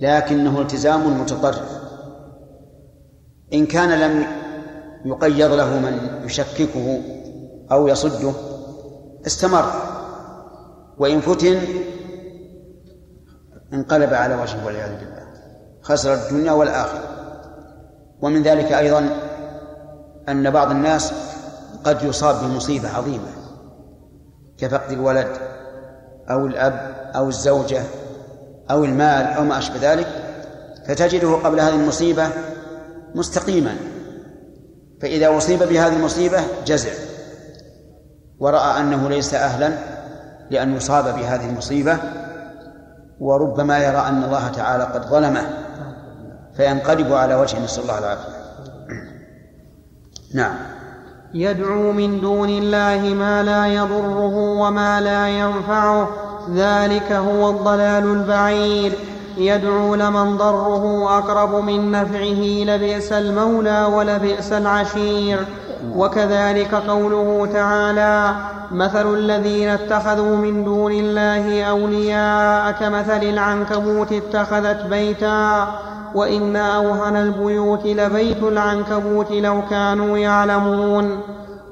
لكنه 0.00 0.60
التزام 0.60 1.20
متطرف 1.20 1.69
إن 3.54 3.66
كان 3.66 4.00
لم 4.00 4.26
يقيض 5.04 5.52
له 5.52 5.78
من 5.78 6.22
يشككه 6.24 7.00
أو 7.72 7.88
يصده 7.88 8.32
استمر. 9.26 9.72
وإن 10.98 11.20
فتن 11.20 11.58
انقلب 13.72 14.14
على 14.14 14.34
وجهه 14.34 14.66
والعياذ 14.66 14.98
بالله. 14.98 15.26
خسر 15.82 16.14
الدنيا 16.14 16.52
والآخرة. 16.52 17.04
ومن 18.22 18.42
ذلك 18.42 18.72
أيضا 18.72 19.08
أن 20.28 20.50
بعض 20.50 20.70
الناس 20.70 21.12
قد 21.84 22.02
يصاب 22.02 22.44
بمصيبة 22.44 22.88
عظيمة 22.96 23.30
كفقد 24.58 24.92
الولد 24.92 25.28
أو 26.30 26.46
الأب 26.46 26.94
أو 27.16 27.28
الزوجة 27.28 27.82
أو 28.70 28.84
المال 28.84 29.26
أو 29.26 29.44
ما 29.44 29.58
أشبه 29.58 29.92
ذلك 29.92 30.06
فتجده 30.88 31.34
قبل 31.34 31.60
هذه 31.60 31.74
المصيبة 31.74 32.28
مستقيما. 33.14 33.76
فإذا 35.02 35.36
أصيب 35.36 35.58
بهذه 35.58 35.96
المصيبة 35.96 36.40
جزع. 36.66 36.90
ورأى 38.38 38.80
أنه 38.80 39.08
ليس 39.08 39.34
أهلا 39.34 39.72
لأن 40.50 40.76
يصاب 40.76 41.04
بهذه 41.04 41.50
المصيبة 41.50 41.98
وربما 43.20 43.78
يرى 43.78 43.98
أن 44.08 44.24
الله 44.24 44.48
تعالى 44.48 44.84
قد 44.84 45.06
ظلمه 45.06 45.48
فينقلب 46.56 47.12
على 47.12 47.34
وجهه. 47.34 47.64
نسأل 47.64 47.82
الله 47.82 47.98
العافية. 47.98 48.40
نعم. 50.34 50.54
يدعو 51.34 51.92
من 51.92 52.20
دون 52.20 52.48
الله 52.48 53.14
ما 53.14 53.42
لا 53.42 53.66
يضره 53.66 54.36
وما 54.36 55.00
لا 55.00 55.28
ينفعه 55.28 56.08
ذلك 56.54 57.12
هو 57.12 57.50
الضلال 57.50 58.04
البعيد. 58.04 58.92
يدعو 59.36 59.94
لمن 59.94 60.36
ضره 60.36 61.18
اقرب 61.18 61.64
من 61.64 61.92
نفعه 61.92 62.64
لبئس 62.64 63.12
المولى 63.12 63.84
ولبئس 63.84 64.52
العشير. 64.52 65.38
وكذلك 65.96 66.74
قوله 66.74 67.48
تعالى 67.52 68.34
مثل 68.72 69.14
الذين 69.14 69.68
اتخذوا 69.68 70.36
من 70.36 70.64
دون 70.64 70.92
الله 70.92 71.62
اولياء 71.62 72.72
كمثل 72.72 73.22
العنكبوت 73.22 74.12
اتخذت 74.12 74.86
بيتا. 74.90 75.68
وان 76.14 76.56
اوهن 76.56 77.16
البيوت 77.16 77.86
لبيت 77.86 78.42
العنكبوت 78.42 79.30
لو 79.30 79.62
كانوا 79.70 80.18
يعلمون. 80.18 81.20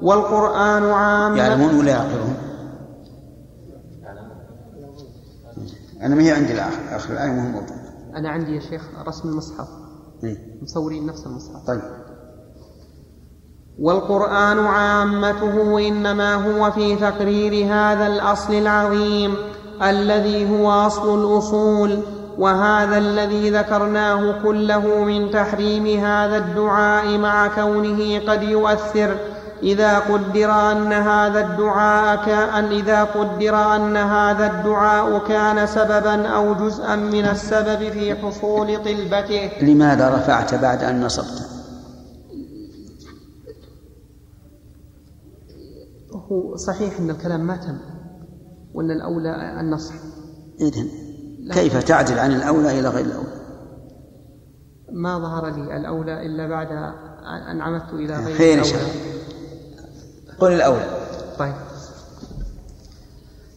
والقران 0.01 0.91
عام 0.91 1.37
يعلمون 1.37 1.79
ولا 1.79 1.91
يعقلون. 1.91 2.48
أنا 6.01 6.15
ما 6.15 6.23
هي 6.23 6.31
عندي 6.31 6.53
الآخر. 6.53 6.95
آخر 6.95 7.13
الآية 7.13 7.31
مو 7.31 7.49
موجود 7.49 7.77
أنا 8.15 8.29
عندي 8.29 8.55
يا 8.55 8.59
شيخ 8.59 8.81
رسم 9.07 9.29
المصحف. 9.29 9.67
إيه. 10.23 10.37
مصورين 10.61 11.05
نفس 11.05 11.25
المصحف. 11.25 11.67
طيب. 11.67 11.81
والقرآن 13.79 14.59
عامته 14.59 15.87
إنما 15.87 16.35
هو 16.35 16.71
في 16.71 16.95
تقرير 16.95 17.65
هذا 17.65 18.07
الأصل 18.07 18.53
العظيم 18.53 19.35
الذي 19.81 20.49
هو 20.49 20.71
أصل 20.71 21.19
الأصول 21.19 21.99
وهذا 22.37 22.97
الذي 22.97 23.49
ذكرناه 23.49 24.43
كله 24.43 25.03
من 25.03 25.31
تحريم 25.31 25.99
هذا 25.99 26.37
الدعاء 26.37 27.17
مع 27.17 27.47
كونه 27.47 28.19
قد 28.19 28.43
يؤثر. 28.43 29.17
إذا 29.63 29.99
قدر 29.99 30.51
أن 30.51 30.93
هذا 30.93 31.47
الدعاء 31.47 32.25
كان 32.25 32.65
إذا 32.65 33.03
قدر 33.03 33.75
أن 33.75 33.97
هذا 33.97 34.51
الدعاء 34.51 35.27
كان 35.27 35.67
سببا 35.67 36.27
أو 36.27 36.53
جزءا 36.53 36.95
من 36.95 37.25
السبب 37.25 37.89
في 37.89 38.15
حصول 38.15 38.83
طلبته. 38.83 39.51
لماذا 39.61 40.15
رفعت 40.15 40.55
بعد 40.55 40.83
أن 40.83 41.01
نصبت؟ 41.01 41.49
هو 46.31 46.55
صحيح 46.55 46.99
أن 46.99 47.09
الكلام 47.09 47.39
ما 47.47 47.55
تم 47.57 47.77
وأن 48.73 48.91
الأولى 48.91 49.59
النصح. 49.59 49.93
إذن 50.61 50.87
كيف 51.51 51.83
تعدل 51.83 52.19
عن 52.19 52.31
الأولى 52.31 52.79
إلى 52.79 52.89
غير 52.89 53.05
الأولى؟ 53.05 53.39
ما 54.91 55.19
ظهر 55.19 55.49
لي 55.49 55.77
الأولى 55.77 56.25
إلا 56.25 56.47
بعد 56.47 56.67
أن 57.51 57.61
عمدت 57.61 57.93
إلى 57.93 58.17
غير 58.17 58.53
الأولى. 58.53 59.18
قل 60.39 60.51
الأولى 60.51 60.87
طيب. 61.39 61.53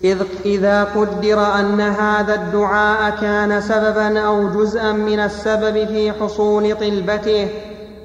إذ 0.05 0.23
إذا 0.45 0.85
قدر 0.85 1.55
أن 1.59 1.81
هذا 1.81 2.35
الدعاء 2.35 3.11
كان 3.21 3.61
سببا 3.61 4.21
أو 4.21 4.49
جزءا 4.49 4.93
من 4.93 5.21
السبب 5.21 5.87
في 5.87 6.13
حصول 6.13 6.77
طلبته 6.77 7.49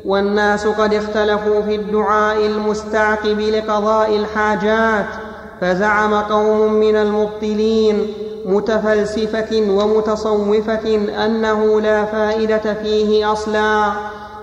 والناس 0.05 0.67
قد 0.67 0.93
اختلفوا 0.93 1.61
في 1.61 1.75
الدعاء 1.75 2.45
المستعقب 2.45 3.39
لقضاء 3.39 4.15
الحاجات 4.15 5.05
فزعم 5.61 6.13
قوم 6.13 6.73
من 6.73 6.95
المبطلين 6.95 8.07
متفلسفة 8.45 9.61
ومتصوفة 9.69 10.95
أنه 11.25 11.81
لا 11.81 12.05
فائدة 12.05 12.73
فيه 12.73 13.31
أصلا. 13.31 13.91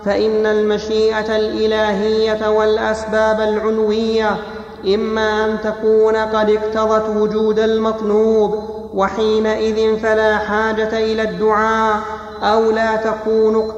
فإن 0.05 0.47
المشيئة 0.47 1.37
الإلهية 1.37 2.51
والأسباب 2.51 3.41
العلوية 3.41 4.37
إما 4.95 5.45
أن 5.45 5.61
تكون 5.61 6.17
قد 6.17 6.51
اقتضت 6.51 7.17
وجود 7.17 7.59
المطلوب 7.59 8.65
وحينئذ 8.95 9.97
فلا 9.99 10.39
حاجة 10.39 10.99
إلى 10.99 11.23
الدعاء 11.23 12.01
أو 12.43 12.71
لا 12.71 12.97
تكون 12.97 13.73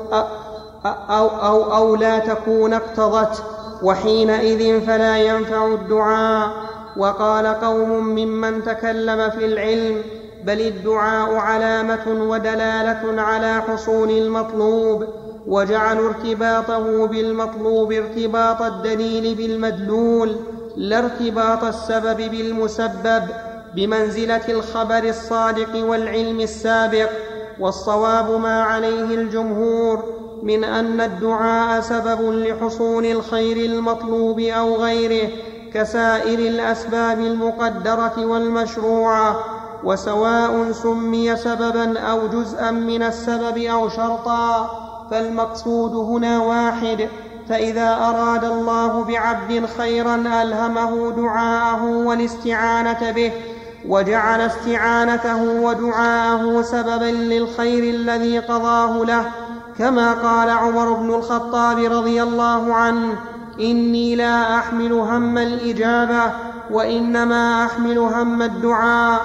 أو, 0.85 1.27
أو, 1.29 1.77
أو 1.77 1.97
لا 1.97 2.19
تكون 2.19 2.75
اقتضت 2.75 3.43
وحينئذ 3.83 4.87
فلا 4.87 5.19
ينفع 5.19 5.67
الدعاء. 5.67 6.51
وقال 6.97 7.47
قوم 7.47 7.91
ممن 7.91 8.65
تكلم 8.65 9.31
في 9.31 9.45
العلم 9.47 10.03
بل 10.45 10.61
الدعاء 10.61 11.35
علامة 11.35 12.07
ودلالة 12.07 13.23
على 13.23 13.63
حصول 13.69 14.11
المطلوب. 14.11 15.05
وجعلوا 15.47 16.09
ارتباطه 16.09 17.07
بالمطلوب 17.07 17.93
ارتباط 17.93 18.63
الدليل 18.63 19.35
بالمدلول 19.35 20.37
لا 20.77 20.99
ارتباط 20.99 21.65
السبب 21.65 22.17
بالمسبب 22.17 23.23
بمنزلة 23.75 24.49
الخبر 24.49 25.05
الصادق 25.05 25.85
والعلم 25.85 26.41
السابق. 26.41 27.11
والصواب 27.61 28.41
ما 28.41 28.63
عليه 28.63 29.15
الجمهور 29.15 30.05
من 30.43 30.65
أن 30.65 31.01
الدعاء 31.01 31.81
سبب 31.81 32.31
لحصول 32.31 33.07
الخير 33.07 33.57
المطلوب 33.57 34.41
أو 34.41 34.77
غيره 34.77 35.29
كسائر 35.75 36.39
الأسباب 36.39 37.21
المقدرة 37.21 38.27
والمشروعة. 38.27 39.45
وسواء 39.85 40.73
سمي 40.73 41.37
سببا 41.37 41.99
أو 41.99 42.27
جزءا 42.27 42.71
من 42.71 43.03
السبب 43.03 43.59
أو 43.59 43.89
شرطا. 43.89 44.86
فالمقصود 45.11 45.95
هنا 45.95 46.39
واحد 46.39 47.09
فإذا 47.49 47.95
أراد 47.95 48.45
الله 48.45 49.05
بعبد 49.05 49.67
خيرا 49.79 50.15
ألهمه 50.15 51.11
دعاءه 51.11 51.85
والاستعانة 51.85 53.11
به 53.11 53.33
وجعل 53.89 54.41
استعانته 54.41 55.43
ودعاءه 55.43 56.63
سببا 56.63 57.05
للخير 57.05 57.95
الذي 57.95 58.39
قضاه 58.39 59.05
له. 59.05 59.25
كما 59.79 60.13
قال 60.13 60.51
عمر 60.51 60.93
بن 60.93 61.15
الخطاب 61.15 61.79
رضي 61.79 62.23
الله 62.23 62.75
عنه 62.75 63.15
إني 63.61 64.17
لا 64.17 64.59
أحمل 64.59 64.93
هم 64.93 65.39
الإجابة 65.39 66.33
وإنما 66.71 67.65
أحمل 67.65 67.99
هم 67.99 68.43
الدعاء. 68.43 69.21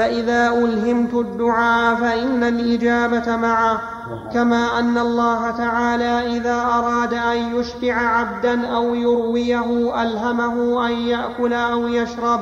فإذا 0.00 0.48
ألهمت 0.48 1.14
الدعاء 1.14 1.94
فإن 1.94 2.44
الإجابة 2.44 3.36
معه 3.36 3.80
كما 4.34 4.78
أن 4.78 4.98
الله 4.98 5.50
تعالى 5.50 6.36
إذا 6.36 6.54
أراد 6.54 7.14
أن 7.14 7.56
يشبع 7.56 7.94
عبدا 7.94 8.66
أو 8.66 8.94
يرويه 8.94 10.02
ألهمه 10.02 10.86
أن 10.86 10.92
يأكل 10.92 11.52
أو 11.52 11.88
يشرب 11.88 12.40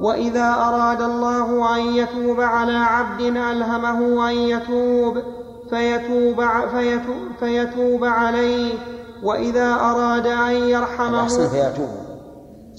وإذا 0.00 0.54
أراد 0.54 1.02
الله 1.02 1.76
أن 1.76 1.80
يتوب 1.80 2.40
على 2.40 2.76
عبد 2.76 3.20
ألهمه 3.20 4.30
أن 4.30 4.34
يتوب 4.34 5.22
فيتوب, 5.70 6.44
فيتوب, 6.70 7.16
فيتوب 7.40 8.04
عليه 8.04 8.74
وإذا 9.22 9.74
أراد 9.74 10.26
أن 10.26 10.52
يرحمه 10.52 11.28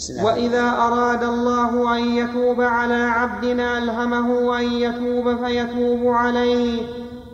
وإذا 0.10 0.69
أراد 0.69 1.23
الله 1.23 1.98
أن 1.98 2.03
يتوب 2.15 2.61
على 2.61 3.03
عبدنا 3.03 3.78
ألهمه 3.78 4.60
أن 4.60 4.64
يتوب 4.64 5.45
فيتوب 5.45 6.14
عليه. 6.14 6.82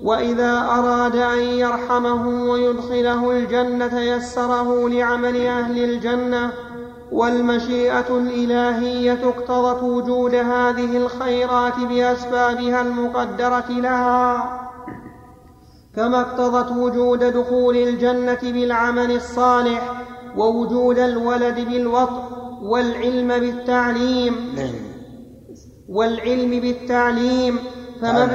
وإذا 0.03 0.59
أراد 0.59 1.15
أن 1.15 1.39
يرحمه 1.39 2.49
ويدخله 2.49 3.31
الجنة 3.31 3.99
يسره 3.99 4.89
لعمل 4.89 5.47
أهل 5.47 5.83
الجنة. 5.83 6.51
والمشيئة 7.11 8.17
الإلهية 8.17 9.19
اقتضت 9.29 9.83
وجود 9.83 10.35
هذه 10.35 10.97
الخيرات 10.97 11.79
بأسبابها 11.79 12.81
المقدرة 12.81 13.69
لها. 13.69 14.59
كما 15.95 16.21
اقتضت 16.21 16.71
وجود 16.71 17.23
دخول 17.23 17.77
الجنة 17.77 18.39
بالعمل 18.43 19.11
الصالح 19.11 20.03
ووجود 20.37 20.99
الولد 20.99 21.55
بالوطء 21.69 22.46
والعلم 22.67 23.27
بالتعليم. 23.27 24.33
والعلم 25.89 26.51
بالتعليم. 26.61 27.59
فما 28.01 28.25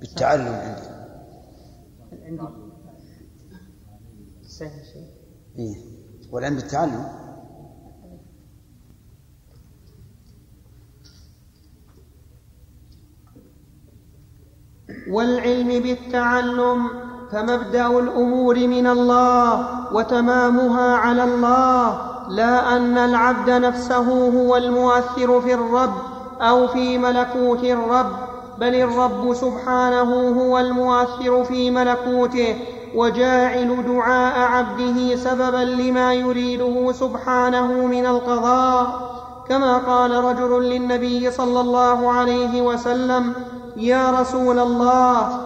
بالتعلم 0.00 0.54
عندي. 0.54 0.88
إيه؟ 5.58 5.76
والعلم 6.32 6.54
بالتعلم. 6.56 7.04
والعلم 15.10 15.68
بالتعلم 15.82 16.88
فمبدأ 17.32 17.86
الأمور 17.86 18.56
من 18.66 18.86
الله 18.86 19.52
وتمامها 19.94 20.96
على 20.96 21.24
الله. 21.24 22.07
لا 22.28 22.76
أن 22.76 22.98
العبد 22.98 23.50
نفسه 23.50 24.28
هو 24.28 24.56
المؤثر 24.56 25.40
في 25.40 25.54
الرب 25.54 25.94
أو 26.40 26.66
في 26.66 26.98
ملكوت 26.98 27.64
الرب 27.64 28.12
بل 28.58 28.74
الرب 28.74 29.34
سبحانه 29.34 30.40
هو 30.40 30.58
المؤثر 30.58 31.44
في 31.44 31.70
ملكوته 31.70 32.56
وجاعل 32.94 33.84
دعاء 33.86 34.38
عبده 34.38 35.16
سببا 35.16 35.64
لما 35.64 36.14
يريده 36.14 36.92
سبحانه 36.92 37.66
من 37.66 38.06
القضاء. 38.06 39.08
كما 39.48 39.78
قال 39.78 40.24
رجل 40.24 40.62
للنبي 40.62 41.30
صلى 41.30 41.60
الله 41.60 42.12
عليه 42.12 42.62
وسلم 42.62 43.32
يا 43.76 44.10
رسول 44.10 44.58
الله 44.58 45.40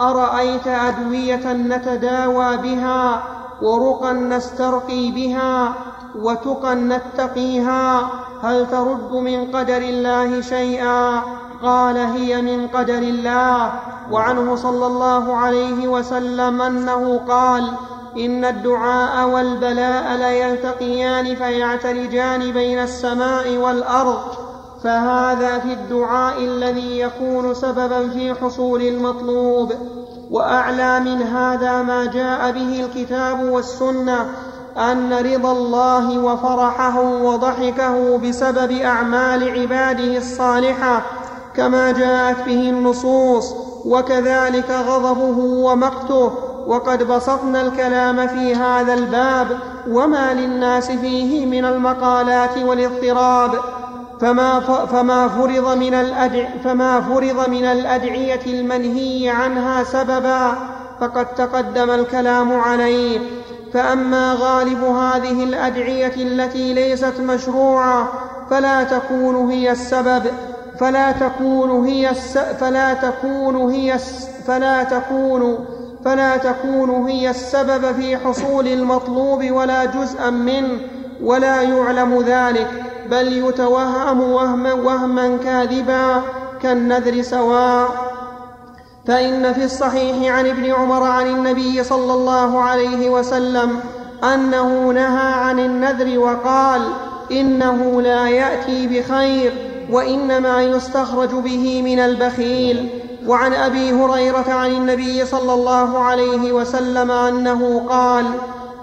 أرأيت 0.00 0.66
أدوية 0.66 1.52
نتداوى 1.52 2.56
بها 2.56 3.22
ورقا 3.62 4.12
نسترقي 4.12 5.10
بها 5.10 5.74
وتقا 6.22 6.74
نتقيها 6.74 8.10
هل 8.42 8.66
ترد 8.70 9.12
من 9.12 9.50
قدر 9.52 9.76
الله 9.76 10.40
شيئا؟ 10.40 11.22
قال 11.62 11.96
هي 11.96 12.42
من 12.42 12.68
قدر 12.68 12.98
الله. 12.98 13.72
وعنه 14.10 14.56
صلى 14.56 14.86
الله 14.86 15.36
عليه 15.36 15.88
وسلم 15.88 16.62
أنه 16.62 17.20
قال 17.28 17.72
إن 18.16 18.44
الدعاء 18.44 19.28
والبلاء 19.28 20.16
ليلتقيان 20.16 21.34
فيعتلجان 21.34 22.52
بين 22.52 22.78
السماء 22.78 23.56
والأرض. 23.56 24.20
فهذا 24.84 25.58
في 25.58 25.72
الدعاء 25.72 26.38
الذي 26.38 27.00
يكون 27.00 27.54
سببا 27.54 28.08
في 28.08 28.34
حصول 28.34 28.82
المطلوب. 28.82 29.72
وأعلى 30.30 31.00
من 31.00 31.22
هذا 31.22 31.82
ما 31.82 32.04
جاء 32.04 32.52
به 32.52 32.84
الكتاب 32.84 33.44
والسنة 33.44 34.26
أن 34.78 35.12
رضا 35.12 35.52
الله 35.52 36.18
وفرحه 36.18 37.00
وضحكه 37.00 38.18
بسبب 38.18 38.72
أعمال 38.72 39.60
عباده 39.60 40.16
الصالحة 40.16 41.02
كما 41.56 41.92
جاءت 41.92 42.36
به 42.46 42.70
النصوص 42.70 43.54
وكذلك 43.84 44.70
غضبه 44.70 45.38
ومقته. 45.38 46.32
وقد 46.66 47.02
بسطنا 47.02 47.60
الكلام 47.60 48.26
في 48.26 48.54
هذا 48.54 48.94
الباب 48.94 49.58
وما 49.88 50.34
للناس 50.34 50.90
فيه 50.90 51.46
من 51.46 51.64
المقالات 51.64 52.58
والاضطراب. 52.58 53.50
فما 54.20 54.60
فما 54.86 55.28
فرض 55.28 55.76
من 55.76 55.94
الأدع 55.94 56.48
فما 56.64 57.00
فرض 57.00 57.48
من 57.48 57.64
الأدعية 57.64 58.40
المنهي 58.46 59.28
عنها 59.28 59.84
سببا 59.84 60.52
فقد 61.00 61.26
تقدم 61.26 61.90
الكلام 61.90 62.60
عليه. 62.60 63.39
فأما 63.72 64.36
غالب 64.40 64.84
هذه 64.84 65.44
الأدعية 65.44 66.14
التي 66.16 66.72
ليست 66.74 67.20
مشروعة 67.20 68.08
فلا 68.50 68.84
تكون 68.84 69.50
هي 69.50 69.72
السبب 69.72 70.22
فلا 70.80 71.12
تكون 71.12 71.86
هي 71.86 72.10
الس 72.10 72.38
فلا 72.38 72.94
تكون 72.94 73.56
هي 73.70 73.94
الس 73.94 74.28
فلا 74.46 74.82
تكون 74.82 75.66
فلا 76.04 76.36
تكون 76.36 76.90
هي 76.90 77.30
السبب 77.30 77.92
في 77.92 78.16
حصول 78.16 78.68
المطلوب 78.68 79.50
ولا 79.50 79.84
جزءا 79.84 80.30
منه 80.30 80.78
ولا 81.22 81.62
يعلم 81.62 82.22
ذلك 82.22 82.68
بل 83.10 83.48
يتوهم 83.48 84.20
وهما, 84.20 84.72
وهما 84.72 85.36
كاذبا 85.44 86.22
كالنذر 86.62 87.22
سواء. 87.22 88.19
فإن 89.06 89.52
في 89.52 89.64
الصحيح 89.64 90.34
عن 90.34 90.46
ابن 90.46 90.70
عمر 90.70 91.02
عن 91.02 91.26
النبي 91.26 91.84
صلى 91.84 92.12
الله 92.14 92.60
عليه 92.60 93.10
وسلم 93.10 93.80
أنه 94.34 94.92
نهى 94.92 95.32
عن 95.32 95.58
النذر 95.58 96.18
وقال 96.18 96.82
إنه 97.32 98.02
لا 98.02 98.28
يأتي 98.28 98.86
بخير 98.86 99.52
وإنما 99.90 100.62
يستخرج 100.62 101.30
به 101.30 101.82
من 101.82 101.98
البخيل. 101.98 102.88
وعن 103.26 103.52
أبي 103.54 103.92
هريرة 103.92 104.44
عن 104.48 104.70
النبي 104.70 105.26
صلى 105.26 105.54
الله 105.54 105.98
عليه 105.98 106.52
وسلم 106.52 107.10
أنه 107.10 107.86
قال 107.88 108.24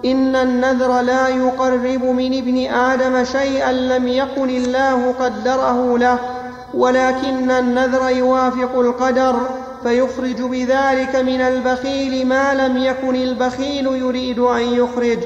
إن 0.06 0.36
النذر 0.36 1.02
لا 1.02 1.28
يقرب 1.28 2.04
من 2.04 2.38
ابن 2.38 2.74
آدم 2.74 3.24
شيئا 3.24 3.72
لم 3.72 4.08
يكن 4.08 4.50
الله 4.50 5.14
قدره 5.20 5.98
له 5.98 6.20
ولكن 6.74 7.52
النذر 7.52 8.10
يوافق 8.10 8.80
القدر. 8.80 9.36
فيخرج 9.84 10.42
بذلك 10.42 11.16
من 11.16 11.42
البخيل 11.42 12.28
ما 12.28 12.54
لم 12.54 12.78
يكن 12.78 13.16
البخيل 13.16 13.86
يريد 13.86 14.40
أن 14.40 14.62
يخرج. 14.62 15.20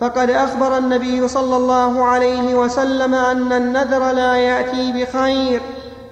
فقد 0.00 0.30
أخبر 0.30 0.78
النبي 0.78 1.28
صلى 1.28 1.56
الله 1.56 2.04
عليه 2.04 2.54
وسلم 2.54 3.14
أن 3.14 3.52
النذر 3.52 4.12
لا 4.12 4.36
يأتي 4.36 4.92
بخير 4.92 5.60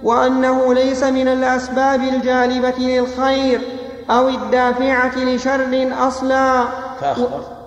وأنه 0.03 0.75
ليس 0.75 1.03
من 1.03 1.29
الأسباب 1.29 2.03
الجالبة 2.03 2.79
للخير 2.79 3.61
أو 4.11 4.29
الدافعة 4.29 5.19
لشر 5.19 5.89
أصلا. 5.93 6.65
فأخبر. 7.01 7.61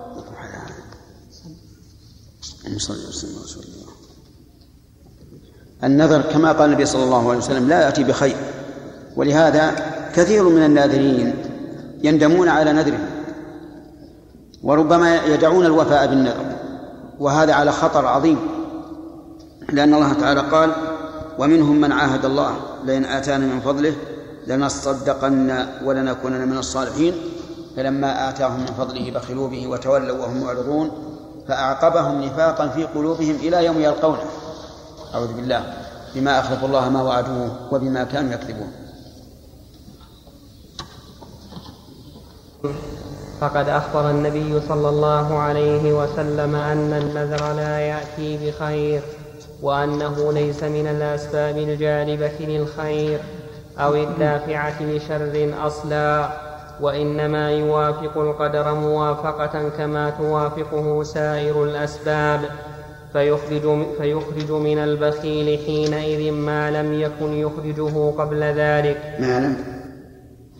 النذر 5.84 6.22
كما 6.22 6.52
قال 6.52 6.68
النبي 6.68 6.86
صلى 6.86 7.04
الله 7.04 7.28
عليه 7.28 7.38
وسلم 7.38 7.68
لا 7.68 7.80
يأتي 7.82 8.04
بخير 8.04 8.36
ولهذا 9.16 9.93
كثير 10.14 10.48
من 10.48 10.64
الناذرين 10.64 11.34
يندمون 12.02 12.48
على 12.48 12.72
نذرهم 12.72 13.06
وربما 14.62 15.24
يدعون 15.24 15.66
الوفاء 15.66 16.06
بالنذر 16.06 16.56
وهذا 17.20 17.54
على 17.54 17.72
خطر 17.72 18.06
عظيم 18.06 18.38
لأن 19.72 19.94
الله 19.94 20.12
تعالى 20.12 20.40
قال 20.40 20.70
ومنهم 21.38 21.80
من 21.80 21.92
عاهد 21.92 22.24
الله 22.24 22.56
لئن 22.84 23.04
آتانا 23.04 23.46
من 23.46 23.60
فضله 23.60 23.94
لنصدقن 24.46 25.66
ولنكونن 25.84 26.48
من 26.48 26.58
الصالحين. 26.58 27.14
فلما 27.76 28.28
آتاهم 28.28 28.60
من 28.60 28.66
فضله 28.66 29.10
بخلوا 29.10 29.48
به 29.48 29.66
وتولوا 29.66 30.18
وهم 30.18 30.40
معرضون 30.40 30.90
فأعقبهم 31.48 32.22
نفاقا 32.22 32.68
في 32.68 32.84
قلوبهم 32.84 33.36
إلى 33.36 33.64
يوم 33.64 33.80
يلقونه. 33.80 34.18
أعوذ 35.14 35.32
بالله 35.32 35.74
بما 36.14 36.40
أخلفوا 36.40 36.68
الله 36.68 36.88
ما 36.88 37.02
وعدوه 37.02 37.50
وبما 37.72 38.04
كانوا 38.04 38.32
يكذبون. 38.32 38.72
فقد 43.40 43.68
أخبر 43.68 44.10
النبي 44.10 44.60
صلى 44.60 44.88
الله 44.88 45.38
عليه 45.38 45.92
وسلم 45.92 46.54
أن 46.54 46.92
النذر 46.92 47.52
لا 47.52 47.78
يأتي 47.78 48.38
بخير 48.46 49.00
وأنه 49.62 50.32
ليس 50.32 50.62
من 50.62 50.86
الأسباب 50.86 51.56
الجالبة 51.56 52.32
للخير 52.40 53.18
أو 53.78 53.94
الدافعة 53.94 54.82
لشر 54.82 55.54
أصلا 55.66 56.28
وإنما 56.80 57.50
يوافق 57.50 58.18
القدر 58.18 58.74
موافقة 58.74 59.68
كما 59.68 60.10
توافقه 60.10 61.02
سائر 61.02 61.64
الأسباب 61.64 62.40
فيخرج, 63.12 63.86
فيخرج 63.98 64.50
من 64.50 64.78
البخيل 64.78 65.58
حينئذ 65.66 66.32
ما 66.32 66.70
لم 66.70 67.00
يكن 67.00 67.32
يخرجه 67.32 68.10
قبل 68.18 68.42
ذلك. 68.42 69.16
ما 69.18 69.40
لم 69.40 69.56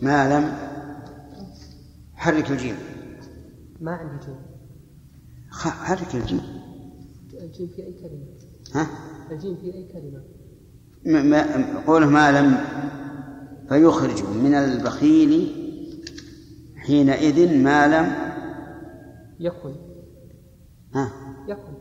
ما 0.01 0.29
لم 0.29 0.64
حرك 2.25 2.51
الجيم 2.51 2.75
ما 3.81 3.91
عندي 3.91 4.25
جيم 4.25 4.35
حرك 5.51 6.15
الجيم 6.15 6.41
الجيم 7.33 7.67
في 7.67 7.83
أي 7.83 7.93
كلمة؟ 7.93 8.25
ها؟ 8.73 8.87
الجيم 9.31 9.55
في 9.55 9.73
أي 9.73 9.87
كلمة؟ 9.93 10.23
ما 11.29 11.81
قوله 11.87 12.09
ما 12.09 12.41
لم 12.41 12.57
فيخرج 13.69 14.23
من 14.23 14.53
البخيل 14.53 15.51
حينئذ 16.75 17.63
ما 17.63 17.87
لم 17.87 18.15
يكن 19.39 19.75
ها؟ 20.95 21.11
يكن 21.47 21.73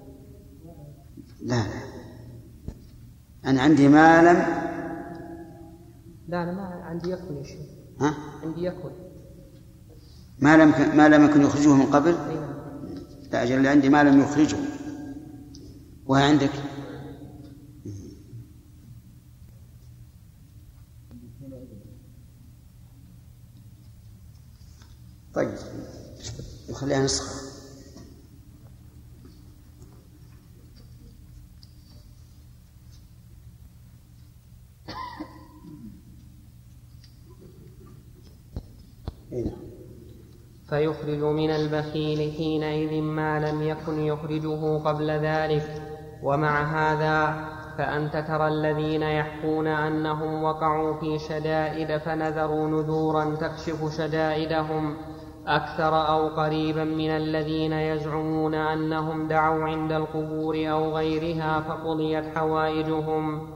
لا 1.42 1.54
لا. 1.54 1.64
أنا 3.44 3.62
عندي 3.62 3.88
ما 3.88 4.22
لم 4.22 4.36
لا 6.28 6.42
أنا 6.42 6.52
ما 6.52 6.62
عندي 6.62 7.10
يكن 7.10 7.36
يا 7.36 7.42
شيخ. 7.42 7.66
ها؟ 8.00 8.14
عندي 8.42 8.64
يكن 8.64 9.03
ما 10.44 10.56
لم 10.56 10.96
ما 10.96 11.08
لم 11.08 11.24
يكن 11.24 11.42
يخرجه 11.42 11.74
من 11.74 11.86
قبل؟ 11.86 12.16
لا 13.32 13.42
أجل 13.42 13.66
عندي 13.66 13.88
ما 13.88 14.04
لم 14.04 14.20
يخرجه. 14.20 14.56
وهي 16.06 16.22
عندك؟ 16.22 16.50
طيب 25.34 25.54
نخليها 26.70 27.04
نسخة. 27.04 27.43
فيخرج 40.74 41.22
من 41.22 41.50
البخيل 41.50 42.32
حينئذ 42.32 43.02
ما 43.02 43.40
لم 43.40 43.62
يكن 43.62 44.00
يخرجه 44.00 44.78
قبل 44.78 45.10
ذلك 45.10 45.82
ومع 46.22 46.62
هذا 46.62 47.44
فأنت 47.78 48.16
ترى 48.16 48.48
الذين 48.48 49.02
يحكون 49.02 49.66
أنهم 49.66 50.42
وقعوا 50.42 50.94
في 51.00 51.18
شدائد 51.18 51.96
فنذروا 51.96 52.68
نذورا 52.68 53.34
تكشف 53.34 53.96
شدائدهم 53.98 54.96
أكثر 55.46 56.08
أو 56.08 56.28
قريبا 56.28 56.84
من 56.84 57.10
الذين 57.10 57.72
يزعمون 57.72 58.54
أنهم 58.54 59.28
دعوا 59.28 59.64
عند 59.64 59.92
القبور 59.92 60.70
أو 60.70 60.96
غيرها 60.96 61.60
فقضيت 61.60 62.24
حوائجهم 62.36 63.48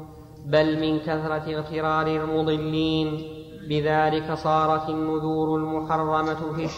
بل 0.47 0.81
من 0.81 0.99
كثرة 0.99 1.57
اغترار 1.57 2.07
المضلين. 2.07 3.39
بذلك 3.69 4.33
صارت 4.35 4.89
النذور 4.89 5.57
المحرمة 5.57 6.53
في 6.57 6.69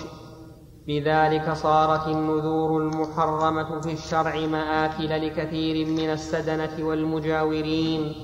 بذلك 0.91 1.53
صارت 1.53 2.07
النذور 2.09 2.83
المحرمة 2.83 3.81
في 3.81 3.93
الشرع 3.93 4.47
مآكل 4.47 5.27
لكثير 5.27 5.87
من 5.87 6.11
السدنة 6.11 6.87
والمجاورين 6.87 8.15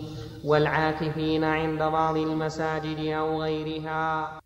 والعاكفين 0.44 1.44
عند 1.44 1.82
بعض 1.82 2.16
المساجد 2.16 3.06
أو 3.06 3.42
غيرها. 3.42 4.40